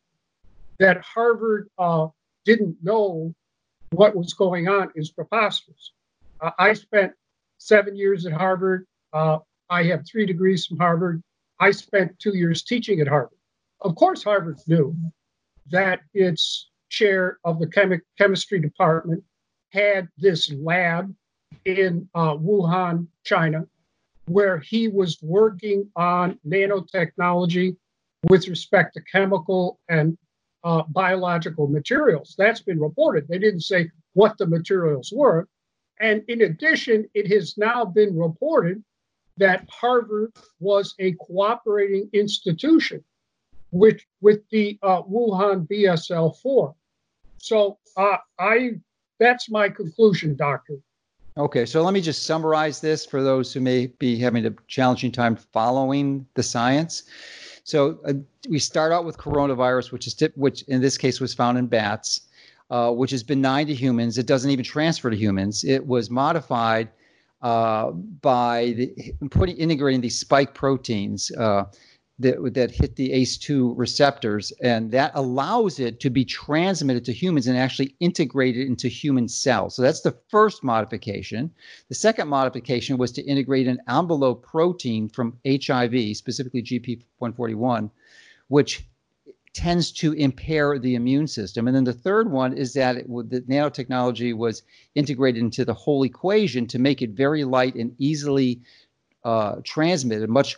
that 0.79 1.03
Harvard 1.03 1.69
uh, 1.79 2.09
didn't 2.45 2.77
know 2.83 3.35
what 3.91 4.17
was 4.17 4.33
going 4.33 4.69
on 4.69 4.91
is 4.95 5.11
preposterous. 5.11 5.93
Uh, 6.41 6.51
I 6.59 6.73
spent 6.73 7.13
seven 7.59 7.95
years 7.95 8.27
at 8.27 8.33
Harvard. 8.33 8.87
Uh, 9.13 9.39
I 9.71 9.85
have 9.85 10.05
three 10.11 10.27
degrees 10.27 10.67
from 10.67 10.79
Harvard. 10.79 11.23
I 11.61 11.71
spent 11.71 12.19
two 12.19 12.37
years 12.37 12.63
teaching 12.63 13.01
at 13.01 13.09
Harvard. 13.09 13.39
Of 13.83 13.95
course, 13.95 14.25
Harvard 14.25 14.59
knew 14.67 14.97
that 15.71 16.01
its 16.13 16.71
chair 16.89 17.39
of 17.45 17.59
the 17.59 17.67
chemi- 17.67 18.01
chemistry 18.19 18.61
department 18.61 19.23
had 19.71 20.09
this 20.19 20.53
lab 20.53 21.15
in 21.65 22.09
uh, 22.15 22.35
Wuhan, 22.35 23.07
China, 23.25 23.65
where 24.27 24.59
he 24.59 24.89
was 24.89 25.19
working 25.23 25.91
on 25.97 26.39
nanotechnology 26.47 27.77
with 28.25 28.49
respect 28.49 28.95
to 28.95 29.03
chemical 29.03 29.79
and 29.89 30.17
uh, 30.65 30.83
biological 30.89 31.67
materials. 31.67 32.35
That's 32.39 32.63
been 32.63 32.81
reported. 32.81 33.29
They 33.29 33.39
didn't 33.39 33.61
say 33.61 33.91
what 34.15 34.39
the 34.39 34.47
materials 34.47 35.13
were. 35.15 35.47
And 36.01 36.23
in 36.29 36.43
addition, 36.43 37.09
it 37.15 37.31
has 37.31 37.57
now 37.59 37.85
been 37.85 38.19
reported 38.19 38.83
that 39.37 39.69
Harvard 39.71 40.33
was 40.59 40.95
a 40.99 41.13
cooperating 41.13 42.09
institution 42.13 43.05
with, 43.73 44.01
with 44.21 44.41
the 44.51 44.79
uh, 44.83 45.03
Wuhan 45.03 45.69
BSL 45.69 46.37
4. 46.41 46.75
So 47.39 47.79
uh, 47.97 48.17
I 48.39 48.77
that's 49.19 49.49
my 49.49 49.69
conclusion, 49.69 50.37
Doctor. 50.37 50.79
Okay, 51.37 51.67
so 51.67 51.83
let 51.83 51.93
me 51.93 52.01
just 52.01 52.27
summarize 52.27 52.81
this 52.81 53.05
for 53.05 53.21
those 53.21 53.53
who 53.53 53.61
may 53.61 53.89
be 53.89 54.17
having 54.17 54.47
a 54.47 54.55
challenging 54.69 55.11
time 55.11 55.35
following 55.35 56.25
the 56.35 56.45
science. 56.45 57.03
So 57.65 57.99
uh, 58.07 58.13
we 58.49 58.61
start 58.61 58.93
out 58.93 59.05
with 59.05 59.19
coronavirus, 59.19 59.91
which 59.91 60.07
is 60.07 60.17
which 60.37 60.63
in 60.63 60.81
this 60.81 60.97
case 60.97 61.21
was 61.21 61.35
found 61.35 61.59
in 61.59 61.67
bats, 61.67 62.21
uh, 62.71 62.93
which 62.93 63.13
is 63.13 63.25
benign 63.25 63.67
to 63.67 63.75
humans. 63.75 64.17
It 64.17 64.27
doesn't 64.27 64.49
even 64.49 64.65
transfer 64.65 65.11
to 65.11 65.17
humans. 65.17 65.65
It 65.65 65.85
was 65.85 66.09
modified 66.09 66.89
uh, 67.43 67.91
by 67.91 68.75
the, 68.77 69.15
putting 69.31 69.57
integrating 69.57 70.03
these 70.03 70.19
spike 70.19 70.55
proteins. 70.55 71.33
That, 72.21 72.55
that 72.55 72.71
hit 72.71 72.95
the 72.95 73.11
ACE2 73.11 73.75
receptors, 73.77 74.53
and 74.63 74.93
that 74.93 75.11
allows 75.17 75.81
it 75.81 75.99
to 75.99 76.11
be 76.11 76.25
transmitted 76.25 77.05
to 77.07 77.13
humans 77.13 77.49
and 77.49 77.59
actually 77.59 77.97
integrated 77.99 78.69
into 78.69 78.87
human 78.87 79.27
cells. 79.27 79.75
So 79.75 79.83
that's 79.83 80.03
the 80.03 80.17
first 80.29 80.63
modification. 80.63 81.51
The 81.89 81.97
second 81.97 82.29
modification 82.29 82.99
was 82.99 83.11
to 83.13 83.23
integrate 83.23 83.67
an 83.67 83.81
envelope 83.89 84.47
protein 84.47 85.09
from 85.09 85.37
HIV, 85.45 86.17
specifically 86.17 86.63
GP141, 86.63 87.91
which 88.47 88.87
tends 89.55 89.93
to 89.93 90.13
impair 90.13 90.79
the 90.79 90.97
immune 90.97 91.29
system. 91.29 91.67
And 91.67 91.75
then 91.75 91.85
the 91.85 91.93
third 91.93 92.31
one 92.31 92.53
is 92.57 92.75
that 92.75 92.97
it, 92.97 93.07
the 93.09 93.41
nanotechnology 93.43 94.37
was 94.37 94.63
integrated 94.97 95.43
into 95.43 95.65
the 95.65 95.73
whole 95.73 96.03
equation 96.03 96.67
to 96.67 96.79
make 96.79 97.01
it 97.01 97.11
very 97.11 97.45
light 97.45 97.77
and 97.77 97.95
easily 97.99 98.61
uh, 99.23 99.57
transmitted, 99.63 100.29
much 100.29 100.57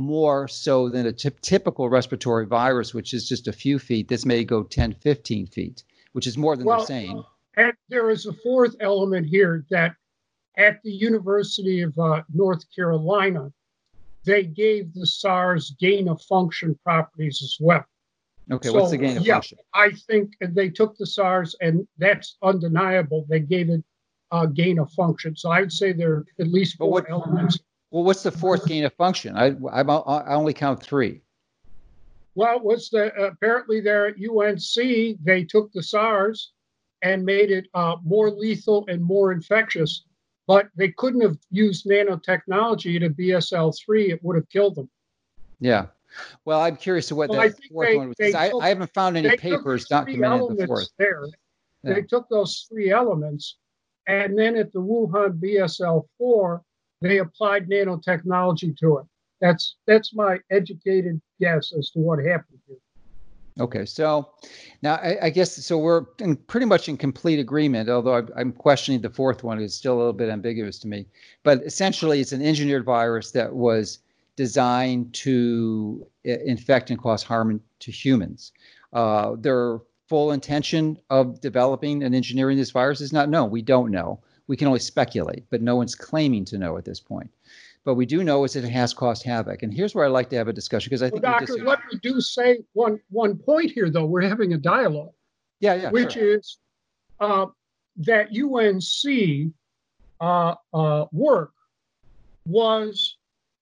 more 0.00 0.48
so 0.48 0.88
than 0.88 1.06
a 1.06 1.12
t- 1.12 1.30
typical 1.40 1.88
respiratory 1.88 2.46
virus, 2.46 2.92
which 2.92 3.14
is 3.14 3.28
just 3.28 3.48
a 3.48 3.52
few 3.52 3.78
feet. 3.78 4.08
This 4.08 4.26
may 4.26 4.44
go 4.44 4.62
10, 4.62 4.94
15 4.94 5.46
feet, 5.46 5.82
which 6.12 6.26
is 6.26 6.36
more 6.36 6.56
than 6.56 6.66
well, 6.66 6.78
they're 6.78 6.86
saying. 6.86 7.24
And 7.56 7.72
there 7.88 8.10
is 8.10 8.26
a 8.26 8.32
fourth 8.32 8.76
element 8.80 9.26
here 9.26 9.64
that 9.70 9.94
at 10.56 10.82
the 10.82 10.90
University 10.90 11.82
of 11.82 11.98
uh, 11.98 12.22
North 12.32 12.64
Carolina, 12.74 13.52
they 14.24 14.44
gave 14.44 14.92
the 14.92 15.06
SARS 15.06 15.74
gain 15.80 16.08
of 16.08 16.20
function 16.22 16.78
properties 16.84 17.40
as 17.42 17.56
well. 17.60 17.84
Okay, 18.50 18.68
so, 18.68 18.74
what's 18.74 18.90
the 18.90 18.98
gain 18.98 19.16
of 19.16 19.26
yeah, 19.26 19.34
function? 19.34 19.58
I 19.74 19.90
think 19.90 20.32
they 20.40 20.68
took 20.68 20.96
the 20.96 21.06
SARS, 21.06 21.54
and 21.60 21.86
that's 21.98 22.36
undeniable. 22.42 23.26
They 23.28 23.40
gave 23.40 23.70
it 23.70 23.84
uh, 24.30 24.46
gain 24.46 24.78
of 24.78 24.90
function. 24.92 25.36
So 25.36 25.50
I 25.50 25.60
would 25.60 25.72
say 25.72 25.92
there 25.92 26.12
are 26.12 26.26
at 26.40 26.48
least 26.48 26.76
four 26.76 26.90
what, 26.90 27.10
elements 27.10 27.58
well, 27.90 28.04
what's 28.04 28.22
the 28.22 28.32
fourth 28.32 28.66
gain 28.66 28.84
of 28.84 28.92
function? 28.94 29.36
I 29.36 29.56
I, 29.70 29.82
I 29.82 30.34
only 30.34 30.52
count 30.52 30.82
three. 30.82 31.22
Well, 32.34 32.60
what's 32.60 32.90
the 32.90 33.14
apparently 33.16 33.80
there 33.80 34.06
at 34.06 34.14
UNC 34.16 35.18
they 35.24 35.44
took 35.44 35.72
the 35.72 35.82
SARS 35.82 36.52
and 37.02 37.24
made 37.24 37.50
it 37.50 37.66
uh, 37.74 37.96
more 38.04 38.30
lethal 38.30 38.84
and 38.88 39.02
more 39.02 39.32
infectious, 39.32 40.04
but 40.46 40.68
they 40.76 40.90
couldn't 40.92 41.22
have 41.22 41.38
used 41.50 41.86
nanotechnology 41.86 43.00
to 43.00 43.10
BSL 43.10 43.76
three. 43.84 44.10
It 44.10 44.22
would 44.22 44.36
have 44.36 44.48
killed 44.50 44.74
them. 44.74 44.90
Yeah. 45.60 45.86
Well, 46.44 46.60
I'm 46.60 46.76
curious 46.76 47.08
to 47.08 47.14
what 47.14 47.30
well, 47.30 47.40
that 47.40 47.58
fourth 47.70 47.88
they, 47.88 47.96
one 47.96 48.14
was. 48.18 48.34
I, 48.34 48.50
I, 48.60 48.68
haven't 48.68 48.92
found 48.94 49.16
any 49.16 49.36
papers 49.36 49.86
documenting 49.88 50.56
the 50.56 50.66
fourth. 50.66 50.88
There, 50.98 51.24
Yeah. 51.82 51.94
They 51.94 52.02
took 52.02 52.28
those 52.28 52.66
three 52.68 52.90
elements, 52.90 53.56
and 54.06 54.38
then 54.38 54.56
at 54.56 54.72
the 54.72 54.80
Wuhan 54.80 55.38
BSL 55.38 56.04
4, 56.18 56.62
they 57.00 57.18
applied 57.18 57.68
nanotechnology 57.68 58.76
to 58.78 58.98
it. 58.98 59.06
That's 59.40 59.76
that's 59.86 60.14
my 60.14 60.38
educated 60.50 61.20
guess 61.40 61.72
as 61.76 61.90
to 61.90 62.00
what 62.00 62.18
happened 62.18 62.58
here. 62.66 62.76
Okay, 63.60 63.84
so 63.84 64.30
now 64.82 64.94
I, 64.94 65.18
I, 65.22 65.30
guess 65.30 65.64
so. 65.64 65.78
We're 65.78 66.04
in 66.20 66.36
pretty 66.36 66.66
much 66.66 66.88
in 66.88 66.96
complete 66.96 67.40
agreement, 67.40 67.88
although 67.88 68.14
I'm, 68.14 68.28
I'm 68.36 68.52
questioning 68.52 69.00
the 69.00 69.10
fourth 69.10 69.42
one 69.42 69.60
is 69.60 69.74
still 69.74 69.94
a 69.94 69.98
little 69.98 70.12
bit 70.12 70.28
ambiguous 70.28 70.78
to 70.80 70.88
me. 70.88 71.06
But 71.42 71.62
essentially, 71.64 72.20
it's 72.20 72.30
an 72.30 72.40
engineered 72.40 72.84
virus 72.84 73.32
that 73.32 73.52
was 73.52 73.98
designed 74.36 75.12
to 75.12 76.06
infect 76.22 76.90
and 76.90 77.00
cause 77.00 77.24
harm 77.24 77.60
to 77.80 77.90
humans. 77.90 78.52
Uh, 78.92 79.34
their 79.36 79.80
full 80.08 80.30
intention 80.30 80.96
of 81.10 81.40
developing 81.40 82.04
and 82.04 82.14
engineering 82.14 82.56
this 82.56 82.70
virus 82.70 83.00
is 83.00 83.12
not 83.12 83.28
known. 83.28 83.50
We 83.50 83.62
don't 83.62 83.90
know. 83.90 84.20
We 84.48 84.56
can 84.56 84.66
only 84.66 84.80
speculate, 84.80 85.44
but 85.50 85.62
no 85.62 85.76
one's 85.76 85.94
claiming 85.94 86.44
to 86.46 86.58
know 86.58 86.76
at 86.76 86.84
this 86.84 87.00
point. 87.00 87.30
But 87.84 87.94
we 87.94 88.06
do 88.06 88.24
know 88.24 88.44
is 88.44 88.54
that 88.54 88.64
it 88.64 88.70
has 88.70 88.92
caused 88.92 89.22
havoc. 89.22 89.62
And 89.62 89.72
here's 89.72 89.94
where 89.94 90.04
I'd 90.04 90.10
like 90.10 90.28
to 90.30 90.36
have 90.36 90.48
a 90.48 90.52
discussion 90.52 90.90
because 90.90 91.02
I 91.02 91.10
think. 91.10 91.22
Well, 91.22 91.38
doctor, 91.38 91.64
let 91.64 91.80
me 91.92 91.98
do 92.02 92.20
say 92.20 92.58
one 92.72 93.00
one 93.10 93.38
point 93.38 93.70
here, 93.70 93.88
though. 93.88 94.04
We're 94.04 94.28
having 94.28 94.52
a 94.54 94.58
dialogue. 94.58 95.12
Yeah, 95.60 95.74
yeah. 95.74 95.90
Which 95.90 96.14
sure. 96.14 96.36
is 96.36 96.58
uh, 97.20 97.46
that 97.98 98.28
UNC 98.30 99.52
uh, 100.20 100.54
uh, 100.74 101.06
work 101.12 101.52
was 102.46 103.16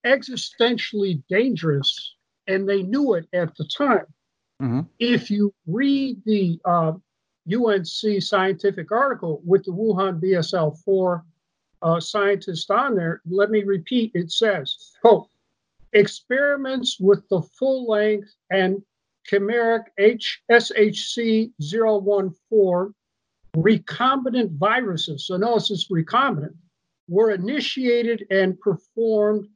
existentially 0.05 1.23
dangerous, 1.29 2.15
and 2.47 2.69
they 2.69 2.83
knew 2.83 3.15
it 3.15 3.27
at 3.33 3.57
the 3.57 3.65
time. 3.65 4.07
Mm-hmm. 4.63 4.81
If 4.99 5.31
you 5.31 5.53
read 5.67 6.23
the 6.25 6.59
uh, 6.65 6.93
UNC 7.53 8.23
scientific 8.23 8.91
article 8.91 9.41
with 9.45 9.65
the 9.65 9.73
Wuhan 9.73 10.21
BSL 10.21 10.79
4 10.85 11.25
uh, 11.83 12.01
scientist 12.01 12.71
on 12.71 12.95
there, 12.97 13.21
let 13.27 13.51
me 13.51 13.63
repeat 13.63 14.13
it 14.15 14.33
says, 14.33 14.93
quote, 15.01 15.29
experiments 15.93 16.99
with 16.99 17.29
the 17.29 17.43
full 17.43 17.89
length 17.89 18.35
and 18.51 18.83
chimeric 19.31 19.85
HSHC 19.99 21.53
014 21.61 22.95
recombinant 23.57 24.51
viruses, 24.59 25.27
so 25.27 25.37
notice 25.37 25.71
it's 25.71 25.91
recombinant, 25.91 26.55
were 27.09 27.31
initiated 27.31 28.27
and 28.31 28.61
performed 28.61 29.49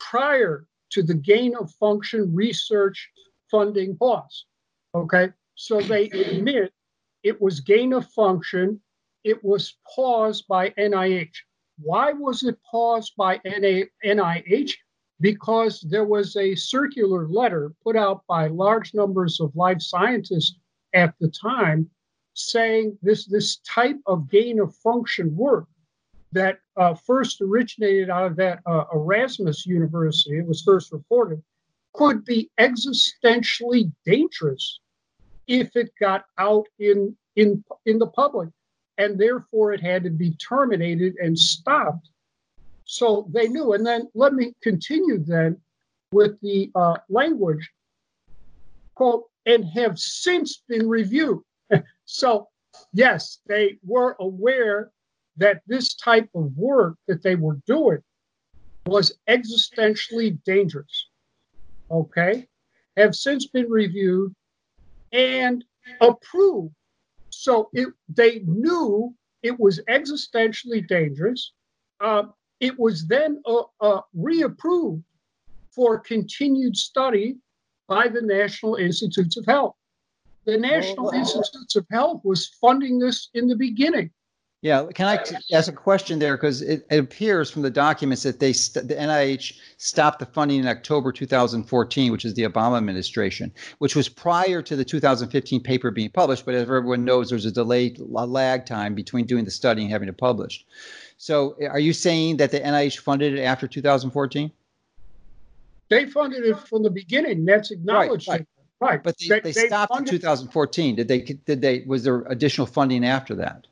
prior 0.00 0.66
to 0.90 1.02
the 1.02 1.14
gain 1.14 1.54
of 1.56 1.70
function 1.72 2.34
research 2.34 3.10
funding 3.50 3.96
pause. 3.96 4.46
Okay, 4.94 5.30
so 5.54 5.80
they 5.80 6.06
admit 6.10 6.72
it 7.22 7.40
was 7.40 7.60
gain 7.60 7.92
of 7.92 8.06
function, 8.10 8.80
it 9.24 9.42
was 9.44 9.78
paused 9.94 10.46
by 10.48 10.70
NIH. 10.70 11.34
Why 11.78 12.12
was 12.12 12.42
it 12.42 12.58
paused 12.68 13.12
by 13.16 13.38
NIH? 13.38 14.72
Because 15.20 15.80
there 15.82 16.04
was 16.04 16.36
a 16.36 16.54
circular 16.54 17.28
letter 17.28 17.72
put 17.82 17.96
out 17.96 18.22
by 18.26 18.48
large 18.48 18.92
numbers 18.94 19.40
of 19.40 19.54
life 19.54 19.80
scientists 19.80 20.56
at 20.94 21.14
the 21.20 21.28
time 21.28 21.88
saying 22.34 22.98
this, 23.02 23.26
this 23.26 23.58
type 23.58 23.98
of 24.06 24.28
gain 24.30 24.58
of 24.58 24.74
function 24.76 25.34
work 25.36 25.66
that 26.32 26.58
uh, 26.76 26.94
first 26.94 27.40
originated 27.40 28.10
out 28.10 28.24
of 28.24 28.36
that 28.36 28.60
uh, 28.66 28.84
Erasmus 28.92 29.66
University, 29.66 30.38
it 30.38 30.46
was 30.46 30.62
first 30.62 30.90
reported, 30.90 31.42
could 31.92 32.24
be 32.24 32.50
existentially 32.58 33.92
dangerous 34.04 34.80
if 35.46 35.76
it 35.76 35.92
got 36.00 36.24
out 36.38 36.66
in, 36.78 37.16
in, 37.36 37.64
in 37.86 37.98
the 37.98 38.06
public. 38.06 38.48
And 38.98 39.18
therefore, 39.18 39.72
it 39.72 39.80
had 39.80 40.04
to 40.04 40.10
be 40.10 40.32
terminated 40.32 41.16
and 41.16 41.38
stopped. 41.38 42.08
So 42.84 43.26
they 43.30 43.48
knew. 43.48 43.72
And 43.72 43.86
then 43.86 44.08
let 44.14 44.34
me 44.34 44.54
continue 44.62 45.18
then 45.18 45.58
with 46.12 46.38
the 46.40 46.70
uh, 46.74 46.96
language, 47.08 47.70
quote, 48.94 49.24
and 49.46 49.64
have 49.64 49.98
since 49.98 50.62
been 50.68 50.88
reviewed. 50.88 51.40
so, 52.04 52.48
yes, 52.92 53.38
they 53.46 53.78
were 53.84 54.16
aware 54.20 54.90
that 55.36 55.62
this 55.66 55.94
type 55.94 56.28
of 56.34 56.56
work 56.56 56.96
that 57.08 57.22
they 57.22 57.34
were 57.34 57.58
doing 57.66 57.98
was 58.86 59.16
existentially 59.28 60.42
dangerous. 60.44 61.08
Okay, 61.90 62.46
have 62.96 63.14
since 63.14 63.46
been 63.46 63.70
reviewed 63.70 64.34
and 65.12 65.64
approved. 66.00 66.74
So 67.30 67.70
it, 67.72 67.88
they 68.08 68.40
knew 68.46 69.14
it 69.42 69.58
was 69.58 69.80
existentially 69.88 70.86
dangerous. 70.86 71.52
Uh, 72.00 72.24
it 72.60 72.78
was 72.78 73.06
then 73.06 73.42
uh, 73.46 73.62
uh, 73.80 74.00
reapproved 74.16 75.02
for 75.70 75.98
continued 75.98 76.76
study 76.76 77.36
by 77.88 78.08
the 78.08 78.22
National 78.22 78.76
Institutes 78.76 79.36
of 79.36 79.44
Health. 79.46 79.74
The 80.44 80.58
National 80.58 81.08
oh, 81.08 81.12
wow. 81.12 81.18
Institutes 81.18 81.76
of 81.76 81.86
Health 81.90 82.20
was 82.24 82.48
funding 82.60 82.98
this 82.98 83.28
in 83.34 83.46
the 83.48 83.56
beginning. 83.56 84.10
Yeah, 84.62 84.86
can 84.94 85.08
I 85.08 85.18
ask 85.52 85.68
a 85.68 85.74
question 85.74 86.20
there? 86.20 86.36
Because 86.36 86.62
it, 86.62 86.86
it, 86.88 86.98
appears 86.98 87.50
from 87.50 87.62
the 87.62 87.70
documents 87.70 88.22
that 88.22 88.38
they 88.38 88.52
st- 88.52 88.86
the 88.86 88.94
NIH 88.94 89.58
stopped 89.76 90.20
the 90.20 90.26
funding 90.26 90.60
in 90.60 90.68
October 90.68 91.10
2014, 91.10 92.12
which 92.12 92.24
is 92.24 92.34
the 92.34 92.44
Obama 92.44 92.76
administration, 92.76 93.52
which 93.78 93.96
was 93.96 94.08
prior 94.08 94.62
to 94.62 94.76
the 94.76 94.84
2015 94.84 95.60
paper 95.64 95.90
being 95.90 96.10
published. 96.10 96.46
But 96.46 96.54
as 96.54 96.62
everyone 96.62 97.04
knows, 97.04 97.28
there's 97.28 97.44
a 97.44 97.50
delayed 97.50 97.98
a 97.98 98.04
lag 98.04 98.64
time 98.64 98.94
between 98.94 99.26
doing 99.26 99.44
the 99.44 99.50
study 99.50 99.82
and 99.82 99.90
having 99.90 100.08
it 100.08 100.16
published. 100.16 100.64
So, 101.16 101.56
eh, 101.60 101.66
are 101.66 101.80
you 101.80 101.92
saying 101.92 102.36
that 102.36 102.52
the 102.52 102.60
NIH 102.60 103.00
funded 103.00 103.36
it 103.36 103.42
after 103.42 103.66
2014? 103.66 104.52
They 105.88 106.06
funded 106.06 106.44
it 106.44 106.56
from 106.68 106.84
the 106.84 106.90
beginning. 106.90 107.44
That's 107.44 107.72
acknowledged. 107.72 108.28
Right, 108.28 108.46
right. 108.78 108.90
right. 108.90 109.02
But 109.02 109.18
they, 109.18 109.40
they, 109.40 109.40
they 109.40 109.66
stopped 109.66 109.92
funded- 109.92 110.14
in 110.14 110.20
2014. 110.20 110.94
Did 110.94 111.08
they? 111.08 111.20
Did 111.20 111.60
they? 111.60 111.80
Was 111.84 112.04
there 112.04 112.20
additional 112.28 112.68
funding 112.68 113.04
after 113.04 113.34
that? 113.34 113.66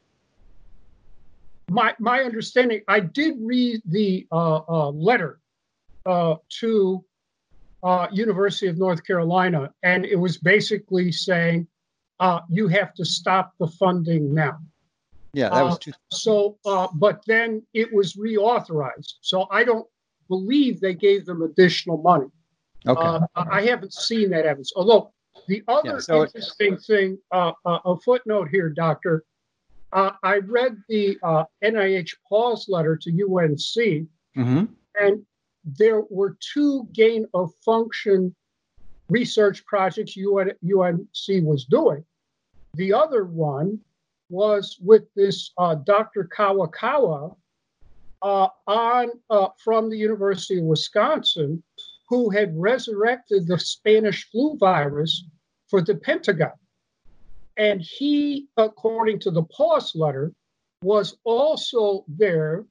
My 1.70 1.94
my 2.00 2.20
understanding, 2.20 2.82
I 2.88 3.00
did 3.00 3.36
read 3.40 3.80
the 3.86 4.26
uh, 4.32 4.60
uh, 4.68 4.90
letter 4.90 5.40
uh, 6.04 6.34
to 6.60 7.04
uh, 7.82 8.08
University 8.12 8.66
of 8.66 8.76
North 8.76 9.06
Carolina, 9.06 9.72
and 9.84 10.04
it 10.04 10.16
was 10.16 10.36
basically 10.36 11.12
saying 11.12 11.68
uh, 12.18 12.40
you 12.50 12.66
have 12.68 12.92
to 12.94 13.04
stop 13.04 13.52
the 13.60 13.68
funding 13.68 14.34
now. 14.34 14.58
Yeah, 15.32 15.50
that 15.50 15.62
was 15.62 15.74
uh, 15.76 15.78
too. 15.78 15.92
so. 16.10 16.58
but 16.94 17.22
then 17.26 17.62
it 17.72 17.92
was 17.92 18.14
reauthorized, 18.14 19.14
so 19.20 19.46
I 19.52 19.62
don't 19.62 19.86
believe 20.28 20.80
they 20.80 20.94
gave 20.94 21.24
them 21.24 21.42
additional 21.42 21.98
money. 21.98 22.26
Okay. 22.86 23.24
I 23.36 23.62
haven't 23.62 23.92
seen 23.92 24.30
that 24.30 24.44
evidence. 24.44 24.72
Although 24.74 25.12
the 25.46 25.62
other 25.68 25.90
yeah, 25.90 25.98
so 25.98 26.22
interesting 26.24 26.78
thing, 26.78 27.18
a 27.30 27.96
footnote 28.04 28.48
here, 28.48 28.70
Doctor, 28.70 29.24
uh, 29.92 30.12
I 30.22 30.38
read 30.38 30.76
the 30.88 31.18
uh, 31.22 31.44
NIH 31.62 32.14
pause 32.28 32.66
letter 32.68 32.96
to 32.96 33.10
UNC, 33.10 33.58
mm-hmm. 34.36 34.64
and 35.00 35.26
there 35.64 36.02
were 36.10 36.36
two 36.54 36.88
gain 36.92 37.26
of 37.34 37.52
function 37.64 38.34
research 39.08 39.64
projects 39.66 40.16
UN, 40.16 40.52
UNC 40.64 41.44
was 41.44 41.64
doing. 41.64 42.04
The 42.74 42.92
other 42.92 43.24
one 43.24 43.80
was 44.28 44.78
with 44.80 45.12
this 45.14 45.50
uh, 45.58 45.74
Dr. 45.74 46.28
Kawakawa 46.34 47.36
uh, 48.22 48.48
on 48.66 49.10
uh, 49.28 49.48
from 49.62 49.90
the 49.90 49.96
University 49.96 50.58
of 50.60 50.64
Wisconsin, 50.64 51.62
who 52.08 52.30
had 52.30 52.56
resurrected 52.56 53.46
the 53.46 53.58
Spanish 53.58 54.30
flu 54.30 54.56
virus 54.56 55.24
for 55.68 55.82
the 55.82 55.96
Pentagon. 55.96 56.52
And 57.60 57.82
he, 57.82 58.46
according 58.56 59.18
to 59.20 59.30
the 59.30 59.42
pause 59.42 59.94
letter, 59.94 60.32
was 60.82 61.18
also 61.24 62.06
there 62.08 62.64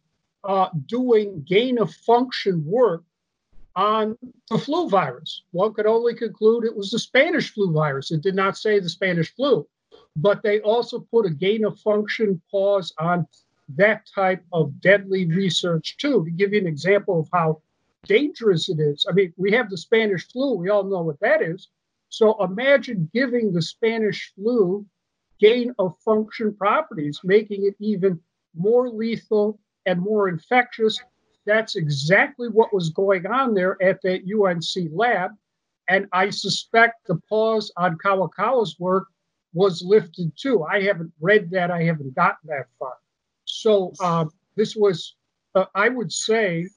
uh, 0.43 0.69
doing 0.87 1.45
gain 1.47 1.77
of 1.77 1.93
function 1.93 2.65
work 2.65 3.03
on 3.75 4.17
the 4.49 4.57
flu 4.57 4.89
virus. 4.89 5.43
One 5.51 5.75
could 5.75 5.85
only 5.85 6.15
conclude 6.15 6.65
it 6.65 6.75
was 6.75 6.89
the 6.89 6.97
Spanish 6.97 7.53
flu 7.53 7.71
virus. 7.71 8.09
It 8.09 8.21
did 8.21 8.33
not 8.33 8.57
say 8.57 8.79
the 8.79 8.89
Spanish 8.89 9.31
flu, 9.35 9.67
but 10.15 10.41
they 10.41 10.59
also 10.61 11.01
put 11.11 11.27
a 11.27 11.29
gain 11.29 11.65
of 11.65 11.79
function 11.79 12.41
pause 12.49 12.91
on 12.97 13.27
that 13.75 14.09
type 14.15 14.43
of 14.51 14.81
deadly 14.81 15.27
research 15.27 15.97
too. 15.97 16.25
To 16.25 16.31
give 16.31 16.51
you 16.51 16.61
an 16.61 16.65
example 16.65 17.19
of 17.19 17.29
how 17.31 17.61
dangerous 18.05 18.69
it 18.69 18.79
is. 18.79 19.05
I 19.07 19.13
mean, 19.13 19.35
we 19.37 19.51
have 19.51 19.69
the 19.69 19.77
Spanish 19.77 20.27
flu. 20.31 20.55
We 20.55 20.69
all 20.69 20.83
know 20.83 21.03
what 21.03 21.19
that 21.19 21.43
is. 21.43 21.67
So 22.09 22.43
imagine 22.43 23.09
giving 23.13 23.53
the 23.53 23.61
Spanish 23.61 24.33
flu 24.35 24.85
gain 25.39 25.73
of 25.79 25.97
function 25.99 26.53
properties, 26.53 27.19
making 27.23 27.65
it 27.65 27.75
even 27.79 28.19
more 28.55 28.89
lethal 28.89 29.59
and 29.85 30.01
more 30.01 30.27
infectious. 30.27 30.99
That's 31.45 31.75
exactly 31.75 32.49
what 32.49 32.73
was 32.73 32.89
going 32.89 33.25
on 33.25 33.53
there 33.53 33.81
at 33.81 34.01
that 34.01 34.23
UNC 34.27 34.91
lab. 34.91 35.31
And 35.87 36.07
I 36.11 36.29
suspect 36.29 37.07
the 37.07 37.19
pause 37.29 37.71
on 37.77 37.97
Kawakawa's 37.97 38.79
work 38.79 39.07
was 39.53 39.81
lifted 39.81 40.31
too. 40.35 40.63
I 40.63 40.81
haven't 40.81 41.11
read 41.19 41.49
that. 41.51 41.71
I 41.71 41.83
haven't 41.83 42.13
gotten 42.15 42.49
that 42.49 42.67
far. 42.77 42.97
So 43.45 43.93
um, 44.03 44.31
this 44.55 44.75
was, 44.75 45.15
uh, 45.55 45.65
I 45.73 45.89
would 45.89 46.11
say, 46.11 46.67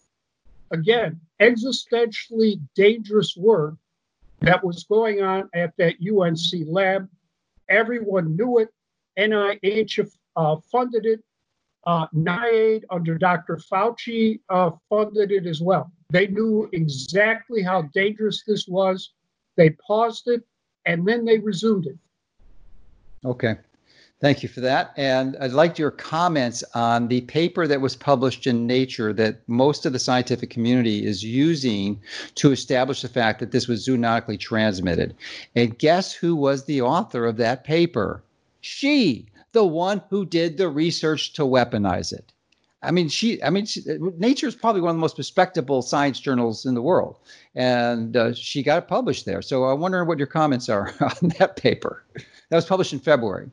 again, 0.71 1.21
existentially 1.41 2.61
dangerous 2.75 3.37
work 3.37 3.75
that 4.43 4.63
was 4.65 4.85
going 4.85 5.23
on 5.23 5.49
at 5.55 5.73
that 5.79 5.95
UNC 6.01 6.67
lab. 6.67 7.09
Everyone 7.69 8.37
knew 8.37 8.59
it. 8.59 8.69
NIH 9.19 10.11
uh, 10.37 10.57
funded 10.71 11.07
it. 11.07 11.21
Uh, 11.85 12.07
NIAID 12.15 12.85
under 12.91 13.19
Dr. 13.19 13.57
Fauci 13.57 14.41
uh, 14.49 14.71
funded 14.89 15.33
it 15.33 15.47
as 15.47 15.61
well. 15.61 15.91
They 16.11 16.29
knew 16.29 16.69
exactly 16.73 17.63
how 17.63 17.83
dangerous 17.95 18.45
this 18.47 18.69
was. 18.69 19.13
They 19.57 19.71
paused 19.71 20.29
it 20.29 20.43
and 20.87 21.07
then 21.07 21.25
they 21.25 21.39
resumed 21.39 21.87
it. 21.87 21.97
Okay. 23.25 23.57
Thank 24.23 24.45
you 24.45 24.49
for 24.49 24.61
that. 24.61 24.93
And 24.97 25.37
I'd 25.41 25.51
like 25.51 25.81
your 25.81 25.91
comments 25.91 26.63
on 26.77 27.09
the 27.09 27.23
paper 27.23 27.67
that 27.67 27.81
was 27.81 27.97
published 27.97 28.47
in 28.47 28.69
Nature 28.69 29.13
that 29.15 29.41
most 29.49 29.85
of 29.85 29.93
the 29.93 29.99
scientific 29.99 30.49
community 30.49 31.05
is 31.05 31.25
using 31.25 32.01
to 32.37 32.53
establish 32.53 33.03
the 33.03 33.09
fact 33.09 33.41
that 33.41 33.51
this 33.51 33.67
was 33.67 33.85
zoonotically 33.85 34.39
transmitted. 34.39 35.17
And 35.57 35.77
guess 35.77 36.13
who 36.13 36.37
was 36.37 36.67
the 36.67 36.83
author 36.83 37.27
of 37.27 37.37
that 37.39 37.65
paper? 37.65 38.23
She, 38.61 39.27
the 39.51 39.67
one 39.67 40.01
who 40.09 40.25
did 40.25 40.57
the 40.57 40.69
research 40.69 41.33
to 41.33 41.43
weaponize 41.43 42.13
it. 42.13 42.33
I 42.81 42.93
mean, 42.93 43.09
she. 43.09 43.43
I 43.43 43.51
mean, 43.51 43.67
she, 43.67 43.83
Nature 44.19 44.47
is 44.47 44.55
probably 44.55 44.83
one 44.83 44.91
of 44.91 44.97
the 44.97 45.01
most 45.01 45.19
respectable 45.19 45.83
science 45.83 46.21
journals 46.21 46.65
in 46.65 46.75
the 46.75 46.83
world, 46.83 47.17
and 47.57 48.17
uh, 48.17 48.35
she 48.35 48.63
got 48.63 48.79
it 48.79 48.89
published 48.89 49.25
there. 49.25 49.41
So 49.41 49.65
I 49.65 49.73
wonder 49.73 50.05
what 50.05 50.19
your 50.19 50.27
comments 50.27 50.69
are 50.69 50.93
on 51.01 51.31
that 51.39 51.57
paper. 51.57 52.05
That 52.51 52.57
was 52.57 52.67
published 52.67 52.93
in 52.93 52.99
February. 52.99 53.51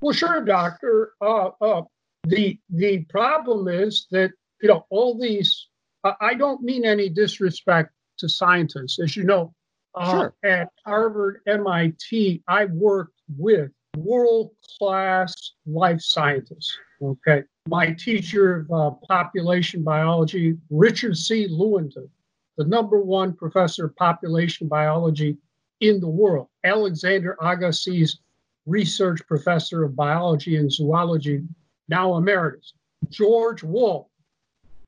Well, 0.00 0.12
sure, 0.12 0.44
doctor. 0.44 1.12
Uh, 1.20 1.50
uh, 1.60 1.82
the 2.24 2.58
the 2.70 3.04
problem 3.04 3.68
is 3.68 4.06
that 4.10 4.32
you 4.60 4.68
know 4.68 4.86
all 4.90 5.18
these. 5.18 5.68
Uh, 6.04 6.12
I 6.20 6.34
don't 6.34 6.62
mean 6.62 6.84
any 6.84 7.08
disrespect 7.08 7.92
to 8.18 8.28
scientists, 8.28 8.98
as 8.98 9.16
you 9.16 9.24
know. 9.24 9.54
Uh, 9.94 10.10
sure. 10.10 10.34
At 10.44 10.68
Harvard, 10.84 11.40
MIT, 11.46 12.42
I 12.48 12.66
worked 12.66 13.18
with 13.38 13.70
world 13.96 14.50
class 14.78 15.34
life 15.64 16.00
scientists. 16.00 16.76
Okay, 17.02 17.44
my 17.68 17.92
teacher 17.92 18.66
of 18.70 18.72
uh, 18.72 18.90
population 19.08 19.82
biology, 19.82 20.56
Richard 20.70 21.16
C. 21.16 21.48
Lewontin, 21.48 22.08
the 22.56 22.64
number 22.64 23.00
one 23.00 23.32
professor 23.32 23.86
of 23.86 23.96
population 23.96 24.68
biology 24.68 25.38
in 25.80 26.00
the 26.00 26.08
world. 26.08 26.48
Alexander 26.64 27.36
Agassiz 27.40 28.18
research 28.66 29.20
professor 29.26 29.84
of 29.84 29.96
biology 29.96 30.56
and 30.56 30.70
zoology, 30.70 31.42
now 31.88 32.16
emeritus. 32.16 32.72
George 33.08 33.62
Wald, 33.62 34.06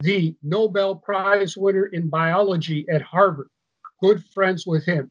the 0.00 0.36
Nobel 0.42 0.96
Prize 0.96 1.56
winner 1.56 1.86
in 1.86 2.08
biology 2.08 2.86
at 2.88 3.02
Harvard, 3.02 3.48
good 4.00 4.24
friends 4.34 4.66
with 4.66 4.84
him. 4.84 5.10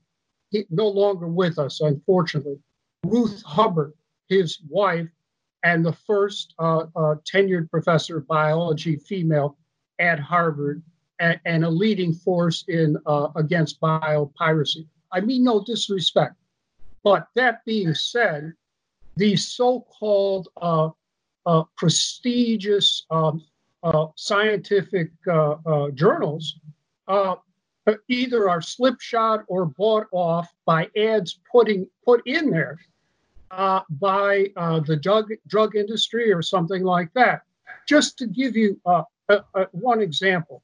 He, 0.49 0.65
no 0.69 0.87
longer 0.87 1.27
with 1.27 1.59
us, 1.59 1.81
unfortunately. 1.81 2.59
Ruth 3.03 3.41
Hubbard, 3.43 3.93
his 4.29 4.59
wife, 4.69 5.09
and 5.63 5.85
the 5.85 5.93
first 5.93 6.53
uh, 6.59 6.85
uh, 6.95 7.15
tenured 7.31 7.69
professor 7.69 8.17
of 8.17 8.27
biology, 8.27 8.97
female, 8.97 9.57
at 9.99 10.19
Harvard, 10.19 10.81
and, 11.19 11.39
and 11.45 11.65
a 11.65 11.69
leading 11.69 12.13
force 12.13 12.63
in 12.67 12.97
uh, 13.05 13.29
against 13.35 13.81
biopiracy. 13.81 14.87
I 15.11 15.21
mean 15.21 15.43
no 15.43 15.63
disrespect. 15.63 16.35
But 17.07 17.29
that 17.35 17.63
being 17.63 17.93
said, 17.93 18.51
these 19.15 19.47
so-called 19.47 20.49
uh, 20.61 20.89
uh, 21.45 21.63
prestigious 21.77 23.05
um, 23.09 23.45
uh, 23.81 24.07
scientific 24.17 25.11
uh, 25.25 25.55
uh, 25.65 25.91
journals 25.91 26.59
uh, 27.07 27.35
either 28.09 28.49
are 28.49 28.61
slipshod 28.61 29.45
or 29.47 29.67
bought 29.67 30.07
off 30.11 30.53
by 30.65 30.89
ads 30.97 31.39
putting 31.49 31.87
put 32.03 32.27
in 32.27 32.49
there 32.49 32.77
by 33.89 34.47
the 34.85 34.99
drug 35.01 35.31
drug 35.47 35.77
industry 35.77 36.33
or 36.33 36.41
something 36.41 36.83
like 36.83 37.13
that. 37.13 37.43
Just 37.87 38.17
to 38.17 38.27
give 38.27 38.57
you 38.57 38.81
one 39.71 40.01
example, 40.01 40.61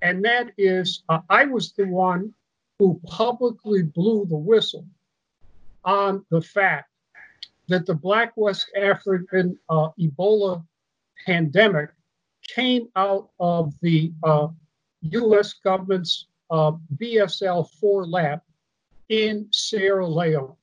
and 0.00 0.24
that 0.24 0.52
is 0.56 1.02
I 1.28 1.44
was 1.44 1.72
the 1.72 1.86
one 1.88 2.32
who 2.78 3.00
publicly 3.04 3.82
blew 3.82 4.26
the 4.26 4.36
whistle 4.36 4.84
on 5.84 6.24
the 6.30 6.40
fact 6.40 6.88
that 7.68 7.86
the 7.86 7.94
Black 7.94 8.32
West 8.36 8.70
African 8.76 9.58
uh, 9.68 9.88
Ebola 9.98 10.64
pandemic 11.26 11.90
came 12.48 12.88
out 12.96 13.30
of 13.40 13.74
the 13.80 14.12
uh, 14.22 14.48
US 15.00 15.54
government's 15.54 16.26
uh, 16.50 16.72
BSL 16.96 17.68
4 17.80 18.06
lab 18.06 18.40
in 19.08 19.48
Sierra 19.50 20.06
Leone. 20.06 20.54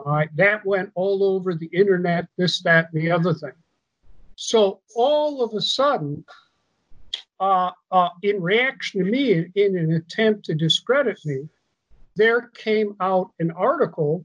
All 0.00 0.12
right, 0.12 0.36
that 0.36 0.64
went 0.66 0.90
all 0.94 1.22
over 1.22 1.54
the 1.54 1.66
internet, 1.66 2.26
this, 2.36 2.60
that, 2.62 2.88
and 2.92 3.02
the 3.02 3.10
other 3.10 3.32
thing. 3.32 3.52
So 4.36 4.80
all 4.96 5.42
of 5.42 5.54
a 5.54 5.60
sudden, 5.60 6.24
uh, 7.38 7.70
uh, 7.90 8.08
in 8.22 8.42
reaction 8.42 9.04
to 9.04 9.10
me, 9.10 9.32
in, 9.32 9.52
in 9.54 9.76
an 9.76 9.92
attempt 9.92 10.44
to 10.46 10.54
discredit 10.54 11.18
me, 11.24 11.48
there 12.16 12.50
came 12.54 12.96
out 13.00 13.30
an 13.38 13.52
article 13.52 14.24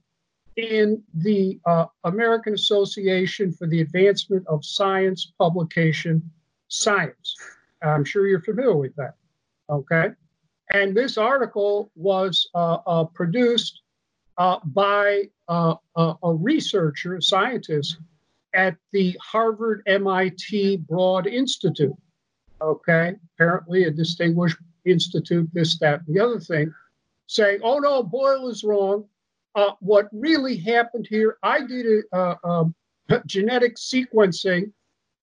in 0.58 1.02
the 1.14 1.60
uh, 1.66 1.86
American 2.04 2.54
Association 2.54 3.52
for 3.52 3.68
the 3.68 3.82
Advancement 3.82 4.46
of 4.48 4.66
Science 4.66 5.32
publication, 5.38 6.22
Science. 6.68 7.36
I'm 7.82 8.04
sure 8.04 8.28
you're 8.28 8.42
familiar 8.42 8.76
with 8.76 8.96
that. 8.96 9.16
Okay. 9.70 10.10
And 10.72 10.96
this 10.96 11.18
article 11.18 11.92
was 11.96 12.50
uh, 12.54 12.80
uh, 12.88 13.04
produced 13.06 13.82
uh, 14.38 14.58
by 14.66 15.30
uh, 15.48 15.76
a 15.96 16.34
researcher, 16.34 17.16
a 17.16 17.22
scientist 17.22 17.98
at 18.54 18.76
the 18.92 19.18
Harvard 19.22 19.84
MIT 19.86 20.78
Broad 20.90 21.28
Institute. 21.28 21.96
Okay. 22.62 23.16
Apparently, 23.36 23.86
a 23.86 23.92
distinguished 23.92 24.58
institute, 24.86 25.50
this, 25.54 25.78
that, 25.80 26.02
and 26.08 26.16
the 26.16 26.20
other 26.20 26.40
thing 26.40 26.74
saying, 27.28 27.60
oh 27.62 27.78
no, 27.80 28.02
Boyle 28.02 28.48
is 28.48 28.64
wrong. 28.64 29.06
Uh, 29.58 29.74
what 29.80 30.08
really 30.14 30.56
happened 30.56 31.08
here, 31.10 31.40
I 31.42 31.66
did 31.66 32.04
a, 32.14 32.16
uh, 32.16 32.36
um, 32.44 32.76
genetic 33.26 33.78
sequencing 33.78 34.72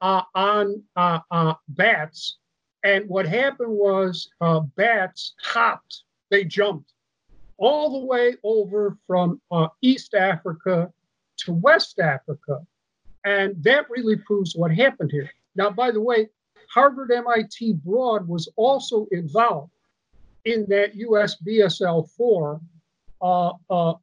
uh, 0.00 0.22
on 0.34 0.82
uh, 0.96 1.20
uh, 1.30 1.54
bats. 1.68 2.38
And 2.82 3.08
what 3.08 3.26
happened 3.26 3.70
was 3.70 4.28
uh, 4.40 4.60
bats 4.76 5.34
hopped, 5.40 6.02
they 6.30 6.44
jumped 6.44 6.92
all 7.58 8.00
the 8.00 8.06
way 8.06 8.34
over 8.42 8.98
from 9.06 9.40
East 9.82 10.14
Africa 10.14 10.92
to 11.38 11.52
West 11.52 12.00
Africa. 12.00 12.66
And 13.24 13.54
that 13.62 13.88
really 13.88 14.16
proves 14.16 14.56
what 14.56 14.72
happened 14.72 15.12
here. 15.12 15.30
Now, 15.54 15.70
by 15.70 15.92
the 15.92 16.00
way, 16.00 16.28
Harvard 16.68 17.12
MIT 17.12 17.74
Broad 17.84 18.26
was 18.26 18.48
also 18.56 19.06
involved 19.12 19.70
in 20.44 20.66
that 20.68 20.96
US 20.96 21.36
BSL 21.40 22.10
4 22.10 22.54
uh, 22.54 22.56
uh, 22.56 22.58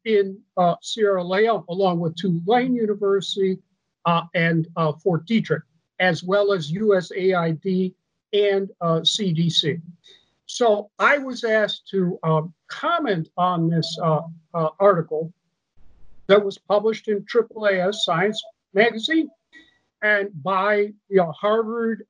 in 0.05 0.39
uh, 0.57 0.75
Sierra 0.81 1.23
Leone, 1.23 1.63
along 1.69 1.99
with 1.99 2.15
Tulane 2.15 2.75
University 2.75 3.57
uh, 4.05 4.23
and 4.33 4.67
uh, 4.75 4.93
Fort 4.93 5.25
Detrick, 5.27 5.61
as 5.99 6.23
well 6.23 6.53
as 6.53 6.71
USAID 6.71 7.93
and 8.33 8.71
CDC. 8.81 9.81
So 10.47 10.89
I 10.99 11.17
was 11.17 11.43
asked 11.43 11.87
to 11.89 12.19
um, 12.23 12.53
comment 12.67 13.29
on 13.37 13.69
this 13.69 13.97
article 14.79 15.31
that 16.27 16.43
was 16.43 16.57
published 16.57 17.07
in 17.07 17.23
AAAS 17.23 17.95
Science 17.95 18.41
magazine 18.73 19.29
and 20.01 20.29
by 20.43 20.91
you 21.09 21.17
know, 21.17 21.31
Harvard, 21.31 22.05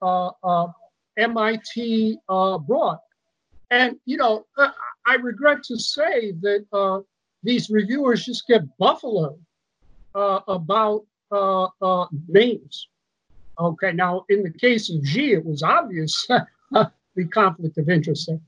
MIT 1.18 2.18
Broad 2.28 3.00
and, 3.72 3.98
you 4.06 4.18
know, 4.18 4.46
uh, 4.58 4.70
I 5.08 5.16
regret 5.16 5.64
to 5.64 5.80
say 5.80 6.34
that 6.42 6.66
uh, 6.74 7.00
these 7.44 7.70
reviewers 7.70 8.26
just 8.26 8.48
get 8.48 8.62
buffalo 8.78 9.38
uh, 10.16 10.40
about 10.48 11.06
uh, 11.32 11.68
uh, 11.82 12.08
names. 12.28 12.88
Okay, 13.60 13.92
now 13.92 14.26
in 14.30 14.44
the 14.44 14.52
case 14.52 14.90
of 14.90 15.04
G, 15.04 15.34
it 15.34 15.46
was 15.46 15.64
obvious 15.64 16.28
the 16.72 17.26
conflict 17.32 17.78
of 17.78 17.90
interest. 17.90 18.28
There. 18.28 18.40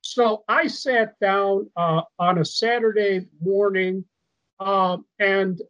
So 0.00 0.44
I 0.48 0.66
sat 0.66 1.18
down 1.20 1.70
uh, 1.76 2.02
on 2.18 2.38
a 2.38 2.44
Saturday 2.44 3.26
morning 3.40 4.04
and 4.60 5.60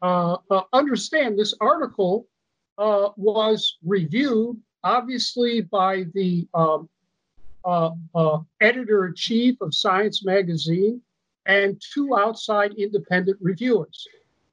understand 0.73 1.39
this 1.39 1.55
article 1.61 2.27
was 2.79 3.79
reviewed, 3.85 4.61
obviously, 4.85 5.63
by 5.63 6.05
the 6.15 6.47
um, 6.55 6.89
uh, 7.65 7.91
uh, 8.15 8.39
editor 8.61 9.07
in 9.07 9.15
chief 9.15 9.61
of 9.61 9.75
Science 9.75 10.25
Magazine, 10.25 11.01
and 11.47 11.81
two 11.93 12.17
outside 12.17 12.73
independent 12.75 13.39
reviewers. 13.41 14.07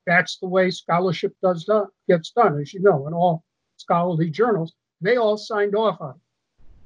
that's 0.05 0.37
the 0.37 0.47
way 0.47 0.71
scholarship 0.71 1.35
does 1.41 1.65
done, 1.65 1.85
gets 2.07 2.31
done, 2.31 2.59
as 2.59 2.73
you 2.73 2.79
know, 2.79 3.07
in 3.07 3.13
all 3.13 3.43
scholarly 3.77 4.29
journals. 4.29 4.73
They 5.01 5.17
all 5.17 5.37
signed 5.37 5.75
off 5.75 6.01
on 6.01 6.11
it. 6.11 6.21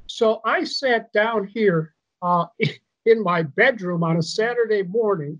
So 0.08 0.42
I 0.44 0.66
sat 0.66 1.12
down 1.14 1.48
here 1.48 1.94
uh, 2.22 2.48
in 3.06 3.24
my 3.24 3.44
bedroom 3.44 4.04
on 4.04 4.18
a 4.18 4.22
Saturday 4.22 4.84
morning, 4.84 5.40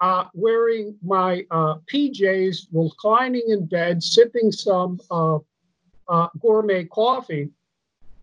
uh, 0.00 0.24
wearing 0.32 0.96
my 1.02 1.44
uh, 1.50 1.76
PJs, 1.92 2.68
reclining 2.72 3.44
in 3.48 3.66
bed, 3.66 4.02
sipping 4.02 4.50
some 4.50 4.98
uh, 5.10 5.38
uh, 6.08 6.28
gourmet 6.40 6.84
coffee, 6.84 7.50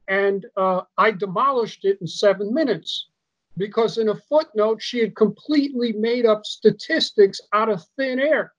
and 0.08 0.46
uh, 0.56 0.82
I 0.98 1.12
demolished 1.12 1.86
it 1.86 2.00
in 2.02 2.08
seven 2.08 2.54
minutes 2.54 3.10
because 3.58 3.98
in 3.98 4.10
a 4.10 4.16
footnote 4.30 4.82
she 4.82 5.00
had 5.00 5.16
completely 5.16 5.94
made 5.94 6.26
up 6.26 6.46
statistics 6.46 7.42
out 7.54 7.70
of 7.70 7.84
thin 7.98 8.20
air, 8.20 8.54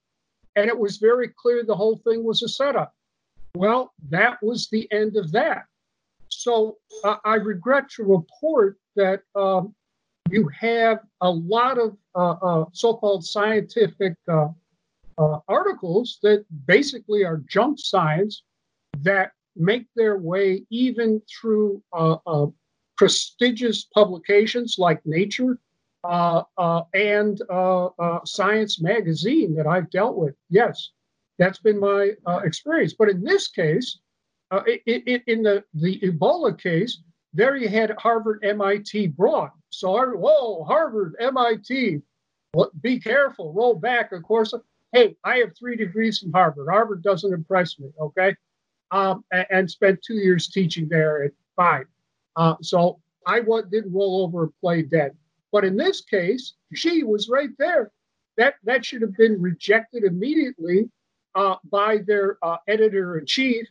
and 0.57 0.69
it 0.69 0.79
was 0.79 0.99
very 0.99 1.31
clear 1.41 1.65
the 1.65 1.75
whole 1.75 2.01
thing 2.05 2.25
was 2.25 2.43
a 2.43 2.49
setup. 2.49 2.93
Well, 3.55 3.93
that 4.11 4.39
was 4.43 4.69
the 4.69 4.91
end 4.93 5.17
of 5.17 5.33
that. 5.33 5.65
So 6.29 6.77
uh, 7.05 7.17
I 7.25 7.35
regret 7.35 7.89
to 7.97 8.05
report 8.05 8.77
that 8.97 9.23
um, 9.35 9.75
you 10.31 10.49
have 10.61 10.99
a 11.21 11.31
lot 11.31 11.79
of 11.79 11.97
uh, 12.15 12.37
uh, 12.43 12.65
so-called 12.73 13.25
scientific 13.25 14.15
uh, 14.29 14.49
uh, 15.17 15.39
articles 15.49 16.19
that 16.23 16.45
basically 16.67 17.25
are 17.25 17.43
junk 17.49 17.79
science 17.81 18.43
that 18.99 19.33
make 19.57 19.87
their 19.97 20.19
way 20.19 20.65
even 20.71 21.21
through 21.41 21.83
uh, 21.93 22.17
prestigious 22.99 23.85
publications 23.95 24.77
like 24.79 25.01
Nature 25.07 25.59
uh, 26.05 26.43
uh, 26.59 26.83
and 26.95 27.41
uh, 27.49 27.89
Science 28.25 28.83
Magazine 28.83 29.55
that 29.55 29.67
I've 29.67 29.91
dealt 29.91 30.17
with. 30.17 30.35
Yes, 30.51 30.91
that's 31.39 31.61
been 31.61 31.81
my 31.81 32.13
experience. 32.45 32.95
But 32.99 33.09
in 33.09 33.23
this 33.23 33.49
case, 33.49 34.01
uh, 34.51 34.63
it, 34.67 34.83
it, 34.87 35.23
in 35.27 35.43
the, 35.43 35.65
the 35.75 35.99
Ebola 36.01 36.61
case, 36.61 37.03
there 37.33 37.57
you 37.57 37.69
had 37.69 37.95
Harvard, 37.99 38.43
MIT 38.43 39.09
Broad. 39.09 39.51
So, 39.71 39.93
whoa, 40.17 40.65
Harvard, 40.65 41.15
MIT, 41.21 42.01
be 42.81 42.99
careful, 42.99 43.53
roll 43.53 43.75
back. 43.75 44.13
Of 44.13 44.23
course, 44.23 44.55
hey, 44.93 45.15
I 45.25 45.37
have 45.37 45.57
three 45.57 45.77
degrees 45.77 46.19
from 46.19 46.33
Harvard. 46.33 46.69
Harvard 46.71 47.03
doesn't 47.03 47.33
impress 47.33 47.79
me, 47.79 47.91
okay? 48.01 48.35
Um, 48.91 49.23
and, 49.31 49.47
and, 49.51 49.71
spent 49.71 50.01
two 50.03 50.15
years 50.15 50.49
teaching 50.49 50.89
there 50.89 51.23
at 51.25 51.33
five. 51.55 51.85
Uh, 52.37 52.55
so 52.63 53.01
I 53.27 53.41
didn't 53.41 53.93
roll 53.93 54.23
over 54.25 54.45
and 54.45 54.53
play 54.61 54.83
dead. 54.83 55.17
But 55.53 55.65
in 55.65 55.77
this 55.77 56.03
case, 56.03 56.55
she 56.75 57.03
was 57.03 57.29
right 57.29 57.51
there. 57.59 57.91
That 58.37 58.55
that 58.65 58.85
should 58.85 59.03
have 59.03 59.17
been 59.17 59.41
rejected 59.41 60.05
immediately 60.05 60.89
uh, 61.35 61.57
by 61.71 61.99
their 62.07 62.39
uh, 62.43 62.59
editor 62.69 63.19
in 63.19 63.27
chief 63.27 63.67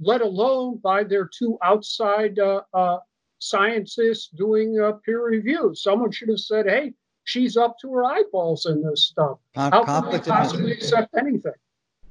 let 0.00 0.22
alone 0.22 0.78
by 0.78 1.04
their 1.04 1.26
two 1.26 1.58
outside 1.62 2.38
uh, 2.38 2.62
uh, 2.72 2.98
scientists 3.38 4.28
doing 4.28 4.80
uh, 4.80 4.92
peer 5.04 5.26
review. 5.26 5.72
Someone 5.74 6.10
should 6.10 6.28
have 6.28 6.40
said, 6.40 6.66
"Hey, 6.66 6.94
she's 7.24 7.56
up 7.56 7.76
to 7.82 7.92
her 7.92 8.04
eyeballs 8.04 8.66
in 8.66 8.82
this 8.82 9.04
stuff. 9.04 9.38
Con- 9.54 9.72
How 9.72 9.84
can 9.84 10.10
we 10.10 10.18
possibly 10.18 10.72
accept 10.72 11.14
anything?" 11.16 11.52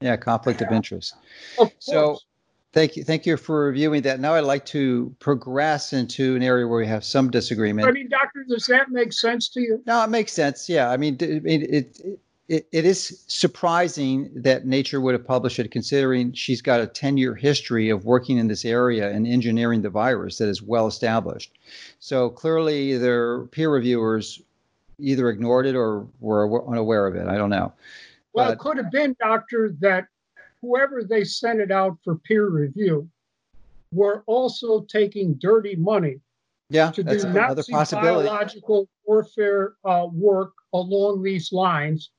Yeah, 0.02 0.16
conflict 0.16 0.62
of 0.62 0.72
interest. 0.72 1.16
Of 1.58 1.72
so, 1.80 2.20
thank 2.74 2.96
you, 2.96 3.04
thank 3.04 3.26
you 3.26 3.38
for 3.38 3.66
reviewing 3.66 4.02
that. 4.04 4.20
Now, 4.20 4.36
I'd 4.36 4.42
like 4.42 4.66
to 4.68 5.16
progress 5.20 5.94
into 5.94 6.36
an 6.36 6.44
area 6.44 6.68
where 6.68 6.80
we 6.80 6.88
have 6.88 7.04
some 7.04 7.30
disagreement. 7.32 7.88
I 7.88 7.92
mean, 7.92 8.10
doctor, 8.10 8.46
does 8.48 8.66
that 8.68 8.90
make 8.90 9.14
sense 9.14 9.50
to 9.50 9.62
you? 9.62 9.82
No, 9.86 10.04
it 10.04 10.10
makes 10.10 10.32
sense. 10.32 10.70
Yeah, 10.70 10.90
I 10.90 10.98
mean, 10.98 11.18
it, 11.20 12.00
it, 12.50 12.68
it 12.72 12.86
is 12.86 13.24
surprising 13.28 14.30
that 14.36 14.66
Nature 14.66 15.00
would 15.02 15.14
have 15.14 15.26
published 15.26 15.60
it, 15.60 15.70
considering 15.70 16.34
she's 16.34 16.62
got 16.62 16.82
a 16.82 16.88
10 16.88 17.18
year 17.18 17.36
history 17.36 17.90
of 17.90 18.06
working 18.06 18.38
in 18.38 18.48
this 18.48 18.66
area 18.66 19.12
and 19.12 19.28
engineering 19.28 19.84
the 19.84 19.90
virus 19.90 20.40
that 20.40 20.50
is 20.50 20.62
well 20.62 20.88
established. 20.88 21.52
So 22.00 22.30
clearly, 22.30 22.98
their 22.98 23.44
peer 23.46 23.72
reviewers 23.72 24.42
either 24.98 25.30
ignored 25.30 25.66
it 25.66 25.76
or 25.76 26.08
were 26.20 26.68
unaware 26.68 27.08
of 27.08 27.16
it. 27.16 27.28
I 27.28 27.38
don't 27.38 27.52
know. 27.52 27.72
Well, 28.34 28.48
but, 28.48 28.54
it 28.54 28.60
could 28.60 28.78
have 28.78 28.92
been, 28.92 29.16
Doctor, 29.20 29.74
that 29.80 30.08
whoever 30.62 31.04
they 31.04 31.24
sent 31.24 31.60
it 31.60 31.72
out 31.72 31.98
for 32.04 32.16
peer 32.16 32.50
review 32.50 33.10
were 33.92 34.24
also 34.28 34.82
taking 34.82 35.34
dirty 35.36 35.76
money 35.76 36.20
yeah, 36.70 36.92
to 36.92 37.04
do 37.04 37.18
Nazi 37.34 37.96
biological 37.96 38.88
warfare 39.06 39.74
uh, 39.84 40.08
work 40.12 40.54
along 40.74 41.24
these 41.24 41.52
lines 41.52 42.12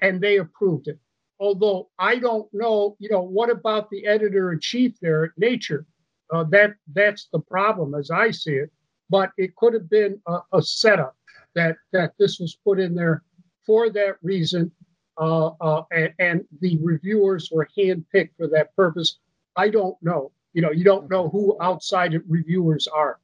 and 0.00 0.20
they 0.20 0.38
approved 0.38 0.88
it. 0.88 0.98
Although 1.38 1.88
I 1.98 2.18
don't 2.18 2.52
know, 2.52 2.96
you 2.98 3.08
know, 3.08 3.22
what 3.22 3.50
about 3.50 3.90
the 3.90 4.06
editor 4.06 4.52
in 4.52 4.60
chief 4.60 4.98
there 5.00 5.24
at 5.24 5.30
Nature? 5.36 5.86
Uh, 6.32 6.44
that 6.44 6.74
that's 6.94 7.28
the 7.32 7.40
problem 7.40 7.94
as 7.94 8.10
I 8.10 8.30
see 8.30 8.54
it. 8.54 8.70
But 9.08 9.30
it 9.36 9.54
could 9.56 9.74
have 9.74 9.88
been 9.88 10.20
a, 10.26 10.38
a 10.52 10.62
setup 10.62 11.16
that 11.54 11.76
that 11.92 12.14
this 12.18 12.40
was 12.40 12.56
put 12.64 12.80
in 12.80 12.94
there 12.94 13.22
for 13.64 13.90
that 13.90 14.16
reason, 14.22 14.70
uh, 15.18 15.48
uh, 15.60 15.82
and, 15.92 16.12
and, 16.18 16.44
the 16.60 16.78
reviewers 16.78 17.50
were 17.50 17.68
handpicked 17.76 18.30
for 18.36 18.48
that 18.48 18.74
purpose. 18.74 19.18
I 19.56 19.68
don't 19.68 19.96
know. 20.02 20.32
You 20.54 20.62
know, 20.62 20.70
you 20.70 20.84
don't 20.84 21.10
know 21.10 21.28
who 21.28 21.56
outside 21.60 22.14
reviewers 22.28 22.88
are. 22.88 23.18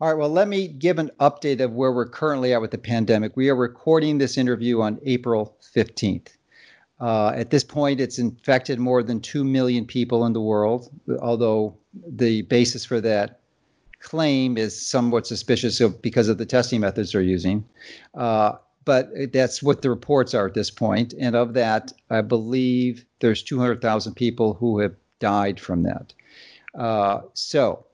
All 0.00 0.08
right, 0.08 0.16
well, 0.16 0.30
let 0.30 0.48
me 0.48 0.68
give 0.68 0.98
an 0.98 1.10
update 1.20 1.60
of 1.60 1.72
where 1.72 1.92
we're 1.92 2.08
currently 2.08 2.54
at 2.54 2.60
with 2.60 2.70
the 2.70 2.78
pandemic. 2.78 3.36
We 3.36 3.50
are 3.50 3.56
recording 3.56 4.18
this 4.18 4.38
interview 4.38 4.80
on 4.80 4.98
April 5.04 5.56
15th. 5.74 6.28
Uh, 7.00 7.32
at 7.34 7.50
this 7.50 7.64
point, 7.64 8.00
it's 8.00 8.18
infected 8.18 8.78
more 8.78 9.02
than 9.02 9.20
2 9.20 9.44
million 9.44 9.84
people 9.84 10.26
in 10.26 10.32
the 10.32 10.40
world, 10.40 10.90
although 11.20 11.76
the 12.06 12.42
basis 12.42 12.84
for 12.84 13.00
that 13.00 13.40
claim 14.00 14.56
is 14.56 14.80
somewhat 14.80 15.26
suspicious 15.26 15.80
of, 15.80 16.00
because 16.02 16.28
of 16.28 16.38
the 16.38 16.46
testing 16.46 16.80
methods 16.80 17.12
they're 17.12 17.20
using. 17.20 17.64
Uh, 18.14 18.52
but 18.90 19.32
that's 19.32 19.62
what 19.62 19.82
the 19.82 19.88
reports 19.88 20.34
are 20.34 20.48
at 20.48 20.54
this 20.54 20.68
point. 20.68 21.14
And 21.20 21.36
of 21.36 21.54
that, 21.54 21.92
I 22.10 22.22
believe 22.22 23.04
there's 23.20 23.40
200,000 23.40 24.14
people 24.14 24.54
who 24.54 24.80
have 24.80 24.96
died 25.20 25.60
from 25.60 25.84
that. 25.84 26.12
Uh, 26.74 27.20
so 27.34 27.86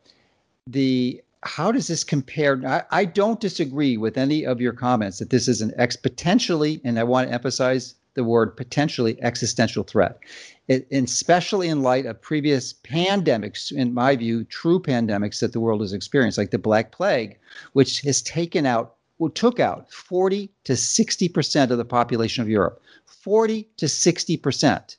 the 0.66 1.22
how 1.42 1.70
does 1.70 1.88
this 1.88 2.02
compare? 2.02 2.62
I, 2.66 2.82
I, 2.90 3.04
don't 3.04 3.40
disagree 3.40 3.98
with 3.98 4.16
any 4.16 4.46
of 4.46 4.58
your 4.58 4.72
comments 4.72 5.18
that 5.18 5.28
this 5.28 5.48
is 5.48 5.60
an 5.60 5.72
exponentially, 5.78 6.80
and 6.82 6.98
I 6.98 7.04
want 7.04 7.28
to 7.28 7.34
emphasize 7.34 7.94
the 8.14 8.24
word 8.24 8.56
potentially 8.56 9.22
existential 9.22 9.84
threat, 9.84 10.18
it, 10.66 10.88
especially 10.90 11.68
in 11.68 11.82
light 11.82 12.06
of 12.06 12.22
previous 12.22 12.72
pandemics, 12.72 13.70
in 13.70 13.92
my 13.92 14.16
view, 14.16 14.44
true 14.44 14.80
pandemics 14.80 15.40
that 15.40 15.52
the 15.52 15.60
world 15.60 15.82
has 15.82 15.92
experienced, 15.92 16.38
like 16.38 16.52
the 16.52 16.58
Black 16.58 16.90
Plague, 16.90 17.38
which 17.74 18.00
has 18.00 18.22
taken 18.22 18.64
out, 18.64 18.95
took 19.34 19.60
out 19.60 19.92
40 19.92 20.50
to 20.64 20.72
60% 20.72 21.70
of 21.70 21.78
the 21.78 21.84
population 21.84 22.42
of 22.42 22.48
Europe. 22.48 22.82
40 23.06 23.68
to 23.78 23.86
60%. 23.86 24.96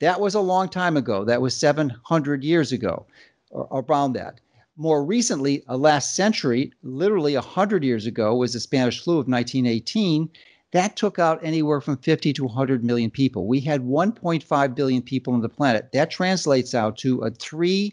That 0.00 0.20
was 0.20 0.34
a 0.34 0.40
long 0.40 0.68
time 0.68 0.96
ago. 0.96 1.24
That 1.24 1.42
was 1.42 1.54
700 1.54 2.42
years 2.42 2.72
ago, 2.72 3.06
or 3.50 3.84
around 3.88 4.14
that 4.14 4.40
more 4.76 5.04
recently, 5.04 5.62
a 5.68 5.76
last 5.76 6.16
century, 6.16 6.72
literally 6.82 7.34
100 7.34 7.84
years 7.84 8.06
ago, 8.06 8.34
was 8.34 8.54
the 8.54 8.60
Spanish 8.60 9.02
flu 9.02 9.14
of 9.14 9.28
1918. 9.28 10.30
That 10.72 10.96
took 10.96 11.18
out 11.18 11.44
anywhere 11.44 11.80
from 11.82 11.98
50 11.98 12.32
to 12.32 12.44
100 12.44 12.82
million 12.82 13.10
people. 13.10 13.46
We 13.46 13.60
had 13.60 13.82
1.5 13.82 14.74
billion 14.74 15.02
people 15.02 15.34
on 15.34 15.42
the 15.42 15.48
planet. 15.48 15.90
That 15.92 16.10
translates 16.10 16.74
out 16.74 16.96
to 16.98 17.22
a 17.22 17.30
3% 17.30 17.92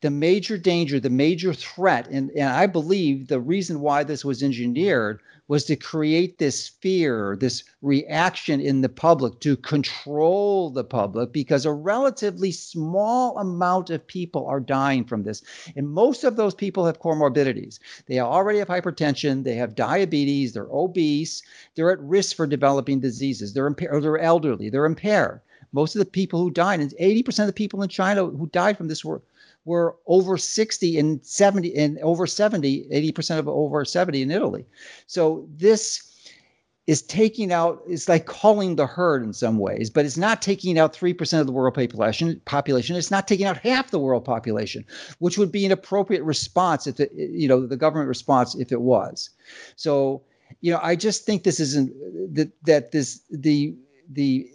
the 0.00 0.10
major 0.10 0.56
danger, 0.56 1.00
the 1.00 1.10
major 1.10 1.52
threat, 1.52 2.06
and, 2.08 2.30
and 2.30 2.50
I 2.50 2.66
believe 2.66 3.26
the 3.26 3.40
reason 3.40 3.80
why 3.80 4.04
this 4.04 4.24
was 4.24 4.42
engineered 4.42 5.20
was 5.48 5.64
to 5.64 5.74
create 5.76 6.38
this 6.38 6.68
fear, 6.68 7.36
this 7.40 7.64
reaction 7.80 8.60
in 8.60 8.82
the 8.82 8.88
public 8.88 9.40
to 9.40 9.56
control 9.56 10.70
the 10.70 10.84
public 10.84 11.32
because 11.32 11.64
a 11.64 11.72
relatively 11.72 12.52
small 12.52 13.36
amount 13.38 13.88
of 13.90 14.06
people 14.06 14.46
are 14.46 14.60
dying 14.60 15.04
from 15.04 15.22
this. 15.22 15.42
And 15.74 15.88
most 15.88 16.22
of 16.22 16.36
those 16.36 16.54
people 16.54 16.84
have 16.84 17.00
comorbidities. 17.00 17.78
They 18.06 18.20
already 18.20 18.58
have 18.58 18.68
hypertension, 18.68 19.42
they 19.42 19.54
have 19.54 19.74
diabetes, 19.74 20.52
they're 20.52 20.70
obese, 20.70 21.42
they're 21.74 21.90
at 21.90 22.00
risk 22.00 22.36
for 22.36 22.46
developing 22.46 23.00
diseases, 23.00 23.54
they're 23.54 23.74
they're 23.78 24.18
elderly, 24.18 24.68
they're 24.68 24.84
impaired. 24.84 25.40
Most 25.72 25.94
of 25.94 25.98
the 25.98 26.06
people 26.06 26.40
who 26.40 26.50
died, 26.50 26.80
and 26.80 26.94
80% 26.98 27.40
of 27.40 27.46
the 27.46 27.52
people 27.52 27.82
in 27.82 27.88
China 27.88 28.24
who 28.26 28.46
died 28.46 28.76
from 28.76 28.88
this 28.88 29.04
were 29.04 29.22
were 29.68 29.94
over 30.06 30.38
60 30.38 30.98
and 30.98 31.24
70 31.24 31.76
and 31.76 31.98
over 31.98 32.26
70, 32.26 32.88
80% 32.90 33.38
of 33.38 33.46
over 33.46 33.84
70 33.84 34.22
in 34.22 34.30
Italy. 34.30 34.64
So 35.06 35.46
this 35.54 36.04
is 36.86 37.02
taking 37.02 37.52
out 37.52 37.82
it's 37.86 38.08
like 38.08 38.24
calling 38.24 38.76
the 38.76 38.86
herd 38.86 39.22
in 39.22 39.34
some 39.34 39.58
ways 39.58 39.90
but 39.90 40.06
it's 40.06 40.16
not 40.16 40.40
taking 40.40 40.78
out 40.78 40.94
3% 40.94 41.38
of 41.38 41.46
the 41.46 41.52
world 41.52 41.74
population 41.74 42.40
population 42.46 42.96
it's 42.96 43.10
not 43.10 43.28
taking 43.28 43.44
out 43.44 43.58
half 43.58 43.90
the 43.90 43.98
world 43.98 44.24
population 44.24 44.82
which 45.18 45.36
would 45.36 45.52
be 45.52 45.66
an 45.66 45.70
appropriate 45.70 46.22
response 46.22 46.86
if 46.86 46.98
it, 46.98 47.12
you 47.12 47.46
know 47.46 47.66
the 47.66 47.76
government 47.76 48.08
response 48.08 48.54
if 48.54 48.72
it 48.72 48.80
was 48.80 49.28
so 49.76 50.22
you 50.62 50.72
know 50.72 50.80
i 50.82 50.96
just 50.96 51.26
think 51.26 51.42
this 51.42 51.60
isn't 51.60 51.92
that 52.34 52.50
that 52.64 52.90
this 52.90 53.20
the 53.30 53.76
the 54.08 54.50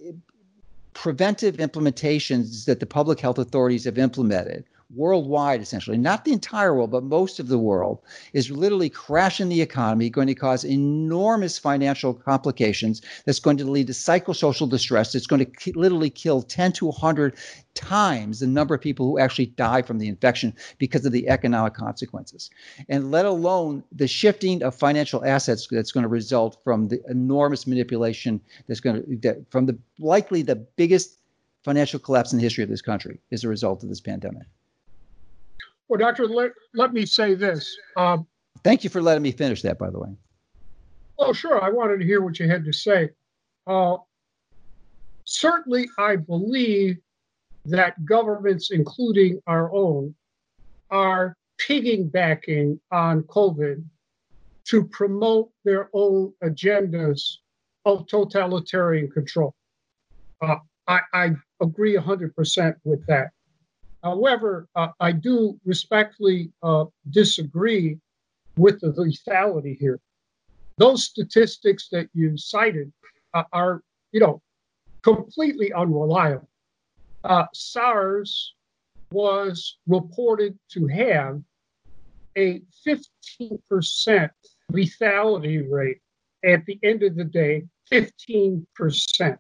preventive 0.94 1.58
implementations 1.58 2.66
that 2.66 2.80
the 2.80 2.86
public 2.88 3.20
health 3.20 3.38
authorities 3.38 3.86
have 3.86 4.00
implemented 4.00 4.66
worldwide, 4.96 5.62
essentially, 5.62 5.98
not 5.98 6.26
the 6.26 6.32
entire 6.32 6.74
world, 6.74 6.92
but 6.92 7.04
most 7.04 7.40
of 7.40 7.48
the 7.48 7.58
world, 7.58 8.00
is 8.34 8.52
literally 8.52 8.90
crashing 8.90 9.50
the 9.50 9.62
economy, 9.62 10.10
going 10.10 10.28
to 10.28 10.36
cause 10.36 10.64
enormous 10.64 11.58
financial 11.58 12.14
complications. 12.14 13.02
That's 13.26 13.40
going 13.40 13.58
to 13.58 13.66
lead 13.66 13.88
to 13.88 13.94
psychosocial 13.94 14.70
distress. 14.70 15.16
It's 15.16 15.28
going 15.28 15.46
to 15.46 15.72
literally 15.76 16.10
kill 16.10 16.42
10 16.42 16.74
to 16.74 16.86
100 16.88 17.36
times 17.76 18.40
the 18.40 18.48
number 18.48 18.76
of 18.76 18.82
people 18.82 19.08
who 19.08 19.20
actually 19.20 19.48
die 19.48 19.82
from 19.82 19.98
the 19.98 20.08
infection 20.08 20.56
because 20.78 21.06
of 21.06 21.12
the 21.12 21.28
economic 21.30 21.74
consequences. 21.74 22.50
And 22.90 23.12
let 23.12 23.26
alone 23.26 23.84
the 23.92 24.08
shifting 24.08 24.64
of 24.64 24.76
financial 24.76 25.26
assets 25.26 25.68
that's 25.70 25.92
going 25.92 26.04
to 26.04 26.10
result 26.10 26.58
from 26.64 26.88
the 26.88 27.02
enormous 27.10 27.66
manipulation 27.66 28.42
that's 28.68 28.80
going 28.80 29.04
to, 29.04 29.18
that, 29.18 29.52
from 29.52 29.66
the 29.66 29.78
likely 30.00 30.42
the 30.42 30.56
biggest 30.56 31.20
financial 31.64 32.00
collapse 32.00 32.32
in 32.32 32.38
the 32.38 32.44
history 32.44 32.64
of 32.64 32.70
this 32.70 32.82
country 32.82 33.20
as 33.32 33.44
a 33.44 33.50
result 33.50 33.84
of 33.84 33.90
this 33.90 34.02
pandemic. 34.02 34.44
Well, 35.88 36.00
Doctor, 36.00 36.28
let, 36.28 36.52
let 36.74 36.94
me 36.94 37.06
say 37.06 37.36
this. 37.36 37.76
Um, 37.98 38.26
Thank 38.64 38.84
you 38.84 38.90
for 38.90 39.02
letting 39.02 39.24
me 39.24 39.32
finish 39.32 39.62
that, 39.64 39.78
by 39.78 39.90
the 39.90 40.00
way. 40.00 40.10
Oh, 41.20 41.34
sure. 41.34 41.62
I 41.64 41.70
wanted 41.70 42.00
to 42.00 42.06
hear 42.06 42.22
what 42.22 42.40
you 42.40 42.50
had 42.50 42.66
to 42.66 42.74
say. 42.74 43.10
Uh, 43.68 43.98
certainly, 45.26 45.88
I 45.98 46.16
believe 46.16 46.98
that 47.66 48.04
governments, 48.06 48.72
including 48.72 49.42
our 49.48 49.74
own, 49.74 50.16
are 50.90 51.36
piggybacking 51.60 52.80
on 52.92 53.24
COVID 53.24 53.84
to 54.66 54.86
promote 54.86 55.52
their 55.64 55.90
own 55.94 56.34
agendas 56.44 57.38
of 57.86 58.08
totalitarian 58.08 59.10
control. 59.10 59.54
Uh, 60.42 60.56
I, 60.88 61.00
I 61.14 61.30
agree 61.62 61.96
100% 61.96 62.76
with 62.84 63.06
that. 63.08 63.32
However, 64.04 64.68
uh, 64.76 64.90
I 65.00 65.14
do 65.14 65.58
respectfully 65.66 66.52
uh, 66.62 66.86
disagree 67.10 67.98
with 68.58 68.82
the 68.82 68.92
lethality 68.92 69.78
here. 69.80 70.00
Those 70.78 71.06
statistics 71.06 71.88
that 71.92 72.10
you 72.14 72.38
cited 72.38 72.92
uh, 73.34 73.44
are, 73.54 73.82
you 74.12 74.20
know, 74.20 74.42
completely 75.04 75.72
unreliable. 75.72 76.50
Uh, 77.24 77.46
SARS 77.54 78.54
was 79.12 79.78
reported 79.88 80.60
to 80.72 80.88
have 80.88 81.42
a 82.36 82.62
15% 82.86 84.30
lethality 84.72 85.72
rate 85.72 86.00
at 86.44 86.66
the 86.66 86.78
end 86.84 87.04
of 87.04 87.16
the 87.16 87.24
day, 87.24 87.64
15%. 87.92 89.38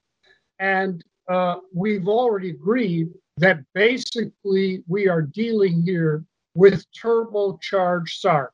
And 0.60 1.04
uh, 1.28 1.56
we've 1.74 2.08
already 2.08 2.52
agreed 2.52 3.10
that 3.38 3.60
basically 3.74 4.84
we 4.88 5.08
are 5.08 5.22
dealing 5.22 5.82
here 5.84 6.24
with 6.56 6.86
turbocharged 6.92 8.10
SARS. 8.10 8.52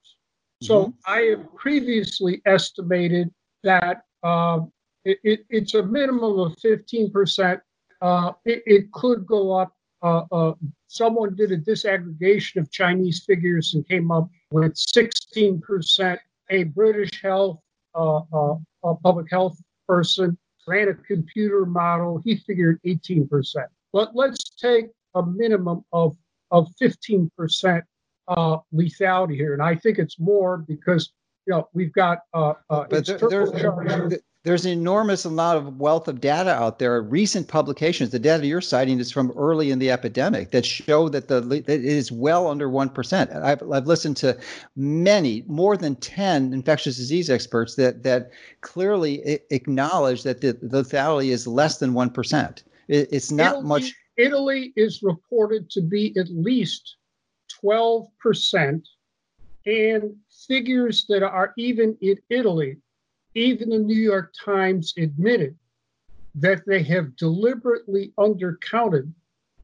Mm-hmm. 0.64 0.66
So 0.66 0.94
I 1.06 1.22
have 1.22 1.56
previously 1.56 2.42
estimated 2.46 3.32
that 3.64 4.04
uh, 4.24 4.62
it, 5.06 5.20
it, 5.24 5.46
it's 5.50 5.74
a 5.74 5.84
minimum 5.84 6.40
of 6.40 6.56
15%. 6.58 7.62
Uh, 8.02 8.32
it, 8.46 8.64
it, 8.66 8.92
could 8.94 9.26
go 9.26 9.52
up. 9.52 9.74
Uh, 10.02 10.24
uh, 10.32 10.54
someone 10.88 11.36
did 11.36 11.52
a 11.52 11.58
disaggregation 11.58 12.62
of 12.62 12.72
Chinese 12.72 13.26
figures 13.26 13.74
and 13.74 13.88
came 13.88 14.12
up 14.12 14.30
with 14.52 14.74
16%. 14.76 16.18
A 16.52 16.64
British 16.64 17.22
health, 17.22 17.60
uh, 17.96 18.22
uh, 18.34 18.56
a 18.84 18.96
public 18.96 19.30
health 19.30 19.62
person 19.88 20.38
ran 20.68 20.88
a 20.88 20.94
computer 20.94 21.66
model. 21.66 22.22
He 22.24 22.38
figured 22.38 22.80
18%. 22.86 23.66
But 23.92 24.16
let's 24.16 24.52
take 24.52 24.88
a 25.16 25.26
minimum 25.26 25.84
of, 25.92 26.16
of 26.52 26.68
15% 26.82 27.82
uh, 28.28 28.58
lethality 28.74 29.36
here. 29.36 29.54
And 29.54 29.62
I 29.62 29.76
think 29.76 29.98
it's 29.98 30.20
more 30.20 30.58
because, 30.58 31.12
you 31.48 31.54
know, 31.54 31.68
we've 31.74 31.94
got. 31.94 32.20
Uh, 32.34 32.54
uh, 32.70 32.86
but 32.90 33.06
there, 33.06 33.18
there's, 33.18 34.20
there's 34.44 34.66
an 34.66 34.72
enormous 34.72 35.26
amount 35.26 35.58
of 35.58 35.80
wealth 35.80 36.08
of 36.08 36.22
data 36.22 36.52
out 36.52 36.80
there. 36.80 37.02
Recent 37.02 37.50
publications, 37.50 38.12
the 38.12 38.20
data 38.20 38.48
you're 38.48 38.62
citing 38.62 39.00
is 39.00 39.12
from 39.12 39.32
early 39.32 39.70
in 39.70 39.80
the 39.80 39.92
epidemic 39.92 40.52
that 40.52 40.66
show 40.66 41.10
that 41.10 41.28
the 41.28 41.42
that 41.42 41.68
it 41.68 41.84
is 41.84 42.12
well 42.12 42.48
under 42.48 42.70
one 42.70 42.90
percent. 42.90 43.32
I've 43.32 43.62
I've 43.70 43.88
listened 43.88 44.16
to 44.18 44.38
many, 44.78 45.44
more 45.48 45.76
than 45.76 45.96
ten 45.98 46.54
infectious 46.54 46.96
disease 46.96 47.30
experts 47.30 47.76
that 47.76 48.04
that 48.04 48.32
clearly 48.62 49.40
acknowledge 49.50 50.24
that 50.24 50.40
the 50.40 50.54
lethality 50.54 51.32
is 51.32 51.46
less 51.46 51.80
than 51.80 51.94
one 51.94 52.10
percent. 52.10 52.64
It, 52.90 53.10
it's 53.12 53.32
not 53.32 53.54
Italy, 53.54 53.66
much. 53.68 53.96
Italy 54.18 54.74
is 54.76 55.02
reported 55.02 55.70
to 55.72 55.82
be 55.82 56.14
at 56.18 56.28
least 56.30 56.98
12%, 57.64 58.82
and 59.66 60.16
figures 60.48 61.06
that 61.08 61.24
are 61.24 61.54
even 61.58 61.96
in 62.02 62.18
Italy, 62.30 62.78
even 63.36 63.70
the 63.70 63.78
New 63.78 64.00
York 64.00 64.34
Times 64.44 64.94
admitted 64.98 65.56
that 66.36 66.64
they 66.66 66.82
have 66.84 67.16
deliberately 67.16 68.12
undercounted 68.18 69.12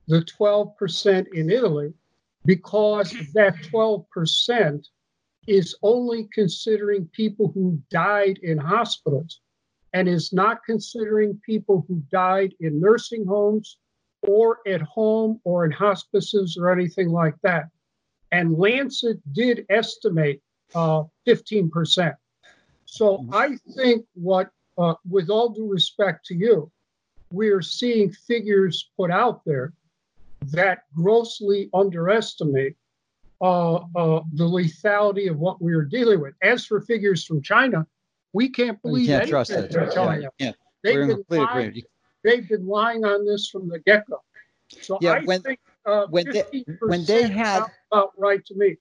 the 0.07 0.21
12% 0.21 1.25
in 1.33 1.49
Italy 1.49 1.93
because 2.45 3.11
that 3.33 3.55
12% 3.71 4.85
is 5.47 5.75
only 5.81 6.27
considering 6.33 7.07
people 7.07 7.51
who 7.53 7.81
died 7.89 8.39
in 8.43 8.57
hospitals 8.57 9.41
and 9.95 10.09
is 10.09 10.33
not 10.33 10.61
considering 10.65 11.39
people 11.45 11.85
who 11.87 12.03
died 12.11 12.53
in 12.59 12.81
nursing 12.81 13.25
homes 13.25 13.77
or 14.23 14.59
at 14.67 14.81
home 14.81 15.39
or 15.45 15.63
in 15.63 15.71
hospices 15.71 16.57
or 16.59 16.69
anything 16.69 17.07
like 17.07 17.35
that. 17.43 17.69
And 18.33 18.57
Lancet 18.57 19.19
did 19.31 19.65
estimate 19.69 20.41
uh, 20.75 21.03
15%. 21.25 22.13
So 22.83 23.19
mm-hmm. 23.19 23.33
I 23.33 23.57
think 23.73 24.05
what, 24.15 24.49
uh, 24.77 24.95
with 25.09 25.29
all 25.29 25.49
due 25.49 25.71
respect 25.71 26.25
to 26.25 26.35
you, 26.35 26.69
we're 27.31 27.61
seeing 27.61 28.11
figures 28.11 28.89
put 28.97 29.11
out 29.11 29.45
there 29.45 29.71
that 30.51 30.79
grossly 30.93 31.69
underestimate 31.73 32.75
uh, 33.39 33.75
uh, 33.75 34.21
the 34.33 34.43
lethality 34.43 35.29
of 35.29 35.37
what 35.37 35.61
we 35.61 35.73
are 35.73 35.83
dealing 35.83 36.19
with. 36.19 36.33
As 36.41 36.65
for 36.65 36.81
figures 36.81 37.23
from 37.23 37.41
China, 37.41 37.87
we 38.35 38.49
can't 38.49 38.79
believe 38.81 39.07
you 39.07 39.17
can't 39.17 39.29
trust 39.29 39.51
it. 39.51 39.71
they're 39.71 39.89
telling 39.89 40.21
yeah, 40.23 40.27
us. 40.27 40.33
Yeah. 40.39 40.51
They've 40.83 40.95
We're 40.95 41.23
been, 41.23 41.39
lying, 41.39 41.81
they've 42.23 42.47
been 42.49 42.67
lying 42.67 43.05
on 43.05 43.25
this 43.25 43.47
from 43.49 43.69
the 43.69 43.79
get 43.79 44.07
go. 44.09 44.21
So 44.81 44.97
Yeah, 45.01 45.13
I 45.13 45.19
when- 45.23 45.41
think 45.41 45.59
uh, 45.85 46.07
when 46.07 46.25
they- 46.29 46.43
15% 46.43 46.77
when 46.89 47.05
they 47.05 47.27
had- 47.29 47.63
about 47.91 48.11
right 48.17 48.45
to 48.45 48.55
me. 48.55 48.77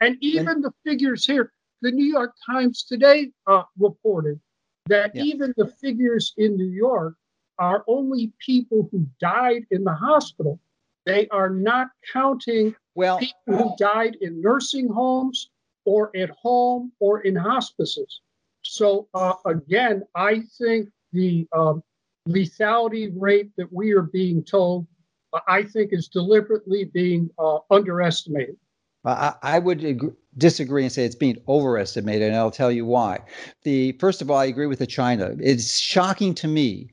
And 0.00 0.16
even 0.20 0.62
the 0.62 0.72
figures 0.84 1.26
here, 1.26 1.52
the 1.82 1.90
New 1.90 2.06
York 2.06 2.34
Times 2.44 2.82
today 2.82 3.30
uh, 3.46 3.64
reported 3.78 4.40
that 4.86 5.14
Yeah. 5.14 5.24
even 5.24 5.52
the 5.58 5.66
figures 5.68 6.32
in 6.38 6.56
New 6.56 6.72
York 6.86 7.14
are 7.58 7.84
only 7.86 8.32
people 8.38 8.88
who 8.90 9.06
died 9.20 9.66
in 9.70 9.84
the 9.84 9.92
hospital. 9.92 10.58
They 11.04 11.28
are 11.28 11.50
not 11.50 11.88
counting 12.12 12.74
Well, 12.94 13.18
people 13.18 13.56
who 13.58 13.76
died 13.78 14.16
in 14.22 14.40
nursing 14.40 14.88
homes 14.88 15.50
or 15.84 16.10
at 16.16 16.30
home 16.30 16.92
or 17.00 17.20
in 17.20 17.36
hospices. 17.36 18.20
So 18.68 19.08
uh, 19.14 19.34
again, 19.44 20.02
I 20.14 20.42
think 20.58 20.88
the 21.12 21.46
um, 21.52 21.82
lethality 22.28 23.12
rate 23.16 23.50
that 23.56 23.72
we 23.72 23.92
are 23.92 24.02
being 24.02 24.42
told, 24.44 24.86
uh, 25.32 25.40
I 25.48 25.62
think, 25.62 25.92
is 25.92 26.08
deliberately 26.08 26.84
being 26.84 27.30
uh, 27.38 27.58
underestimated. 27.70 28.56
I, 29.04 29.34
I 29.42 29.58
would 29.60 29.84
agree, 29.84 30.10
disagree 30.36 30.82
and 30.82 30.92
say 30.92 31.04
it's 31.04 31.14
being 31.14 31.38
overestimated, 31.46 32.28
and 32.28 32.36
I'll 32.36 32.50
tell 32.50 32.72
you 32.72 32.84
why. 32.84 33.20
The 33.62 33.92
first 33.92 34.20
of 34.20 34.30
all, 34.30 34.38
I 34.38 34.46
agree 34.46 34.66
with 34.66 34.80
the 34.80 34.86
China. 34.86 35.36
It's 35.40 35.78
shocking 35.78 36.34
to 36.36 36.48
me 36.48 36.90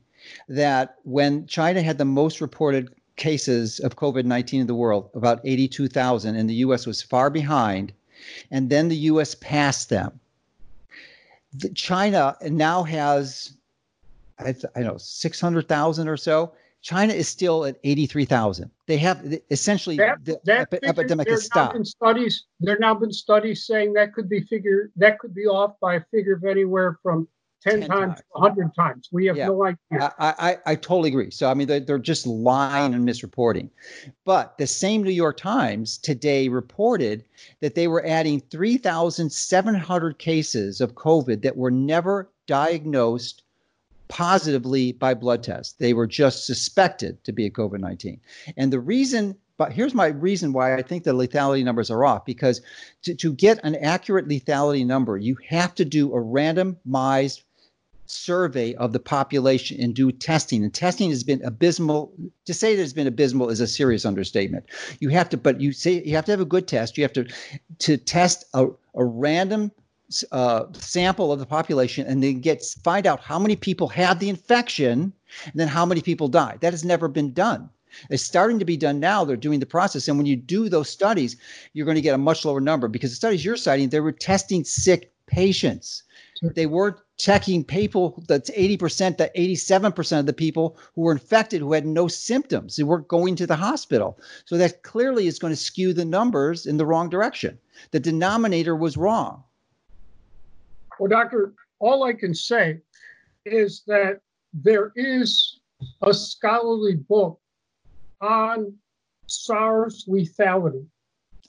that 0.48 0.96
when 1.02 1.46
China 1.46 1.82
had 1.82 1.98
the 1.98 2.04
most 2.04 2.40
reported 2.40 2.94
cases 3.16 3.80
of 3.80 3.96
COVID 3.96 4.24
19 4.24 4.62
in 4.62 4.66
the 4.66 4.74
world, 4.74 5.10
about 5.14 5.40
82,000, 5.44 6.36
and 6.36 6.48
the 6.48 6.54
US 6.54 6.86
was 6.86 7.02
far 7.02 7.30
behind, 7.30 7.92
and 8.50 8.70
then 8.70 8.88
the 8.88 8.96
US 8.96 9.34
passed 9.34 9.88
them. 9.88 10.20
China 11.74 12.36
now 12.42 12.82
has, 12.82 13.56
I, 14.38 14.54
I 14.76 14.80
know, 14.80 14.96
600,000 14.96 16.08
or 16.08 16.16
so. 16.16 16.54
China 16.82 17.14
is 17.14 17.28
still 17.28 17.64
at 17.64 17.78
83,000. 17.82 18.70
They 18.86 18.98
have 18.98 19.24
essentially 19.50 19.96
that, 19.96 20.22
the 20.22 20.38
that 20.44 20.72
epi- 20.72 20.86
epidemic 20.86 21.30
has 21.30 21.46
stopped. 21.46 21.86
studies. 21.86 22.44
There 22.60 22.76
now 22.78 22.94
been 22.94 23.12
studies 23.12 23.66
saying 23.66 23.94
that 23.94 24.12
could 24.12 24.28
be 24.28 24.42
figure 24.42 24.90
that 24.96 25.18
could 25.18 25.34
be 25.34 25.46
off 25.46 25.80
by 25.80 25.94
a 25.94 26.02
figure 26.10 26.34
of 26.34 26.44
anywhere 26.44 26.98
from 27.02 27.26
10, 27.64 27.80
10 27.80 27.88
times 27.88 28.14
times. 28.14 28.22
100 28.30 28.74
times. 28.74 29.08
We 29.10 29.26
have 29.26 29.36
Yeah. 29.36 29.46
no 29.46 29.64
idea. 29.64 30.12
I, 30.18 30.34
I, 30.38 30.58
I 30.66 30.74
totally 30.74 31.08
agree. 31.08 31.30
So, 31.30 31.50
I 31.50 31.54
mean, 31.54 31.66
they're, 31.66 31.80
they're 31.80 31.98
just 31.98 32.26
lying 32.26 32.94
and 32.94 33.08
misreporting. 33.08 33.70
But 34.24 34.58
the 34.58 34.66
same 34.66 35.02
New 35.02 35.10
York 35.10 35.38
Times 35.38 35.98
today 35.98 36.48
reported 36.48 37.24
that 37.60 37.74
they 37.74 37.88
were 37.88 38.04
adding 38.06 38.40
3,700 38.50 40.18
cases 40.18 40.80
of 40.80 40.94
COVID 40.94 41.42
that 41.42 41.56
were 41.56 41.70
never 41.70 42.30
diagnosed 42.46 43.42
positively 44.08 44.92
by 44.92 45.14
blood 45.14 45.42
test. 45.42 45.78
They 45.78 45.94
were 45.94 46.06
just 46.06 46.46
suspected 46.46 47.22
to 47.24 47.32
be 47.32 47.46
a 47.46 47.50
COVID 47.50 47.80
19. 47.80 48.20
And 48.58 48.72
the 48.72 48.80
reason, 48.80 49.34
but 49.56 49.72
here's 49.72 49.94
my 49.94 50.08
reason 50.08 50.52
why 50.52 50.74
I 50.76 50.82
think 50.82 51.04
the 51.04 51.14
lethality 51.14 51.64
numbers 51.64 51.90
are 51.90 52.04
off 52.04 52.26
because 52.26 52.60
to, 53.02 53.14
to 53.14 53.32
get 53.32 53.58
an 53.64 53.76
accurate 53.76 54.28
lethality 54.28 54.84
number, 54.84 55.16
you 55.16 55.38
have 55.48 55.74
to 55.76 55.84
do 55.84 56.12
a 56.12 56.18
randomized 56.18 57.42
survey 58.06 58.74
of 58.74 58.92
the 58.92 59.00
population 59.00 59.80
and 59.80 59.94
do 59.94 60.12
testing. 60.12 60.62
And 60.62 60.72
testing 60.72 61.10
has 61.10 61.24
been 61.24 61.42
abysmal. 61.44 62.12
To 62.44 62.54
say 62.54 62.76
that 62.76 62.82
it's 62.82 62.92
been 62.92 63.06
abysmal 63.06 63.50
is 63.50 63.60
a 63.60 63.66
serious 63.66 64.04
understatement. 64.04 64.66
You 65.00 65.08
have 65.10 65.28
to, 65.30 65.36
but 65.36 65.60
you 65.60 65.72
say 65.72 66.02
you 66.04 66.14
have 66.14 66.24
to 66.26 66.32
have 66.32 66.40
a 66.40 66.44
good 66.44 66.68
test. 66.68 66.96
You 66.96 67.04
have 67.04 67.12
to 67.14 67.26
to 67.80 67.96
test 67.96 68.44
a, 68.54 68.66
a 68.94 69.04
random 69.04 69.70
uh, 70.32 70.64
sample 70.72 71.32
of 71.32 71.38
the 71.38 71.46
population 71.46 72.06
and 72.06 72.22
then 72.22 72.40
get 72.40 72.62
find 72.82 73.06
out 73.06 73.20
how 73.20 73.38
many 73.38 73.56
people 73.56 73.88
had 73.88 74.20
the 74.20 74.28
infection 74.28 75.12
and 75.44 75.54
then 75.54 75.68
how 75.68 75.86
many 75.86 76.00
people 76.00 76.28
died. 76.28 76.58
That 76.60 76.72
has 76.72 76.84
never 76.84 77.08
been 77.08 77.32
done. 77.32 77.70
It's 78.10 78.22
starting 78.22 78.58
to 78.58 78.64
be 78.64 78.76
done 78.76 78.98
now. 78.98 79.24
They're 79.24 79.36
doing 79.36 79.60
the 79.60 79.66
process. 79.66 80.08
And 80.08 80.16
when 80.16 80.26
you 80.26 80.36
do 80.36 80.68
those 80.68 80.88
studies, 80.88 81.36
you're 81.72 81.86
going 81.86 81.94
to 81.94 82.00
get 82.00 82.14
a 82.14 82.18
much 82.18 82.44
lower 82.44 82.60
number 82.60 82.88
because 82.88 83.10
the 83.10 83.16
studies 83.16 83.44
you're 83.44 83.56
citing, 83.56 83.88
they 83.88 84.00
were 84.00 84.12
testing 84.12 84.64
sick 84.64 85.12
patients. 85.26 86.02
They 86.42 86.66
weren't 86.66 86.96
checking 87.18 87.62
people 87.64 88.22
that's 88.26 88.50
80%, 88.50 89.16
that 89.18 89.34
87% 89.36 90.18
of 90.20 90.26
the 90.26 90.32
people 90.32 90.76
who 90.94 91.02
were 91.02 91.12
infected 91.12 91.60
who 91.60 91.72
had 91.72 91.86
no 91.86 92.08
symptoms. 92.08 92.76
They 92.76 92.82
weren't 92.82 93.08
going 93.08 93.36
to 93.36 93.46
the 93.46 93.56
hospital. 93.56 94.18
So 94.46 94.56
that 94.58 94.82
clearly 94.82 95.26
is 95.26 95.38
going 95.38 95.52
to 95.52 95.56
skew 95.56 95.92
the 95.92 96.04
numbers 96.04 96.66
in 96.66 96.76
the 96.76 96.86
wrong 96.86 97.08
direction. 97.08 97.58
The 97.92 98.00
denominator 98.00 98.74
was 98.74 98.96
wrong. 98.96 99.42
Well, 100.98 101.08
Doctor, 101.08 101.52
all 101.78 102.04
I 102.04 102.12
can 102.12 102.34
say 102.34 102.80
is 103.44 103.82
that 103.86 104.20
there 104.52 104.92
is 104.96 105.60
a 106.02 106.14
scholarly 106.14 106.96
book 106.96 107.38
on 108.20 108.74
SARS 109.26 110.04
lethality 110.08 110.84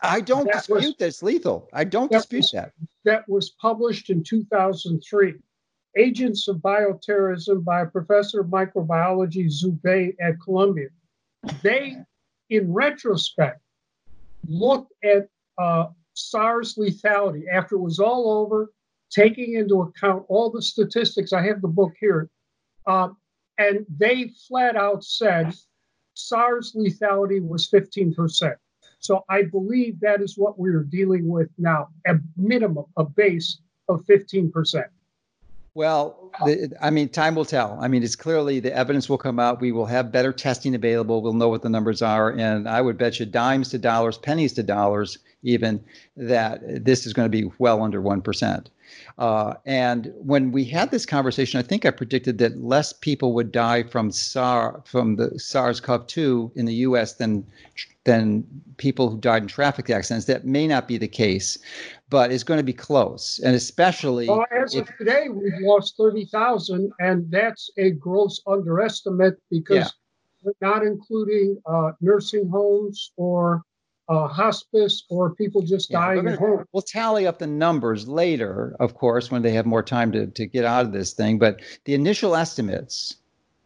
I 0.02 0.20
don't 0.22 0.46
was- 0.46 0.68
dispute 0.68 0.98
that 1.00 1.08
it's 1.08 1.24
lethal. 1.24 1.70
I 1.74 1.84
don't 1.86 2.12
that 2.12 2.18
dispute 2.18 2.40
was- 2.40 2.52
that. 2.52 2.74
that 3.06 3.28
was 3.30 3.52
published 3.52 4.10
in 4.10 4.24
2003. 4.24 5.36
Agents 5.98 6.48
of 6.48 6.58
Bioterrorism 6.58 7.64
by 7.64 7.82
a 7.82 7.86
professor 7.86 8.42
of 8.42 8.48
microbiology, 8.48 9.48
Zubay 9.48 10.14
at 10.20 10.40
Columbia. 10.42 10.90
They, 11.62 11.98
in 12.50 12.74
retrospect, 12.74 13.62
looked 14.48 14.92
at 15.04 15.28
uh, 15.58 15.88
SARS 16.14 16.76
lethality 16.76 17.44
after 17.52 17.76
it 17.76 17.82
was 17.82 18.00
all 18.00 18.30
over, 18.42 18.72
taking 19.10 19.56
into 19.56 19.82
account 19.82 20.26
all 20.28 20.50
the 20.50 20.62
statistics. 20.62 21.34
I 21.34 21.44
have 21.44 21.62
the 21.62 21.68
book 21.68 21.94
here. 22.00 22.30
Uh, 22.86 23.10
and 23.58 23.86
they 23.98 24.32
flat 24.48 24.76
out 24.76 25.04
said 25.04 25.54
SARS 26.14 26.74
lethality 26.74 27.42
was 27.42 27.70
15%. 27.70 28.56
So 29.00 29.24
I 29.30 29.44
believe 29.44 30.00
that 30.00 30.22
is 30.22 30.38
what 30.38 30.58
we're 30.58 30.84
dealing 30.84 31.28
with 31.28 31.50
now, 31.58 31.90
a 32.08 32.16
minimum, 32.36 32.86
a 32.98 33.06
base 33.06 33.60
of 33.88 34.04
15%. 34.06 34.84
Well, 35.76 36.32
the, 36.46 36.72
I 36.82 36.90
mean, 36.90 37.10
time 37.10 37.36
will 37.36 37.44
tell. 37.44 37.78
I 37.82 37.90
mean, 37.90 38.02
it's 38.02 38.16
clearly 38.16 38.62
the 38.62 38.74
evidence 38.74 39.10
will 39.10 39.18
come 39.18 39.40
out. 39.40 39.60
We 39.60 39.74
will 39.74 39.86
have 39.86 40.10
better 40.10 40.32
testing 40.32 40.74
available. 40.74 41.22
We'll 41.22 41.34
know 41.34 41.50
what 41.50 41.64
the 41.64 41.70
numbers 41.70 42.02
are. 42.02 42.32
And 42.32 42.68
I 42.68 42.80
would 42.80 42.98
bet 42.98 43.20
you 43.20 43.26
dimes 43.26 43.70
to 43.72 43.78
dollars, 43.78 44.18
pennies 44.18 44.54
to 44.54 44.64
dollars, 44.64 45.18
even 45.44 45.84
that 46.16 46.62
this 46.86 47.06
is 47.06 47.12
going 47.12 47.26
to 47.26 47.30
be 47.30 47.52
well 47.60 47.84
under 47.84 48.02
1%. 48.02 48.68
Uh, 49.18 49.54
and 49.66 50.14
when 50.18 50.52
we 50.52 50.64
had 50.64 50.92
this 50.92 51.06
conversation, 51.06 51.60
I 51.60 51.64
think 51.64 51.86
I 51.86 51.92
predicted 51.92 52.38
that 52.38 52.64
less 52.64 52.94
people 52.94 53.34
would 53.34 53.52
die 53.52 53.84
from 53.84 54.12
SARS 54.12 54.82
from 54.86 55.16
the 55.16 55.38
SARS-CoV-2 55.40 56.56
in 56.56 56.66
the 56.66 56.74
U.S. 56.76 57.14
than 57.14 57.46
than 58.04 58.46
people 58.78 59.10
who 59.10 59.18
died 59.18 59.42
in 59.42 59.48
traffic 59.48 59.90
accidents. 59.90 60.28
That 60.28 60.46
may 60.46 60.68
not 60.68 60.88
be 60.88 60.98
the 60.98 61.08
case, 61.08 61.58
but 62.10 62.32
it's 62.32 62.44
going 62.44 62.60
to 62.60 62.64
be 62.64 62.74
close, 62.74 63.40
and 63.44 63.56
especially. 63.56 64.28
Well, 64.28 64.46
as 64.56 64.76
of 64.76 64.88
today, 64.98 65.30
we've 65.30 65.60
lost 65.62 65.96
30,000, 65.98 66.92
and 67.00 67.30
that's 67.32 67.70
a 67.78 67.92
gross 67.92 68.42
underestimate 68.48 69.36
because 69.50 69.78
Yeah. 69.78 69.88
we're 70.44 70.54
not 70.62 70.84
including 70.84 71.62
uh, 71.66 71.92
nursing 72.02 72.48
homes 72.50 73.12
or 73.18 73.64
uh, 74.08 74.28
hospice 74.28 75.04
or 75.10 75.34
people 75.34 75.64
just 75.64 75.90
Yeah, 75.90 76.00
dying 76.00 76.28
at 76.28 76.38
home. 76.38 76.64
We'll 76.72 76.84
tally 76.84 77.26
up 77.26 77.40
the 77.40 77.48
numbers 77.48 78.08
later, 78.08 78.76
of 78.80 78.94
course, 78.94 79.32
when 79.32 79.42
they 79.42 79.52
have 79.54 79.66
more 79.66 79.82
time 79.82 80.12
to, 80.12 80.28
to 80.28 80.46
get 80.46 80.64
out 80.64 80.86
of 80.86 80.92
this 80.92 81.14
thing. 81.14 81.40
But 81.40 81.62
the 81.86 81.96
initial 81.96 82.36
estimates 82.36 83.16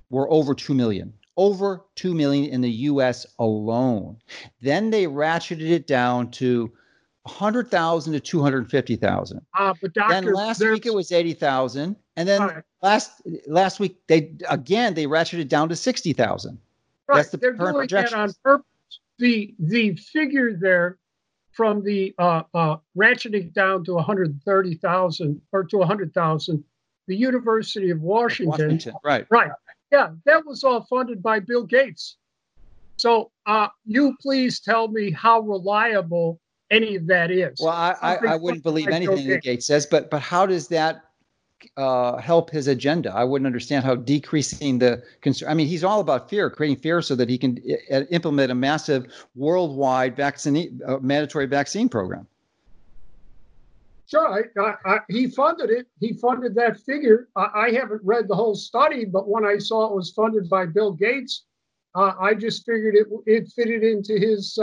were 0.09 0.31
over 0.31 0.53
2 0.55 0.73
million, 0.73 1.13
over 1.35 1.83
2 1.95 2.13
million 2.15 2.49
in 2.49 2.61
the 2.61 2.71
US 2.71 3.25
alone. 3.37 4.15
Then 4.61 4.91
they 4.91 5.07
ratcheted 5.07 5.69
it 5.69 5.87
down 5.87 6.31
to 6.31 6.71
100,000 7.23 8.13
to 8.13 8.19
250,000. 8.19 9.41
Uh, 9.57 9.73
but 9.81 9.93
Then 9.93 10.25
last 10.33 10.61
week 10.61 10.85
it 10.85 10.93
was 10.93 11.11
80,000. 11.11 11.95
And 12.15 12.27
then 12.27 12.41
Right. 12.41 12.63
last 12.81 13.21
last 13.47 13.79
week 13.79 13.97
they 14.07 14.33
again 14.49 14.93
they 14.93 15.05
ratcheted 15.05 15.47
down 15.47 15.69
to 15.69 15.75
60,000. 15.75 16.57
Right, 17.07 17.15
That's 17.15 17.29
the 17.29 17.37
they're 17.37 17.55
current 17.55 17.89
doing 17.89 18.03
that 18.03 18.13
on 18.13 18.33
purpose. 18.43 18.65
The 19.17 19.53
the 19.59 19.95
figure 19.95 20.53
there 20.53 20.97
from 21.51 21.83
the 21.83 22.13
uh, 22.17 22.43
uh, 22.53 22.77
ratcheting 22.97 23.51
down 23.53 23.83
to 23.83 23.93
130,000 23.95 25.41
or 25.51 25.63
to 25.65 25.77
100,000, 25.77 26.63
the 27.07 27.15
University 27.15 27.89
of 27.89 28.01
Washington, 28.01 28.51
Washington, 28.51 28.93
right. 29.03 29.25
right? 29.29 29.51
Yeah, 29.91 30.11
that 30.25 30.45
was 30.45 30.63
all 30.63 30.83
funded 30.83 31.21
by 31.21 31.39
Bill 31.39 31.63
Gates. 31.63 32.15
So, 32.95 33.31
uh, 33.45 33.67
you 33.85 34.15
please 34.21 34.61
tell 34.61 34.87
me 34.87 35.11
how 35.11 35.41
reliable 35.41 36.39
any 36.71 36.95
of 36.95 37.07
that 37.07 37.31
is. 37.31 37.59
Well, 37.59 37.69
I, 37.69 37.95
I, 38.01 38.15
I 38.15 38.35
wouldn't 38.35 38.63
believe 38.63 38.87
like 38.87 38.95
anything 38.95 39.19
okay. 39.19 39.29
that 39.29 39.43
Gates 39.43 39.65
says, 39.65 39.85
but 39.85 40.09
but 40.09 40.21
how 40.21 40.45
does 40.45 40.67
that 40.69 41.05
uh, 41.77 42.17
help 42.17 42.49
his 42.49 42.67
agenda? 42.67 43.13
I 43.13 43.23
wouldn't 43.23 43.45
understand 43.45 43.83
how 43.83 43.95
decreasing 43.95 44.79
the 44.79 45.03
concern. 45.21 45.49
I 45.49 45.53
mean, 45.53 45.67
he's 45.67 45.83
all 45.83 45.99
about 45.99 46.29
fear, 46.29 46.49
creating 46.49 46.77
fear 46.77 47.01
so 47.01 47.15
that 47.15 47.29
he 47.29 47.37
can 47.37 47.59
uh, 47.91 48.01
implement 48.11 48.51
a 48.51 48.55
massive 48.55 49.07
worldwide 49.35 50.15
vaccine, 50.15 50.79
uh, 50.85 50.97
mandatory 50.99 51.45
vaccine 51.45 51.89
program. 51.89 52.27
Sure, 54.05 54.43
I, 54.57 54.59
I, 54.59 54.75
I, 54.85 54.99
he 55.07 55.27
funded 55.27 55.69
it. 55.69 55.85
He 55.99 56.13
funded 56.13 56.55
that 56.55 56.79
figure. 56.79 57.27
I, 57.35 57.49
I 57.55 57.71
haven't 57.71 58.01
read 58.03 58.27
the 58.27 58.35
whole 58.35 58.55
study, 58.55 59.05
but 59.05 59.27
when 59.29 59.45
I 59.45 59.59
saw 59.59 59.87
it 59.87 59.95
was 59.95 60.11
funded 60.11 60.49
by 60.49 60.65
Bill 60.65 60.93
Gates, 60.93 61.43
uh, 61.93 62.13
I 62.19 62.33
just 62.33 62.65
figured 62.65 62.95
it 62.95 63.07
it 63.25 63.49
fitted 63.49 63.83
into 63.83 64.17
his 64.17 64.57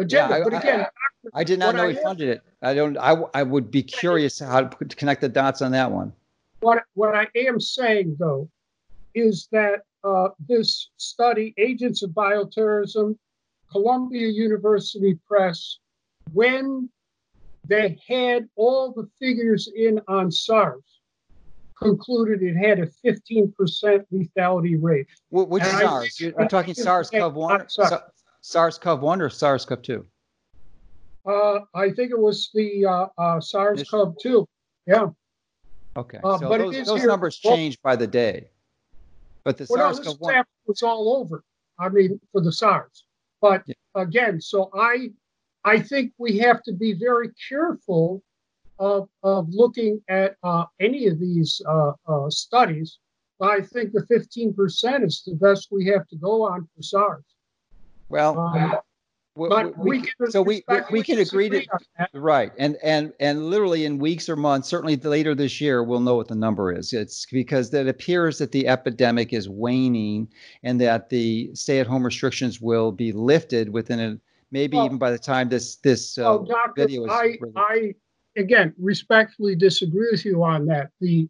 agenda. 0.00 0.34
I- 0.36 0.42
but 0.44 0.54
again, 0.54 0.86
I 1.34 1.44
did 1.44 1.58
not 1.58 1.74
know 1.74 1.84
I 1.84 1.92
he 1.92 1.98
funded 1.98 2.28
it. 2.28 2.42
I 2.62 2.74
don't. 2.74 2.96
I 2.98 3.12
I 3.34 3.42
would 3.42 3.70
be 3.70 3.82
curious 3.82 4.38
how 4.38 4.62
to 4.62 4.96
connect 4.96 5.20
the 5.20 5.28
dots 5.28 5.62
on 5.62 5.72
that 5.72 5.90
one. 5.90 6.12
what 6.60 6.82
what 6.94 7.14
I 7.14 7.26
am 7.36 7.60
saying 7.60 8.16
though 8.18 8.48
is 9.14 9.48
that 9.52 9.80
uh, 10.04 10.28
this 10.48 10.90
study, 10.96 11.52
Agents 11.58 12.02
of 12.02 12.10
Bioterrorism, 12.10 13.16
Columbia 13.70 14.28
University 14.28 15.18
Press, 15.28 15.78
when 16.32 16.88
they 17.66 17.98
had 18.08 18.48
all 18.56 18.92
the 18.92 19.08
figures 19.18 19.68
in 19.76 20.00
on 20.08 20.30
SARS, 20.30 20.82
concluded 21.78 22.42
it 22.42 22.54
had 22.56 22.78
a 22.78 22.86
15% 23.04 23.52
lethality 24.12 24.76
rate. 24.80 25.06
Wh- 25.30 25.48
Which 25.48 25.62
And 25.64 25.78
SARS? 25.80 26.16
think- 26.18 26.34
You're 26.36 26.48
talking 26.48 26.70
I 26.72 26.74
think- 26.74 26.84
SARS-CoV-1, 26.86 27.60
uh, 27.62 27.68
sorry. 27.68 28.00
SARS-CoV-1, 28.40 29.20
or 29.20 29.30
SARS-CoV-2? 29.30 30.04
Uh, 31.26 31.60
I 31.74 31.90
think 31.90 32.10
it 32.10 32.18
was 32.18 32.50
the 32.54 32.86
uh, 32.86 33.06
uh, 33.18 33.40
SARS-CoV-2. 33.40 34.46
Yeah. 34.86 35.08
Okay, 35.96 36.18
Uh, 36.22 36.38
so 36.38 36.48
but 36.48 36.58
those, 36.58 36.76
is 36.76 36.86
those 36.86 37.04
numbers 37.04 37.40
well- 37.44 37.56
change 37.56 37.80
by 37.82 37.96
the 37.96 38.06
day. 38.06 38.48
But 39.44 39.56
the 39.56 39.66
Well, 39.68 39.78
no, 39.78 39.88
this 39.88 39.98
is 39.98 40.04
SARS-CoV-1, 40.06 40.34
after 40.34 40.50
it's 40.68 40.82
all 40.82 41.16
over. 41.16 41.44
I 41.78 41.88
mean, 41.88 42.20
for 42.32 42.40
the 42.40 42.52
SARS. 42.52 43.04
But 43.40 43.62
Yeah. 43.66 43.74
again, 43.94 44.40
so 44.40 44.70
I, 44.74 45.12
I 45.64 45.80
think 45.80 46.12
we 46.18 46.38
have 46.38 46.62
to 46.64 46.72
be 46.72 46.92
very 46.92 47.30
careful 47.48 48.22
of, 48.78 49.08
of 49.22 49.48
looking 49.50 50.02
at 50.08 50.36
uh, 50.42 50.64
any 50.78 51.06
of 51.06 51.18
these 51.18 51.60
uh, 51.66 51.92
uh, 52.06 52.30
studies 52.30 52.98
I 53.40 53.62
think 53.62 53.92
the 53.92 54.02
15% 54.02 55.04
is 55.06 55.22
the 55.24 55.34
best 55.34 55.68
we 55.70 55.86
have 55.86 56.06
to 56.08 56.16
go 56.16 56.42
on 56.42 56.68
for 56.76 56.82
SARS. 56.82 57.24
Well, 58.10 58.38
um, 58.38 58.76
but 59.36 59.78
we, 59.78 59.90
we 59.90 60.00
can 60.02 60.30
so 60.30 60.42
we, 60.42 60.62
we, 60.68 60.76
we 60.90 61.02
can 61.02 61.18
agree 61.18 61.48
to 61.48 61.64
right 62.12 62.52
and 62.58 62.76
and 62.82 63.12
and 63.20 63.46
literally 63.46 63.84
in 63.84 63.98
weeks 63.98 64.28
or 64.28 64.36
months 64.36 64.68
certainly 64.68 64.96
later 64.96 65.34
this 65.34 65.60
year 65.60 65.82
we'll 65.82 66.00
know 66.00 66.16
what 66.16 66.28
the 66.28 66.34
number 66.34 66.72
is. 66.72 66.92
It's 66.92 67.26
because 67.30 67.72
it 67.72 67.88
appears 67.88 68.38
that 68.38 68.52
the 68.52 68.66
epidemic 68.66 69.32
is 69.32 69.48
waning 69.48 70.28
and 70.62 70.80
that 70.80 71.08
the 71.08 71.50
stay-at-home 71.54 72.04
restrictions 72.04 72.60
will 72.60 72.92
be 72.92 73.12
lifted 73.12 73.72
within 73.72 74.00
a 74.00 74.18
maybe 74.50 74.76
well, 74.76 74.86
even 74.86 74.98
by 74.98 75.12
the 75.12 75.18
time 75.18 75.48
this 75.48 75.76
this 75.76 76.18
uh, 76.18 76.22
well, 76.22 76.44
doctor, 76.44 76.82
video 76.82 77.04
is 77.04 77.10
I, 77.10 77.38
I 77.56 77.94
again 78.36 78.74
respectfully 78.78 79.54
disagree 79.54 80.08
with 80.10 80.24
you 80.24 80.42
on 80.42 80.66
that. 80.66 80.90
The 81.00 81.28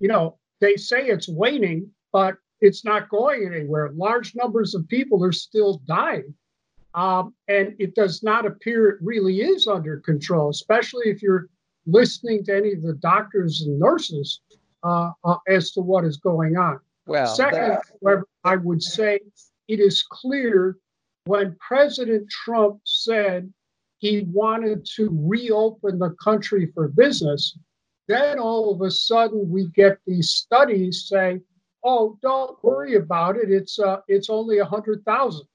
you 0.00 0.08
know 0.08 0.36
they 0.60 0.76
say 0.76 1.06
it's 1.06 1.28
waning 1.28 1.90
but 2.12 2.36
it's 2.60 2.84
not 2.84 3.08
going 3.08 3.46
anywhere 3.46 3.90
large 3.94 4.34
numbers 4.34 4.74
of 4.74 4.86
people 4.88 5.22
are 5.24 5.32
still 5.32 5.80
dying 5.86 6.34
um, 6.96 7.34
and 7.46 7.76
it 7.78 7.94
does 7.94 8.22
not 8.22 8.46
appear 8.46 8.88
it 8.88 8.98
really 9.02 9.42
is 9.42 9.66
under 9.66 9.98
control, 9.98 10.48
especially 10.48 11.10
if 11.10 11.22
you're 11.22 11.48
listening 11.86 12.42
to 12.44 12.56
any 12.56 12.72
of 12.72 12.82
the 12.82 12.94
doctors 12.94 13.60
and 13.60 13.78
nurses 13.78 14.40
uh, 14.82 15.10
uh, 15.22 15.36
as 15.46 15.72
to 15.72 15.82
what 15.82 16.04
is 16.04 16.16
going 16.16 16.56
on. 16.56 16.80
Well, 17.06 17.26
second, 17.26 17.60
that... 17.60 17.82
however, 18.02 18.26
I 18.44 18.56
would 18.56 18.82
say 18.82 19.20
it 19.68 19.78
is 19.78 20.02
clear 20.02 20.78
when 21.26 21.54
President 21.60 22.28
Trump 22.30 22.80
said 22.84 23.52
he 23.98 24.26
wanted 24.32 24.86
to 24.96 25.10
reopen 25.12 25.98
the 25.98 26.16
country 26.22 26.72
for 26.74 26.88
business, 26.88 27.58
then 28.08 28.38
all 28.38 28.72
of 28.72 28.80
a 28.80 28.90
sudden 28.90 29.50
we 29.50 29.66
get 29.74 29.98
these 30.06 30.30
studies 30.30 31.06
saying, 31.08 31.42
"Oh, 31.86 32.18
don't 32.20 32.62
worry 32.64 32.96
about 32.96 33.36
it. 33.36 33.50
It's 33.50 33.78
uh, 33.78 34.00
it's 34.08 34.28
only 34.28 34.58
a 34.58 34.64
hundred 34.64 35.04
thousand. 35.04 35.46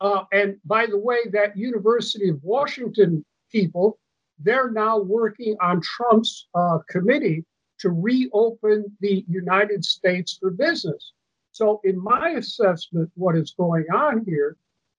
Uh, 0.00 0.24
and 0.32 0.56
by 0.64 0.86
the 0.86 0.98
way, 0.98 1.20
that 1.32 1.56
University 1.56 2.28
of 2.28 2.42
Washington 2.42 3.24
people, 3.50 3.98
they're 4.38 4.70
now 4.70 4.98
working 4.98 5.56
on 5.60 5.80
Trump's 5.80 6.48
uh, 6.54 6.78
committee 6.90 7.44
to 7.78 7.90
reopen 7.90 8.84
the 9.00 9.24
United 9.28 9.84
States 9.84 10.36
for 10.38 10.50
business. 10.50 11.12
So, 11.52 11.80
in 11.84 12.02
my 12.02 12.30
assessment, 12.30 13.10
what 13.14 13.36
is 13.36 13.54
going 13.56 13.86
on 13.94 14.24
here 14.26 14.56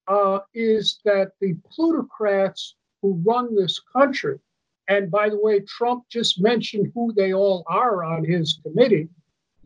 uh, 0.08 0.40
is 0.54 1.00
that 1.06 1.34
the 1.42 1.56
plutocrats 1.70 2.76
who 3.02 3.22
run 3.26 3.56
this 3.56 3.80
country, 3.80 4.40
and 4.88 5.12
by 5.12 5.30
the 5.30 5.40
way, 5.40 5.60
Trump 5.60 6.06
just 6.10 6.42
mentioned 6.42 6.92
who 6.96 7.14
they 7.14 7.34
all 7.34 7.64
are 7.68 8.04
on 8.04 8.24
his 8.24 8.60
committee, 8.64 9.10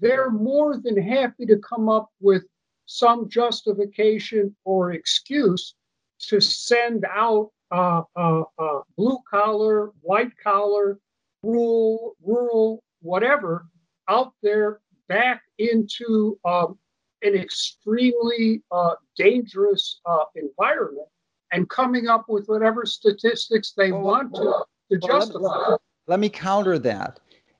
they're 0.01 0.31
more 0.31 0.77
than 0.77 1.01
happy 1.01 1.45
to 1.45 1.57
come 1.57 1.87
up 1.87 2.09
with 2.19 2.43
some 2.87 3.29
justification 3.29 4.53
or 4.65 4.91
excuse 4.91 5.75
to 6.19 6.41
send 6.41 7.05
out 7.05 7.51
uh, 7.71 8.01
uh, 8.17 8.41
uh, 8.59 8.79
blue 8.97 9.17
collar, 9.29 9.91
white 10.01 10.31
collar, 10.43 10.99
rural, 11.41 12.15
rural, 12.21 12.83
whatever, 13.01 13.67
out 14.09 14.33
there 14.43 14.81
back 15.07 15.41
into 15.57 16.37
um, 16.43 16.77
an 17.21 17.35
extremely 17.35 18.61
uh, 18.71 18.95
dangerous 19.15 20.01
uh, 20.05 20.25
environment 20.35 21.07
and 21.53 21.69
coming 21.69 22.07
up 22.07 22.25
with 22.27 22.47
whatever 22.47 22.85
statistics 22.85 23.73
they 23.75 23.91
well, 23.91 24.01
want 24.01 24.35
to, 24.35 24.65
to 24.91 24.99
well, 25.01 25.19
justify. 25.19 25.39
Let 25.47 25.69
me, 25.71 25.77
let 26.07 26.19
me 26.19 26.29
counter 26.29 26.79
that 26.79 27.19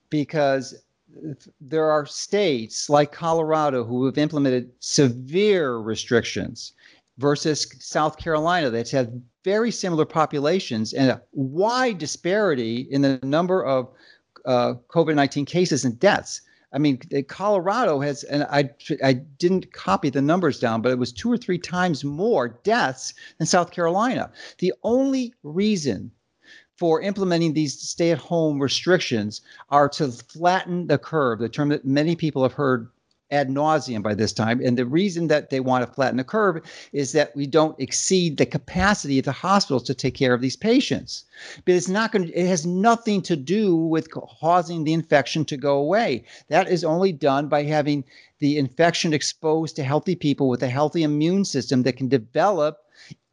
because 0.10 0.84
there 1.60 1.90
are 1.90 2.06
states 2.06 2.90
like 2.90 3.12
Colorado 3.12 3.84
who 3.84 4.06
have 4.06 4.18
implemented 4.18 4.72
severe 4.80 5.78
restrictions 5.78 6.74
versus 7.18 7.68
South 7.80 8.18
Carolina 8.18 8.70
that's 8.70 8.92
had 8.92 9.22
very 9.44 9.72
similar 9.72 10.06
populations 10.06 10.94
and 10.94 11.12
a 11.12 11.22
wide 11.34 11.98
disparity 11.98 12.88
in 12.92 13.02
the 13.02 13.20
number 13.24 13.64
of 13.66 13.90
uh, 14.46 14.74
COVID 14.90 15.16
19 15.16 15.46
cases 15.46 15.86
and 15.86 16.00
deaths. 16.00 16.42
I 16.74 16.78
mean, 16.78 17.00
Colorado 17.28 18.00
has, 18.00 18.24
and 18.24 18.44
I, 18.44 18.70
I 19.04 19.14
didn't 19.14 19.74
copy 19.74 20.10
the 20.10 20.22
numbers 20.22 20.58
down, 20.58 20.82
but 20.82 20.92
it 20.92 21.00
was 21.00 21.12
two 21.12 21.30
or 21.30 21.38
three 21.38 21.58
times 21.58 22.06
more 22.06 22.60
deaths 22.64 23.14
than 23.38 23.48
South 23.48 23.72
Carolina. 23.72 24.32
The 24.60 24.74
only 24.84 25.34
reason 25.44 26.12
for 26.78 27.02
implementing 27.02 27.54
these 27.54 27.80
stay 27.80 28.12
at 28.12 28.18
home 28.18 28.60
restrictions 28.60 29.42
are 29.70 29.90
to 29.90 30.12
flatten 30.12 30.88
the 30.88 30.98
curve, 30.98 31.40
the 31.40 31.50
term 31.50 31.70
that 31.70 31.86
many 31.86 32.16
people 32.16 32.44
have 32.44 32.54
heard 32.54 32.90
ad 33.32 33.50
nauseum 33.50 34.04
by 34.04 34.14
this 34.14 34.34
time. 34.34 34.62
And 34.64 34.78
the 34.78 34.86
reason 34.86 35.28
that 35.28 35.50
they 35.50 35.60
want 35.60 35.86
to 35.86 35.94
flatten 35.94 36.18
the 36.18 36.24
curve 36.24 36.62
is 36.92 37.14
that 37.14 37.36
we 37.36 37.48
don't 37.48 37.80
exceed 37.80 38.38
the 38.38 38.46
capacity 38.46 39.20
of 39.20 39.26
the 39.26 39.32
hospitals 39.32 39.84
to 39.84 39.94
take 39.94 40.16
care 40.16 40.34
of 40.34 40.42
these 40.42 40.58
patients. 40.58 41.24
But 41.66 41.76
it's 41.76 41.88
not 41.88 42.12
going 42.12 42.28
to, 42.28 42.34
it 42.34 42.48
has 42.48 42.66
nothing 42.66 43.22
to 43.24 43.36
do 43.36 43.76
with 43.76 44.12
causing 44.12 44.84
the 44.84 44.94
infection 44.94 45.46
to 45.46 45.58
go 45.58 45.78
away. 45.78 46.26
That 46.50 46.70
is 46.70 46.84
only 46.84 47.14
done 47.14 47.48
by 47.48 47.64
having 47.64 48.04
the 48.40 48.58
infection 48.58 49.14
exposed 49.14 49.76
to 49.78 49.84
healthy 49.84 50.16
people 50.16 50.50
with 50.50 50.64
a 50.64 50.70
healthy 50.70 51.04
immune 51.04 51.46
system 51.46 51.84
that 51.84 51.98
can 51.98 52.10
develop 52.10 52.80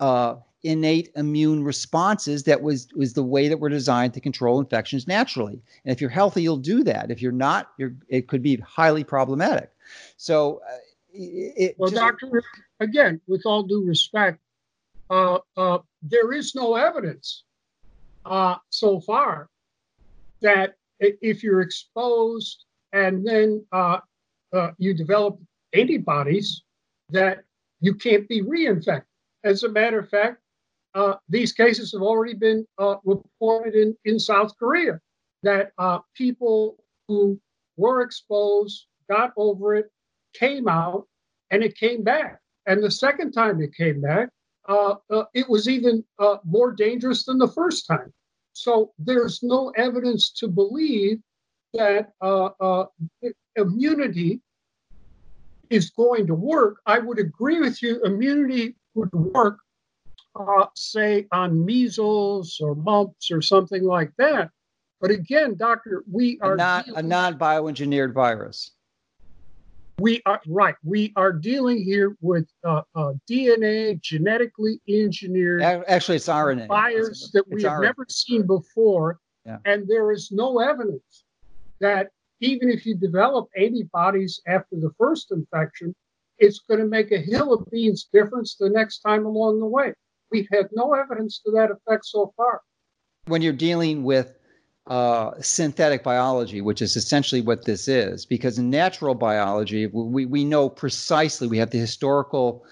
uh, 0.01 0.37
innate 0.65 1.11
immune 1.15 1.63
responses 1.63 2.43
that 2.45 2.63
was 2.63 2.89
was 2.95 3.13
the 3.13 3.23
way 3.23 3.49
that 3.49 3.59
we're 3.59 3.69
designed 3.69 4.13
to 4.15 4.21
control 4.21 4.59
infections 4.59 5.07
naturally. 5.07 5.61
And 5.85 5.93
if 5.93 6.01
you're 6.01 6.11
healthy, 6.11 6.43
you'll 6.43 6.57
do 6.57 6.83
that. 6.85 7.11
If 7.11 7.23
you're 7.23 7.33
not, 7.33 7.73
you're, 7.79 7.95
it 8.09 8.29
could 8.29 8.43
be 8.43 8.57
highly 8.57 9.05
problematic. 9.05 9.71
So, 10.17 10.61
uh, 10.69 10.79
it, 11.13 11.75
well, 11.79 11.91
just, 11.91 12.01
doctor, 12.01 12.43
again, 12.81 13.21
with 13.27 13.43
all 13.47 13.63
due 13.63 13.85
respect, 13.85 14.41
uh, 15.11 15.39
uh, 15.57 15.79
there 16.03 16.33
is 16.33 16.55
no 16.55 16.75
evidence 16.75 17.45
uh, 18.25 18.57
so 18.71 19.01
far 19.01 19.49
that 20.41 20.75
if 21.01 21.43
you're 21.43 21.61
exposed 21.61 22.65
and 22.93 23.27
then 23.27 23.65
uh, 23.73 23.99
uh, 24.53 24.71
you 24.79 24.95
develop 24.95 25.39
antibodies, 25.73 26.63
that 27.11 27.45
you 27.81 27.95
can't 27.95 28.29
be 28.29 28.43
reinfected. 28.43 29.05
As 29.45 29.63
a 29.63 29.69
matter 29.69 29.99
of 29.99 30.09
fact, 30.09 30.39
uh, 30.99 31.17
these 31.29 31.53
cases 31.53 31.93
have 31.93 32.03
already 32.03 32.35
been 32.35 32.67
uh, 32.79 32.97
reported 33.05 33.75
in, 33.75 33.97
in 34.05 34.19
South 34.19 34.53
Korea 34.59 35.01
that 35.45 35.71
uh, 35.79 36.01
people 36.17 36.77
who 37.07 37.41
were 37.77 38.03
exposed, 38.03 38.87
got 39.09 39.33
over 39.37 39.77
it, 39.77 39.87
came 40.35 40.67
out, 40.69 41.07
and 41.53 41.63
it 41.63 41.77
came 41.77 42.03
back. 42.03 42.41
And 42.67 42.83
the 42.83 42.91
second 42.91 43.31
time 43.31 43.63
it 43.63 43.75
came 43.75 44.01
back, 44.01 44.31
uh, 44.69 44.97
uh, 45.09 45.25
it 45.35 45.49
was 45.49 45.69
even 45.69 46.05
more 46.45 46.73
dangerous 46.73 47.25
than 47.25 47.39
the 47.39 47.49
first 47.49 47.87
time. 47.87 48.13
So 48.53 48.93
there's 48.99 49.41
no 49.43 49.71
evidence 49.77 50.31
to 50.41 50.49
believe 50.49 51.21
that 51.75 52.11
immunity 53.55 54.41
is 55.71 55.91
going 55.91 56.27
to 56.27 56.35
work. 56.35 56.81
I 56.87 56.99
would 56.99 57.21
agree 57.21 57.61
with 57.61 57.81
you, 57.83 58.03
immunity 58.03 58.75
would 58.95 59.13
work 59.13 59.59
uh, 60.39 60.67
say, 60.75 61.27
on 61.33 61.65
measles 61.65 62.61
or 62.61 62.75
mumps 62.75 63.31
or 63.31 63.43
something 63.43 63.85
like 63.85 64.13
that. 64.19 64.51
But 65.01 65.11
again, 65.11 65.55
doctor, 65.57 66.03
we 66.11 66.39
are 66.41 66.57
not 66.57 66.87
dealing, 66.87 66.99
a 66.99 67.03
non-bioengineered 67.03 68.13
virus. 68.13 68.73
We 70.01 70.23
are 70.27 70.41
right. 70.47 70.75
We 70.85 71.13
are 71.17 71.33
dealing 71.33 71.83
here 71.83 72.17
with 72.21 72.49
uh, 72.65 72.83
uh, 72.95 73.15
DNA, 73.29 74.01
genetically 74.01 74.81
engineered. 74.89 75.63
Actually, 75.63 76.17
it's 76.17 76.29
RNA. 76.29 76.69
Virus 76.69 77.31
that 77.33 77.49
we 77.49 77.63
have 77.63 77.73
RNA. 77.73 77.83
never 77.83 78.07
seen 78.09 78.47
before, 78.47 79.19
yeah. 79.45 79.59
and 79.65 79.89
there 79.89 80.13
is 80.13 80.31
no 80.31 80.61
evidence 80.61 81.25
that 81.81 82.11
even 82.41 82.71
if 82.71 82.87
you 82.87 82.95
develop 82.95 83.49
antibodies 83.57 84.41
after 84.47 84.77
the 84.77 84.91
first 84.99 85.33
infection, 85.33 85.95
it's 86.39 86.61
going 86.61 86.81
to 86.81 86.87
make 86.87 87.11
a 87.11 87.19
hill 87.19 87.53
of 87.53 87.69
beans 87.71 88.09
difference 88.13 88.55
the 88.55 88.71
next 88.71 89.01
time 89.01 89.27
along 89.27 89.59
the 89.59 89.67
way. 89.67 89.93
We've 90.31 90.49
had 90.53 90.69
no 90.73 90.95
evidence 90.95 91.41
to 91.45 91.53
that 91.53 91.71
effect 91.71 92.05
so 92.07 92.33
far. 92.37 92.61
When 93.27 93.43
you're 93.43 93.53
dealing 93.53 94.05
with 94.05 94.35
uh, 94.87 95.33
synthetic 95.41 96.03
biology, 96.03 96.61
which 96.61 96.81
is 96.81 96.97
essentially 96.97 97.41
what 97.41 97.65
this 97.65 97.89
is, 97.89 98.25
because 98.25 98.59
in 98.59 98.71
natural 98.71 99.15
biology, 99.15 99.87
we, 99.87 100.27
we 100.27 100.45
know 100.45 100.69
precisely, 100.69 101.47
we 101.47 101.59
have 101.59 101.71
the 101.71 101.79
historical 101.79 102.65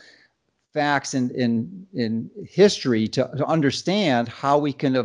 facts 0.73 1.15
in, 1.15 1.31
in, 1.31 1.87
in 1.95 2.31
history 2.47 3.09
to, 3.09 3.31
to 3.37 3.47
understand 3.47 4.29
how 4.29 4.59
we 4.59 4.73
can 4.73 4.97
uh, 4.97 5.05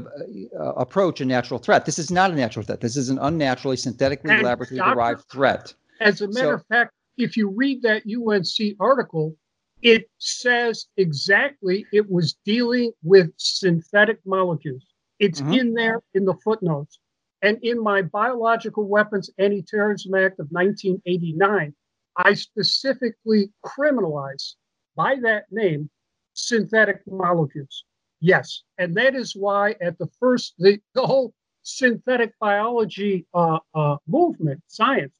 uh, 0.59 0.73
approach 0.73 1.21
a 1.21 1.25
natural 1.25 1.59
threat. 1.59 1.85
This 1.85 1.97
is 1.97 2.11
not 2.11 2.31
a 2.31 2.35
natural 2.35 2.65
threat. 2.65 2.81
This 2.81 2.97
is 2.97 3.09
an 3.09 3.17
unnaturally 3.19 3.77
synthetically 3.77 4.41
laboratory 4.41 4.79
derived 4.79 5.23
threat. 5.29 5.73
As 6.01 6.19
a 6.21 6.27
matter 6.27 6.39
so, 6.39 6.53
of 6.55 6.65
fact, 6.67 6.93
if 7.17 7.37
you 7.37 7.49
read 7.49 7.81
that 7.83 8.03
UNC 8.05 8.75
article, 8.79 9.35
it 9.81 10.09
says 10.17 10.87
exactly 10.97 11.85
it 11.91 12.09
was 12.09 12.37
dealing 12.45 12.91
with 13.03 13.31
synthetic 13.37 14.19
molecules. 14.25 14.85
It's 15.19 15.41
mm-hmm. 15.41 15.53
in 15.53 15.73
there 15.73 16.01
in 16.13 16.25
the 16.25 16.35
footnotes. 16.43 16.99
And 17.41 17.57
in 17.63 17.81
my 17.81 18.03
Biological 18.03 18.87
Weapons 18.87 19.29
Anti-Terrorism 19.39 20.13
Act 20.13 20.39
of 20.39 20.47
1989, 20.51 21.73
I 22.17 22.33
specifically 22.33 23.51
criminalize 23.65 24.55
by 24.95 25.15
that 25.23 25.45
name 25.51 25.89
synthetic 26.33 27.01
molecules. 27.07 27.85
Yes, 28.19 28.61
and 28.77 28.95
that 28.95 29.15
is 29.15 29.35
why 29.35 29.75
at 29.81 29.97
the 29.97 30.07
first 30.19 30.53
the, 30.59 30.79
the 30.93 31.05
whole 31.05 31.33
synthetic 31.63 32.33
biology 32.39 33.25
uh, 33.33 33.59
uh, 33.73 33.97
movement 34.07 34.61
science 34.67 35.13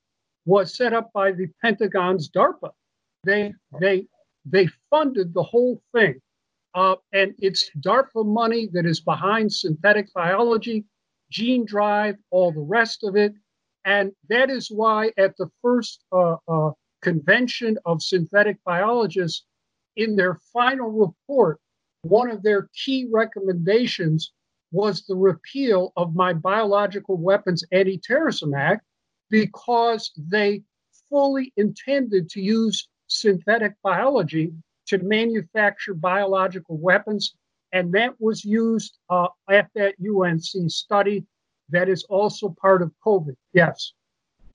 was 0.45 0.75
set 0.75 0.93
up 0.93 1.11
by 1.13 1.31
the 1.31 1.47
Pentagon's 1.61 2.29
DARPA. 2.29 2.71
They 3.23 3.53
they 3.79 4.07
they 4.45 4.67
funded 4.89 5.33
the 5.33 5.43
whole 5.43 5.81
thing, 5.93 6.19
uh, 6.73 6.95
and 7.13 7.33
it's 7.39 7.69
DARPA 7.79 8.25
money 8.25 8.69
that 8.73 8.85
is 8.85 9.01
behind 9.01 9.51
synthetic 9.51 10.11
biology, 10.13 10.85
gene 11.29 11.65
drive, 11.65 12.15
all 12.29 12.51
the 12.51 12.59
rest 12.59 13.03
of 13.03 13.15
it, 13.15 13.33
and 13.85 14.11
that 14.29 14.49
is 14.49 14.69
why 14.69 15.11
at 15.17 15.35
the 15.37 15.49
first 15.61 16.03
uh, 16.11 16.35
uh, 16.47 16.71
convention 17.01 17.77
of 17.85 18.01
synthetic 18.01 18.57
biologists, 18.63 19.45
in 19.97 20.15
their 20.15 20.39
final 20.53 20.89
report, 20.89 21.59
one 22.03 22.31
of 22.31 22.43
their 22.43 22.69
key 22.73 23.07
recommendations 23.11 24.31
was 24.71 25.05
the 25.05 25.15
repeal 25.15 25.91
of 25.97 26.15
my 26.15 26.33
Biological 26.33 27.17
Weapons 27.17 27.63
Anti 27.71 27.97
Terrorism 27.97 28.53
Act 28.53 28.85
because 29.29 30.11
they 30.17 30.63
fully 31.09 31.51
intended 31.57 32.29
to 32.29 32.41
use 32.41 32.87
synthetic 33.11 33.73
biology 33.83 34.53
to 34.87 34.97
manufacture 34.99 35.93
biological 35.93 36.77
weapons. 36.77 37.35
And 37.73 37.91
that 37.93 38.13
was 38.19 38.43
used 38.43 38.97
uh, 39.09 39.27
at 39.49 39.69
that 39.75 39.95
UNC 40.01 40.71
study 40.71 41.23
that 41.69 41.87
is 41.87 42.03
also 42.09 42.55
part 42.61 42.81
of 42.81 42.91
COVID. 43.05 43.35
Yes. 43.53 43.93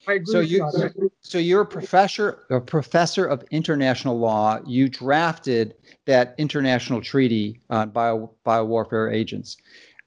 I 0.09 0.15
agree 0.15 0.33
so 0.33 0.41
you, 0.41 1.11
so 1.21 1.39
you're 1.39 1.63
a 1.63 1.67
professor, 1.67 2.45
a 2.51 2.61
professor 2.61 3.25
of 3.25 3.43
international 3.51 4.19
law. 4.19 4.61
You 4.67 4.89
drafted 4.89 5.75
that 6.07 6.35
international 6.39 7.01
treaty 7.01 7.61
on 7.71 7.91
bio 7.91 8.31
biowarfare 8.45 9.13
agents 9.13 9.57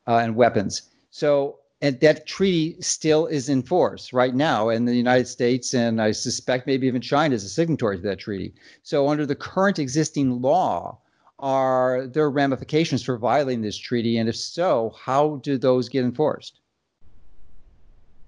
uh, 0.07 0.17
and 0.17 0.35
weapons. 0.35 0.83
So 1.09 1.58
and 1.81 1.99
that 2.01 2.27
treaty 2.27 2.75
still 2.81 3.25
is 3.27 3.47
in 3.47 3.63
force 3.63 4.11
right 4.11 4.35
now 4.35 4.69
in 4.69 4.85
the 4.85 4.95
United 4.95 5.27
States, 5.27 5.73
and 5.73 6.01
I 6.01 6.11
suspect 6.11 6.67
maybe 6.67 6.87
even 6.87 7.01
China 7.01 7.35
is 7.35 7.43
a 7.43 7.49
signatory 7.49 7.97
to 7.97 8.03
that 8.03 8.19
treaty. 8.19 8.53
So, 8.83 9.07
under 9.07 9.25
the 9.25 9.35
current 9.35 9.79
existing 9.79 10.41
law, 10.41 10.99
are 11.39 12.07
there 12.07 12.29
ramifications 12.29 13.01
for 13.01 13.17
violating 13.17 13.61
this 13.61 13.77
treaty? 13.77 14.17
And 14.17 14.27
if 14.27 14.35
so, 14.35 14.93
how 14.99 15.37
do 15.37 15.57
those 15.57 15.87
get 15.87 16.03
enforced? 16.03 16.59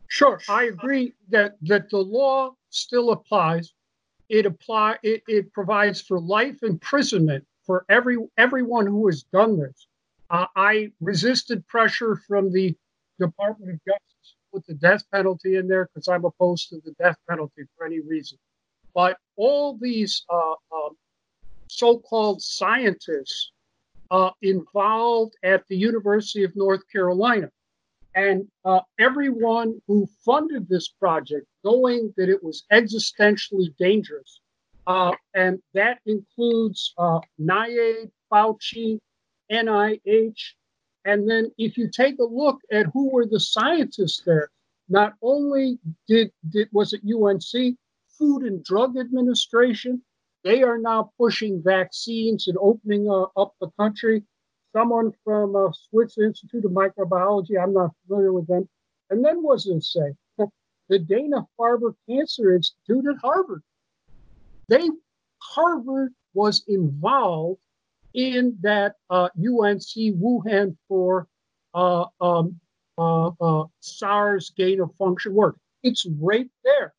Sure, 0.08 0.40
I 0.50 0.66
agree 0.66 1.14
that 1.30 1.56
that 1.62 1.90
the 1.90 1.98
law 1.98 2.56
still 2.70 3.12
applies. 3.12 3.74
It 4.30 4.46
apply 4.46 4.98
it, 5.04 5.24
it 5.28 5.52
provides 5.52 6.02
for 6.02 6.20
life 6.20 6.64
imprisonment 6.64 7.46
for 7.66 7.86
every 7.90 8.18
everyone 8.38 8.88
who 8.88 9.08
has 9.08 9.24
done 9.24 9.60
this. 9.60 9.88
Uh, 10.30 10.48
I 10.56 10.92
resisted 11.02 11.68
pressure 11.68 12.16
from 12.16 12.52
the 12.52 12.76
Department 13.22 13.74
of 13.74 13.80
Justice 13.86 14.36
put 14.54 14.66
the 14.68 14.74
death 14.74 15.04
penalty 15.14 15.56
in 15.56 15.68
there 15.68 15.86
because 15.86 16.08
I'm 16.08 16.26
opposed 16.26 16.70
to 16.70 16.82
the 16.84 16.94
death 17.00 17.18
penalty 17.30 17.64
for 17.78 17.86
any 17.86 18.00
reason. 18.00 18.38
But 18.94 19.18
all 19.38 19.78
these 19.80 20.26
uh, 20.30 20.52
uh, 20.52 20.90
so-called 21.68 22.42
scientists 22.42 23.52
uh, 24.12 24.32
involved 24.42 25.36
at 25.44 25.64
the 25.70 25.78
University 25.78 26.44
of 26.44 26.56
North 26.56 26.82
Carolina, 26.92 27.50
and 28.14 28.46
uh, 28.66 28.82
everyone 29.00 29.82
who 29.88 30.08
funded 30.26 30.68
this 30.68 30.90
project, 30.90 31.48
knowing 31.64 32.14
that 32.18 32.28
it 32.28 32.44
was 32.44 32.66
existentially 32.74 33.74
dangerous, 33.78 34.42
uh, 34.86 35.14
and 35.34 35.60
that 35.74 36.00
includes 36.06 36.94
uh, 36.98 37.20
NIAID, 37.40 38.12
Fauci, 38.30 39.00
NIH, 39.50 40.42
and 41.06 41.30
then 41.30 41.52
if 41.58 41.78
you 41.78 41.90
take 41.90 42.20
a 42.20 42.24
look 42.24 42.60
at 42.72 42.86
who 42.94 43.10
were 43.10 43.26
the 43.26 43.40
scientists 43.40 44.22
there, 44.26 44.50
not 44.90 45.14
only 45.22 45.80
did, 46.08 46.32
did 46.50 46.70
was 46.72 46.94
it 46.94 47.02
UNC, 47.04 47.78
Food 48.18 48.44
and 48.44 48.64
Drug 48.64 48.98
Administration, 48.98 50.02
they 50.44 50.64
are 50.64 50.78
now 50.78 51.12
pushing 51.18 51.62
vaccines 51.64 52.48
and 52.48 52.58
opening 52.60 53.10
uh, 53.10 53.26
up 53.40 53.54
the 53.62 53.70
country. 53.80 54.24
Someone 54.74 55.12
from 55.24 55.56
uh, 55.56 55.72
Swiss 55.90 56.18
Institute 56.18 56.66
of 56.66 56.72
Microbiology, 56.72 57.62
I'm 57.62 57.74
not 57.74 57.92
familiar 58.06 58.34
with 58.34 58.48
them. 58.48 58.68
And 59.10 59.24
then 59.24 59.44
what 59.44 59.62
it 59.66 59.84
say? 59.84 60.16
The 60.90 61.00
Dana 61.00 61.48
Farber 61.58 61.94
Cancer 62.10 62.54
Institute 62.54 63.06
at 63.08 63.18
Harvard. 63.22 63.64
They 64.68 64.90
Harvard 65.40 66.14
was 66.34 66.64
involved 66.68 67.62
in 68.14 68.58
that 68.62 68.96
uh, 69.10 69.30
UNC 69.38 70.18
Wuhan 70.20 70.76
for 70.88 71.28
uh, 71.74 72.06
um, 72.20 72.60
uh, 72.98 73.32
uh, 73.40 73.66
SARS 73.80 74.52
gain 74.56 74.82
of 74.82 74.94
function 74.96 75.34
work. 75.34 75.58
It's 75.84 76.06
right 76.20 76.50
there. 76.64 76.94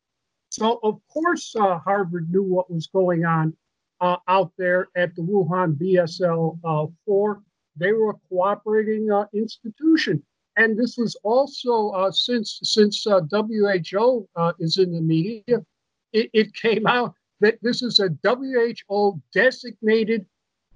So, 0.49 0.79
of 0.83 0.99
course, 1.11 1.55
uh, 1.55 1.79
Harvard 1.79 2.29
knew 2.31 2.43
what 2.43 2.71
was 2.71 2.87
going 2.87 3.25
on 3.25 3.55
uh, 4.01 4.17
out 4.27 4.51
there 4.57 4.87
at 4.95 5.15
the 5.15 5.21
Wuhan 5.21 5.75
BSL 5.75 6.91
4. 7.05 7.41
They 7.75 7.91
were 7.91 8.11
a 8.11 8.19
cooperating 8.29 9.09
institution. 9.33 10.23
And 10.57 10.77
this 10.77 10.97
was 10.97 11.15
also 11.23 12.11
since 12.11 12.59
since 12.61 13.03
WHO 13.03 14.27
is 14.59 14.77
in 14.77 14.91
the 14.91 15.01
media, 15.01 15.65
it, 16.11 16.29
it 16.33 16.53
came 16.53 16.85
out 16.85 17.15
that 17.39 17.57
this 17.63 17.81
is 17.81 17.99
a 17.99 18.09
WHO 18.23 19.19
designated 19.33 20.27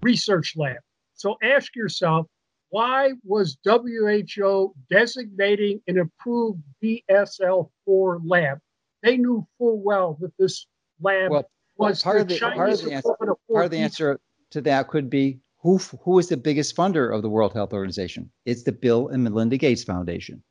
research 0.01 0.53
lab. 0.55 0.77
So 1.15 1.37
ask 1.41 1.75
yourself, 1.75 2.27
why 2.69 3.13
was 3.23 3.57
WHO 3.63 4.73
designating 4.89 5.81
an 5.87 5.99
approved 5.99 6.61
BSL 6.83 7.69
4 7.85 8.21
lab? 8.25 8.59
They 9.03 9.17
knew 9.17 9.47
full 9.57 9.81
well 9.81 10.17
that 10.21 10.31
this 10.37 10.67
lab 11.01 11.31
well, 11.31 11.49
was 11.77 12.03
part, 12.03 12.21
of 12.21 12.27
the, 12.27 12.39
part, 12.39 12.69
of 12.71 12.81
the 12.81 12.93
answer, 12.93 13.15
part 13.51 13.65
of 13.65 13.71
the 13.71 13.77
answer 13.77 14.19
to 14.51 14.61
that 14.61 14.87
could 14.87 15.09
be 15.09 15.39
who 15.59 15.77
who 16.01 16.19
is 16.19 16.29
the 16.29 16.37
biggest 16.37 16.75
funder 16.75 17.13
of 17.13 17.21
the 17.21 17.29
World 17.29 17.53
Health 17.53 17.73
Organization? 17.73 18.31
It's 18.45 18.63
the 18.63 18.71
Bill 18.71 19.09
and 19.09 19.23
Melinda 19.23 19.57
Gates 19.57 19.83
Foundation. 19.83 20.43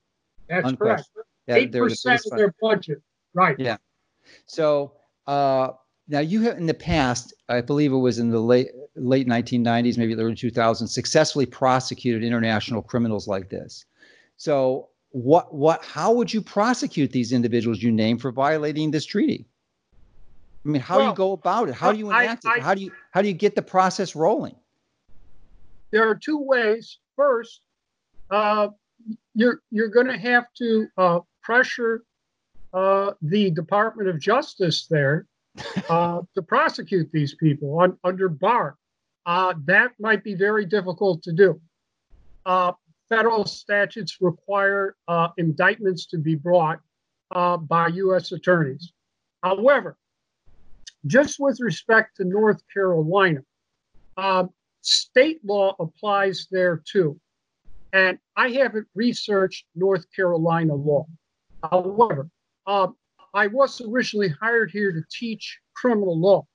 That's 0.48 0.72
correct. 0.72 1.04
Eight 1.48 1.72
percent 1.72 2.22
of 2.30 2.36
their 2.36 2.54
budget. 2.60 2.98
Right. 3.34 3.56
Yeah. 3.58 3.76
So 4.46 4.92
uh, 5.26 5.70
now, 6.08 6.20
you 6.20 6.42
have 6.42 6.56
in 6.56 6.66
the 6.66 6.74
past, 6.74 7.34
I 7.48 7.60
believe 7.60 7.92
it 7.92 7.96
was 7.96 8.18
in 8.18 8.30
the 8.30 8.38
late 8.38 8.68
late 8.94 9.26
1990s, 9.26 9.98
maybe 9.98 10.14
early 10.14 10.34
2000s, 10.34 10.88
successfully 10.88 11.46
prosecuted 11.46 12.22
international 12.22 12.80
criminals 12.82 13.26
like 13.26 13.48
this. 13.48 13.84
So, 14.36 14.88
what 15.10 15.52
what 15.52 15.84
how 15.84 16.12
would 16.12 16.32
you 16.32 16.40
prosecute 16.42 17.10
these 17.10 17.32
individuals 17.32 17.82
you 17.82 17.90
name 17.90 18.18
for 18.18 18.30
violating 18.30 18.92
this 18.92 19.04
treaty? 19.04 19.46
I 20.64 20.68
mean, 20.68 20.80
how 20.80 20.98
well, 20.98 21.06
do 21.06 21.10
you 21.10 21.16
go 21.16 21.32
about 21.32 21.68
it? 21.68 21.74
How 21.74 21.90
do 21.90 21.98
you 21.98 22.10
enact 22.10 22.46
I, 22.46 22.50
I, 22.50 22.56
it? 22.56 22.62
How 22.62 22.74
do 22.74 22.82
you 22.82 22.92
how 23.10 23.22
do 23.22 23.28
you 23.28 23.34
get 23.34 23.56
the 23.56 23.62
process 23.62 24.14
rolling? 24.14 24.54
There 25.90 26.08
are 26.08 26.14
two 26.14 26.38
ways. 26.38 26.98
First, 27.16 27.62
uh, 28.30 28.68
you're 29.34 29.60
you're 29.72 29.88
going 29.88 30.06
to 30.06 30.18
have 30.18 30.44
to 30.58 30.86
uh, 30.96 31.20
pressure 31.42 32.04
uh, 32.72 33.12
the 33.22 33.50
Department 33.50 34.08
of 34.08 34.20
Justice 34.20 34.86
there 34.86 35.26
uh, 35.88 36.20
to 36.34 36.42
prosecute 36.42 37.10
these 37.12 37.34
people 37.34 37.78
on, 37.80 37.98
under 38.04 38.28
Barr. 38.28 38.76
Uh, 39.24 39.54
that 39.64 39.92
might 39.98 40.22
be 40.22 40.34
very 40.34 40.64
difficult 40.64 41.22
to 41.22 41.32
do. 41.32 41.60
Uh, 42.44 42.72
federal 43.08 43.44
statutes 43.44 44.18
require 44.20 44.96
uh, 45.08 45.28
indictments 45.36 46.06
to 46.06 46.18
be 46.18 46.34
brought 46.34 46.80
uh, 47.32 47.56
by 47.56 47.88
U.S. 47.88 48.32
attorneys. 48.32 48.92
However, 49.42 49.96
just 51.06 51.38
with 51.38 51.60
respect 51.60 52.16
to 52.16 52.24
North 52.24 52.62
Carolina, 52.72 53.40
um, 54.16 54.50
state 54.80 55.40
law 55.44 55.74
applies 55.78 56.46
there 56.50 56.82
too. 56.84 57.18
And 57.92 58.18
I 58.36 58.50
haven't 58.50 58.86
researched 58.94 59.66
North 59.74 60.06
Carolina 60.14 60.74
law. 60.74 61.06
However, 61.62 62.28
uh, 62.66 62.88
I 63.34 63.46
was 63.48 63.80
originally 63.80 64.28
hired 64.28 64.70
here 64.70 64.92
to 64.92 65.02
teach 65.10 65.58
criminal 65.74 66.18
law, 66.18 66.46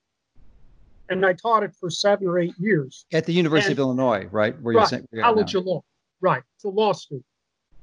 and 1.10 1.26
I 1.26 1.34
taught 1.34 1.64
it 1.64 1.76
for 1.80 1.90
seven 1.90 2.28
or 2.28 2.40
eight 2.40 2.56
years 2.58 3.06
at 3.14 3.26
the 3.26 3.34
University 3.34 3.72
and, 3.72 3.80
of 3.80 3.84
Illinois, 3.84 4.28
right? 4.32 4.60
Where 4.62 4.76
right, 4.76 5.04
you're 5.12 5.24
College 5.24 5.56
of 5.56 5.66
Law, 5.66 5.84
right? 6.22 6.44
It's 6.56 6.64
a 6.64 6.70
law 6.70 6.94
school, 6.94 7.24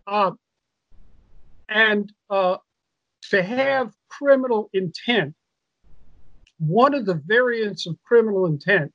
uh, 0.07 0.33
and 1.69 2.13
uh, 2.31 2.57
to 3.31 3.43
have 3.43 3.93
criminal 4.09 4.71
intent. 4.73 5.35
One 6.59 6.93
of 6.93 7.07
the 7.07 7.23
variants 7.27 7.87
of 7.87 7.97
criminal 8.05 8.47
intent 8.47 8.93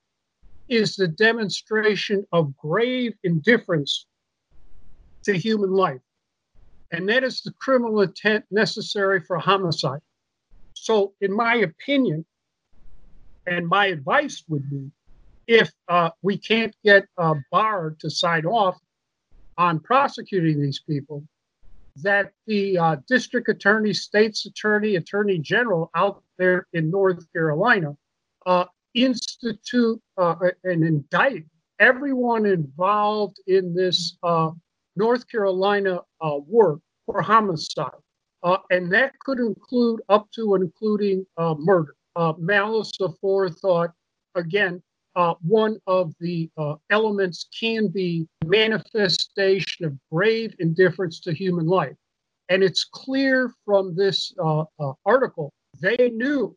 is 0.67 0.95
the 0.95 1.07
demonstration 1.07 2.25
of 2.31 2.55
grave 2.57 3.13
indifference 3.23 4.05
to 5.23 5.37
human 5.37 5.71
life 5.71 6.01
and 6.93 7.09
that 7.09 7.23
is 7.23 7.41
the 7.41 7.51
criminal 7.53 8.01
intent 8.01 8.45
necessary 8.51 9.19
for 9.19 9.37
homicide. 9.39 9.99
So, 10.75 11.13
in 11.19 11.33
my 11.33 11.55
opinion, 11.55 12.25
And 13.45 13.67
my 13.67 13.87
advice 13.87 14.43
would 14.47 14.69
be 14.69 14.91
if 15.47 15.69
uh, 15.89 16.11
we 16.21 16.37
can't 16.37 16.73
get 16.83 17.05
a 17.17 17.35
Barr 17.51 17.95
to 17.99 18.09
sign 18.09 18.45
off 18.45 18.77
on 19.57 19.79
prosecuting 19.79 20.61
these 20.61 20.79
people, 20.79 21.23
that 21.97 22.31
the 22.47 22.77
uh, 22.77 22.95
district 23.07 23.49
attorney, 23.49 23.93
state's 23.93 24.45
attorney, 24.45 24.95
attorney 24.95 25.37
general 25.37 25.91
out 25.95 26.23
there 26.37 26.67
in 26.73 26.89
North 26.89 27.31
Carolina 27.33 27.95
uh, 28.45 28.65
institute 28.93 30.01
uh, 30.17 30.35
and 30.63 30.83
indict 30.83 31.45
everyone 31.79 32.45
involved 32.45 33.37
in 33.47 33.75
this 33.75 34.17
uh, 34.23 34.51
North 34.95 35.27
Carolina 35.27 35.99
uh, 36.21 36.37
work 36.47 36.79
for 37.05 37.21
homicide. 37.21 37.91
Uh, 38.43 38.57
and 38.71 38.91
that 38.91 39.17
could 39.19 39.39
include 39.39 40.01
up 40.09 40.29
to 40.31 40.55
including 40.55 41.25
murder, 41.37 41.95
malice 42.37 42.91
aforethought. 42.99 43.93
Again, 44.35 44.81
uh, 45.15 45.35
one 45.41 45.79
of 45.87 46.13
the 46.19 46.49
uh, 46.57 46.75
elements 46.89 47.47
can 47.57 47.87
be 47.87 48.27
manifestation 48.45 49.85
of 49.85 49.97
grave 50.11 50.55
indifference 50.59 51.19
to 51.21 51.33
human 51.33 51.67
life. 51.67 51.95
And 52.49 52.63
it's 52.63 52.83
clear 52.83 53.51
from 53.65 53.95
this 53.95 54.33
uh, 54.43 54.65
uh 54.79 54.93
article, 55.05 55.53
they 55.79 56.09
knew 56.13 56.55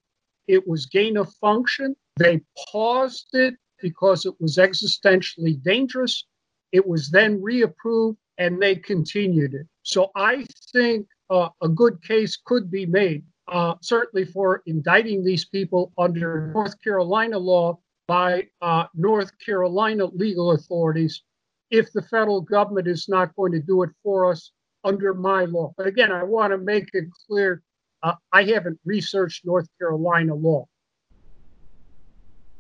it 0.49 0.66
was 0.66 0.87
gain 0.87 1.16
of 1.16 1.32
function. 1.34 1.95
They 2.16 2.41
paused 2.70 3.28
it 3.34 3.55
because 3.80 4.24
it 4.24 4.34
was 4.41 4.57
existentially 4.57 5.62
dangerous. 5.62 6.24
It 6.72 6.87
was 6.87 7.11
then 7.11 7.41
reapproved 7.41 8.16
and 8.39 8.61
they 8.61 8.76
continued 8.76 9.55
it. 9.55 9.66
So 9.82 10.11
I 10.14 10.45
think 10.72 11.07
uh, 11.30 11.49
a 11.62 11.68
good 11.68 12.03
case 12.03 12.39
could 12.45 12.70
be 12.70 12.87
made, 12.87 13.24
uh, 13.49 13.74
certainly 13.80 14.24
for 14.24 14.62
indicting 14.66 15.24
these 15.24 15.45
people 15.45 15.93
under 15.99 16.53
North 16.53 16.80
Carolina 16.82 17.39
law 17.39 17.78
by 18.07 18.47
uh, 18.62 18.84
North 18.95 19.32
Carolina 19.45 20.07
legal 20.07 20.53
authorities 20.53 21.22
if 21.70 21.93
the 21.93 22.03
federal 22.03 22.41
government 22.41 22.87
is 22.87 23.09
not 23.09 23.34
going 23.34 23.53
to 23.53 23.61
do 23.61 23.82
it 23.82 23.91
for 24.03 24.30
us 24.30 24.53
under 24.84 25.12
my 25.14 25.45
law. 25.45 25.72
But 25.76 25.87
again, 25.87 26.12
I 26.12 26.22
want 26.22 26.53
to 26.53 26.59
make 26.59 26.89
it 26.93 27.07
clear 27.26 27.62
uh, 28.03 28.14
I 28.32 28.45
haven't 28.45 28.78
researched 28.84 29.45
North 29.45 29.66
Carolina 29.78 30.34
law. 30.34 30.68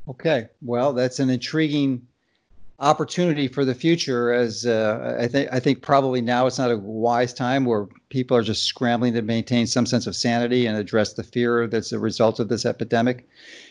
Okay, 0.08 0.48
well, 0.62 0.92
that's 0.92 1.18
an 1.18 1.30
intriguing 1.30 2.06
opportunity 2.78 3.48
for 3.48 3.64
the 3.64 3.74
future. 3.74 4.32
As 4.32 4.66
uh, 4.66 5.16
I 5.18 5.26
think, 5.26 5.48
I 5.52 5.60
think 5.60 5.82
probably 5.82 6.20
now 6.20 6.46
it's 6.46 6.58
not 6.58 6.70
a 6.70 6.76
wise 6.76 7.32
time 7.32 7.64
where 7.64 7.86
people 8.08 8.36
are 8.36 8.42
just 8.42 8.64
scrambling 8.64 9.14
to 9.14 9.22
maintain 9.22 9.66
some 9.66 9.86
sense 9.86 10.06
of 10.06 10.16
sanity 10.16 10.66
and 10.66 10.76
address 10.76 11.14
the 11.14 11.22
fear 11.22 11.66
that's 11.66 11.92
a 11.92 11.98
result 11.98 12.40
of 12.40 12.48
this 12.48 12.66
epidemic. 12.66 13.28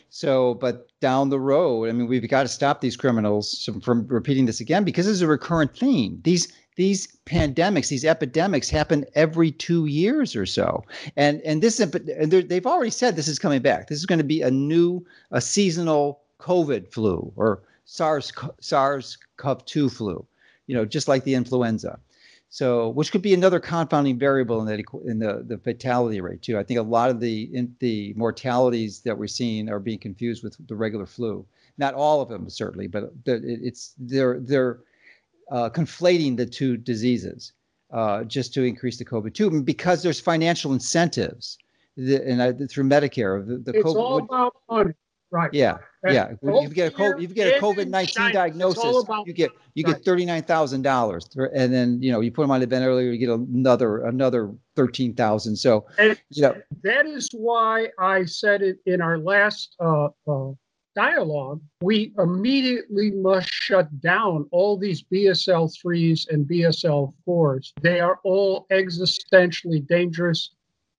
So, 0.10 0.54
but 0.56 0.88
down 1.02 1.30
the 1.30 1.40
road, 1.40 1.90
I 1.90 1.92
mean, 1.92 2.08
we've 2.08 2.28
got 2.30 2.44
to 2.44 2.48
stop 2.48 2.82
these 2.82 2.96
criminals 2.96 3.70
from 3.84 4.08
repeating 4.08 4.46
this 4.46 4.60
again 4.62 4.84
because 4.84 5.08
it's 5.08 5.22
a 5.22 5.28
recurrent 5.28 5.76
theme. 5.76 6.22
These 6.24 6.54
these 6.76 7.08
pandemics, 7.26 7.88
these 7.88 8.04
epidemics 8.06 8.70
happen 8.70 9.06
every 9.16 9.52
two 9.52 9.86
years 9.86 10.36
or 10.36 10.46
so, 10.46 10.84
and 11.16 11.42
and 11.42 11.62
this 11.62 11.80
and 11.80 11.92
they've 12.32 12.66
already 12.66 12.92
said 12.92 13.16
this 13.16 13.28
is 13.28 13.40
coming 13.40 13.62
back. 13.62 13.88
This 13.88 14.00
is 14.00 14.06
going 14.06 14.20
to 14.20 14.26
be 14.26 14.42
a 14.42 14.52
new, 14.52 15.06
a 15.32 15.42
seasonal 15.42 16.22
COVID 16.40 16.92
flu 16.92 17.32
or 17.36 17.64
SARS 17.86 18.34
SARS 18.60 19.18
CoV-2 19.38 19.92
flu, 19.92 20.26
you 20.68 20.76
know, 20.76 20.86
just 20.86 21.08
like 21.08 21.24
the 21.24 21.36
influenza. 21.36 22.00
So, 22.50 22.90
which 22.90 23.12
could 23.12 23.22
be 23.22 23.34
another 23.34 23.60
confounding 23.60 24.18
variable 24.18 24.62
in 24.62 24.68
that 24.68 24.84
in 25.06 25.20
the 25.20 25.44
the 25.46 25.58
fatality 25.58 26.22
rate 26.22 26.42
too. 26.42 26.58
I 26.58 26.64
think 26.64 26.80
a 26.80 26.84
lot 26.84 27.10
of 27.10 27.20
the 27.20 27.50
in, 27.54 27.76
the 27.80 28.14
mortalities 28.16 29.02
that 29.02 29.18
we're 29.18 29.28
seeing 29.28 29.70
are 29.70 29.80
being 29.80 30.00
confused 30.00 30.44
with 30.44 30.56
the 30.68 30.76
regular 30.76 31.06
flu. 31.06 31.46
Not 31.78 31.94
all 31.94 32.22
of 32.22 32.30
them 32.30 32.50
certainly, 32.50 32.88
but 32.88 33.12
it's 33.26 33.94
they're 33.98 34.40
they're 34.40 34.80
uh, 35.52 35.70
conflating 35.70 36.38
the 36.38 36.46
two 36.46 36.78
diseases 36.78 37.52
uh, 37.92 38.24
just 38.24 38.54
to 38.54 38.64
increase 38.64 38.98
the 38.98 39.06
COVID 39.06 39.34
too, 39.34 39.62
because 39.62 40.02
there's 40.02 40.20
financial 40.20 40.74
incentives, 40.74 41.58
the, 41.98 42.26
and 42.28 42.42
I, 42.42 42.54
through 42.54 42.86
Medicare. 42.86 43.46
The, 43.46 43.58
the 43.58 43.78
it's 43.78 43.86
COVID, 43.86 43.96
all 43.96 44.18
about 44.20 44.56
money. 44.70 44.94
Right. 45.32 45.54
Yeah. 45.54 45.78
Yeah. 46.08 46.32
If 46.32 46.40
you 46.42 46.70
get 46.70 46.94
a 46.94 46.96
COVID, 46.96 47.24
if 47.24 47.30
you 47.30 47.36
get 47.36 47.58
a 47.58 47.60
COVID 47.60 47.88
nineteen 47.88 48.32
diagnosis, 48.32 49.04
you 49.26 49.34
get 49.34 49.52
you 49.74 49.84
get 49.84 50.06
thirty 50.06 50.26
nine 50.26 50.44
thousand 50.44 50.84
dollars, 50.84 51.28
and 51.54 51.74
then 51.74 52.02
you 52.02 52.12
know 52.12 52.22
you 52.22 52.32
put 52.32 52.44
them 52.44 52.52
on 52.52 52.60
the 52.60 52.66
event 52.66 52.86
earlier, 52.86 53.12
you 53.12 53.18
get 53.18 53.30
another 53.30 54.06
another 54.06 54.54
thirteen 54.76 55.16
thousand. 55.16 55.56
So 55.56 55.88
and 55.98 56.20
you 56.30 56.44
know 56.44 56.56
that 56.84 57.06
is 57.08 57.30
why 57.34 57.90
I 58.00 58.26
said 58.26 58.62
it 58.62 58.78
in 58.86 59.02
our 59.02 59.18
last 59.18 59.76
uh, 59.80 60.10
uh, 60.28 60.52
dialogue. 60.96 61.62
We 61.82 62.14
immediately 62.20 63.12
must 63.12 63.50
shut 63.50 64.00
down 64.00 64.48
all 64.52 64.78
these 64.78 65.04
BSL 65.04 65.76
threes 65.82 66.28
and 66.30 66.48
BSL 66.48 67.14
fours. 67.26 67.74
They 67.82 68.00
are 68.00 68.20
all 68.24 68.68
existentially 68.72 69.86
dangerous. 69.88 70.52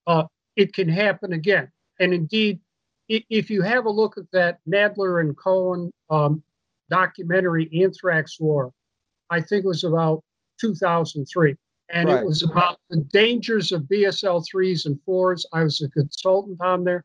Uh, 0.07 0.25
it 0.57 0.73
can 0.73 0.89
happen 0.89 1.33
again, 1.33 1.71
and 2.01 2.13
indeed 2.13 2.61
if 3.09 3.51
you 3.51 3.63
have 3.63 3.87
a 3.87 3.91
look 3.91 4.19
at 4.19 4.31
that 4.33 4.59
Nadler 4.69 5.21
and 5.21 5.37
Coen 5.37 5.91
um, 6.11 6.43
documentary, 6.91 7.71
Anthrax 7.83 8.41
War, 8.41 8.73
I 9.31 9.41
think 9.41 9.65
it 9.65 9.69
was 9.69 9.85
about 9.85 10.23
2003. 10.61 11.57
And 11.89 12.09
right. 12.09 12.21
it 12.21 12.27
was 12.27 12.43
about 12.43 12.79
the 12.91 12.99
dangers 13.13 13.71
of 13.71 13.83
BSL 13.83 14.45
3s 14.53 14.87
and 14.87 14.99
4s. 15.07 15.45
I 15.53 15.63
was 15.63 15.81
a 15.81 15.89
consultant 15.91 16.61
on 16.61 16.83
there. 16.83 17.05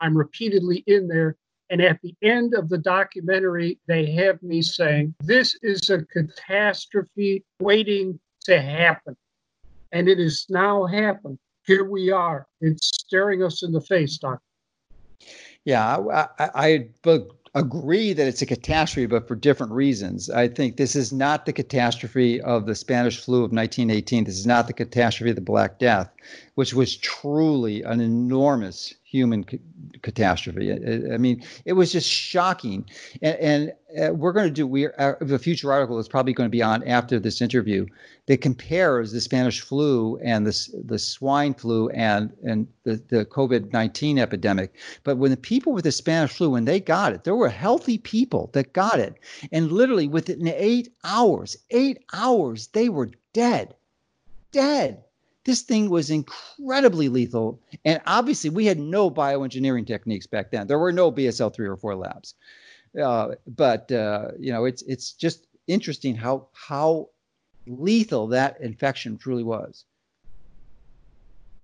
I'm 0.00 0.16
repeatedly 0.16 0.84
in 0.86 1.08
there. 1.08 1.36
And 1.70 1.80
at 1.80 2.00
the 2.02 2.14
end 2.22 2.54
of 2.54 2.68
the 2.68 2.78
documentary, 2.78 3.78
they 3.86 4.10
have 4.12 4.42
me 4.42 4.62
saying, 4.62 5.14
This 5.20 5.56
is 5.62 5.90
a 5.90 6.04
catastrophe 6.06 7.44
waiting 7.60 8.18
to 8.44 8.60
happen. 8.60 9.16
And 9.92 10.08
it 10.08 10.18
has 10.18 10.46
now 10.48 10.86
happened. 10.86 11.38
Here 11.66 11.84
we 11.84 12.10
are. 12.10 12.46
It's 12.60 12.88
staring 12.88 13.42
us 13.42 13.62
in 13.62 13.72
the 13.72 13.80
face, 13.80 14.18
Doctor. 14.18 14.42
Yeah, 15.64 15.96
I, 15.96 16.28
I, 16.38 16.50
I 16.54 16.88
agree 17.54 18.12
that 18.12 18.26
it's 18.26 18.42
a 18.42 18.46
catastrophe, 18.46 19.06
but 19.06 19.26
for 19.26 19.34
different 19.34 19.72
reasons. 19.72 20.30
I 20.30 20.48
think 20.48 20.76
this 20.76 20.94
is 20.94 21.12
not 21.12 21.46
the 21.46 21.52
catastrophe 21.52 22.40
of 22.40 22.66
the 22.66 22.74
Spanish 22.74 23.20
flu 23.20 23.38
of 23.38 23.52
1918. 23.52 24.24
This 24.24 24.38
is 24.38 24.46
not 24.46 24.66
the 24.66 24.72
catastrophe 24.72 25.30
of 25.30 25.36
the 25.36 25.42
Black 25.42 25.78
Death, 25.78 26.10
which 26.54 26.74
was 26.74 26.96
truly 26.96 27.82
an 27.82 28.00
enormous 28.00 28.94
human 29.10 29.44
catastrophe. 30.02 30.70
I, 30.70 31.14
I, 31.14 31.18
mean, 31.18 31.42
it 31.64 31.72
was 31.72 31.90
just 31.90 32.08
shocking. 32.08 32.88
And, 33.20 33.36
and 33.38 33.72
uh, 34.00 34.14
we're 34.14 34.32
going 34.32 34.46
to 34.46 34.52
do 34.52 34.66
we 34.66 34.86
uh, 34.86 35.14
the 35.20 35.38
future 35.38 35.72
article 35.72 35.98
is 35.98 36.06
probably 36.06 36.32
going 36.32 36.46
to 36.46 36.50
be 36.50 36.62
on 36.62 36.86
after 36.86 37.18
this 37.18 37.40
interview 37.40 37.86
that 38.26 38.40
compares 38.40 39.10
the 39.10 39.20
Spanish 39.20 39.60
flu 39.60 40.16
and 40.18 40.46
the 40.46 40.82
the 40.84 40.98
swine 40.98 41.54
flu 41.54 41.88
and 41.88 42.32
and 42.44 42.68
the 42.84 43.02
the 43.08 43.24
COVID 43.24 43.72
nineteen 43.72 44.16
epidemic. 44.16 44.76
But 45.02 45.16
when 45.16 45.32
the 45.32 45.36
people 45.36 45.72
with 45.72 45.84
the 45.84 45.92
Spanish 45.92 46.34
flu, 46.34 46.50
when 46.50 46.64
they 46.64 46.78
got 46.78 47.12
it, 47.12 47.24
there 47.24 47.34
were 47.34 47.48
healthy 47.48 47.98
people 47.98 48.50
that 48.52 48.72
got 48.72 49.00
it, 49.00 49.14
and 49.50 49.72
literally 49.72 50.06
within 50.06 50.46
eight 50.46 50.92
hours, 51.02 51.56
eight 51.70 51.98
hours, 52.12 52.68
they 52.68 52.88
were 52.88 53.10
dead, 53.32 53.74
dead 54.52 55.02
this 55.44 55.62
thing 55.62 55.88
was 55.88 56.10
incredibly 56.10 57.08
lethal. 57.08 57.60
And 57.84 58.00
obviously, 58.06 58.50
we 58.50 58.66
had 58.66 58.78
no 58.78 59.10
bioengineering 59.10 59.86
techniques 59.86 60.26
back 60.26 60.50
then. 60.50 60.66
There 60.66 60.78
were 60.78 60.92
no 60.92 61.10
BSL 61.10 61.54
three 61.54 61.68
or 61.68 61.76
four 61.76 61.96
labs. 61.96 62.34
Uh, 63.00 63.34
but 63.46 63.90
uh, 63.92 64.32
you 64.38 64.52
know, 64.52 64.64
it's 64.64 64.82
it's 64.82 65.12
just 65.12 65.46
interesting 65.66 66.16
how 66.16 66.48
how 66.52 67.08
lethal 67.66 68.26
that 68.28 68.60
infection 68.60 69.16
truly 69.16 69.44
was. 69.44 69.84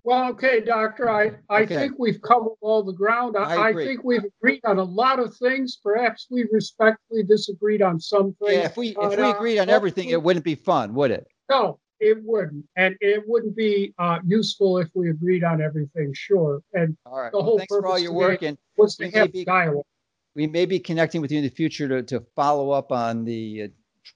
Well, 0.03 0.29
okay, 0.29 0.61
doctor. 0.61 1.09
I, 1.09 1.31
I 1.49 1.63
okay. 1.63 1.75
think 1.75 1.95
we've 1.99 2.21
covered 2.21 2.55
all 2.61 2.81
the 2.81 2.93
ground. 2.93 3.35
I, 3.35 3.41
I, 3.41 3.67
I, 3.67 3.73
think 3.73 4.05
we've 4.05 4.23
agreed 4.23 4.61
on 4.63 4.77
a 4.77 4.83
lot 4.83 5.19
of 5.19 5.35
things. 5.35 5.79
Perhaps 5.83 6.27
we 6.31 6.47
respectfully 6.49 7.23
disagreed 7.23 7.81
on 7.81 7.99
some 7.99 8.33
things. 8.41 8.53
Yeah, 8.53 8.65
if 8.65 8.77
we 8.77 8.95
if 8.97 9.17
we 9.17 9.23
uh, 9.23 9.35
agreed 9.35 9.59
on 9.59 9.69
everything, 9.69 10.07
it 10.09 10.23
wouldn't 10.23 10.45
be 10.45 10.55
fun, 10.55 10.93
would 10.93 11.11
it? 11.11 11.27
No, 11.49 11.79
it 11.99 12.17
wouldn't, 12.23 12.65
and 12.75 12.95
it 13.01 13.23
wouldn't 13.25 13.55
be 13.55 13.93
uh, 13.97 14.19
useful 14.25 14.77
if 14.77 14.89
we 14.93 15.09
agreed 15.09 15.43
on 15.43 15.61
everything. 15.61 16.13
Sure, 16.13 16.61
and 16.73 16.95
all 17.05 17.19
right. 17.19 17.31
The 17.31 17.41
whole 17.41 17.53
well, 17.53 17.57
thanks 17.57 17.75
for 17.75 17.87
all 17.87 17.99
your 17.99 18.13
work, 18.13 18.41
and 18.43 18.57
was 18.77 18.95
to 18.97 19.09
have 19.11 19.31
be, 19.31 19.45
dialogue. 19.45 19.85
We 20.35 20.47
may 20.47 20.65
be 20.65 20.79
connecting 20.79 21.21
with 21.21 21.31
you 21.31 21.39
in 21.39 21.43
the 21.43 21.49
future 21.49 21.87
to, 21.87 22.03
to 22.03 22.23
follow 22.35 22.71
up 22.71 22.91
on 22.91 23.25
the 23.25 23.63
uh, 23.63 23.67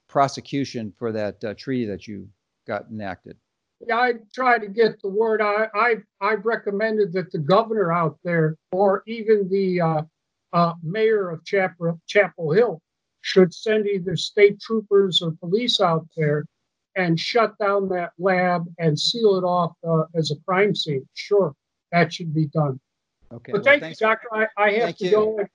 prosecution 0.08 0.92
for 0.96 1.12
that 1.12 1.42
uh, 1.42 1.54
treaty 1.54 1.86
that 1.86 2.06
you 2.06 2.28
got 2.66 2.86
enacted. 2.90 3.36
Yeah, 3.86 3.96
I 3.96 4.12
try 4.32 4.58
to 4.58 4.68
get 4.68 5.02
the 5.02 5.08
word. 5.08 5.40
I 5.40 5.66
I 5.74 5.94
I've 6.20 6.44
recommended 6.44 7.12
that 7.14 7.32
the 7.32 7.38
governor 7.38 7.92
out 7.92 8.18
there, 8.22 8.56
or 8.70 9.02
even 9.06 9.48
the 9.48 9.80
uh, 9.80 10.02
uh, 10.52 10.74
mayor 10.82 11.30
of 11.30 11.44
Chapel 11.44 12.00
Chapel 12.06 12.52
Hill, 12.52 12.80
should 13.22 13.52
send 13.52 13.86
either 13.86 14.16
state 14.16 14.60
troopers 14.60 15.20
or 15.20 15.32
police 15.40 15.80
out 15.80 16.06
there 16.16 16.44
and 16.96 17.18
shut 17.18 17.56
down 17.58 17.88
that 17.88 18.12
lab 18.18 18.64
and 18.78 18.98
seal 18.98 19.36
it 19.36 19.44
off 19.44 19.72
uh, 19.86 20.04
as 20.14 20.30
a 20.30 20.36
crime 20.46 20.74
scene. 20.74 21.08
Sure, 21.14 21.54
that 21.90 22.12
should 22.12 22.34
be 22.34 22.46
done. 22.46 22.78
Okay. 23.32 23.52
But 23.52 23.64
well, 23.64 23.78
thank 23.78 24.00
you, 24.00 24.06
Doctor. 24.06 24.28
I, 24.32 24.46
I 24.56 24.70
have 24.72 24.96
to 24.96 25.04
you. 25.04 25.10
go. 25.10 25.46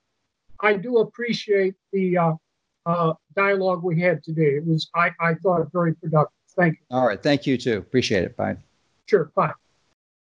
I 0.60 0.74
do 0.74 0.98
appreciate 0.98 1.76
the 1.94 2.18
uh, 2.18 2.34
uh, 2.86 3.14
dialogue 3.36 3.84
we 3.84 4.00
had 4.02 4.24
today. 4.24 4.56
It 4.56 4.66
was, 4.66 4.90
I, 4.96 5.12
I 5.20 5.36
thought, 5.36 5.72
very 5.72 5.94
productive. 5.96 6.34
Thank 6.56 6.74
you. 6.74 6.86
All 6.90 7.06
right. 7.06 7.22
Thank 7.22 7.46
you 7.46 7.58
too. 7.58 7.78
Appreciate 7.78 8.24
it. 8.24 8.36
Bye. 8.36 8.58
Sure. 9.06 9.32
Bye. 9.36 9.54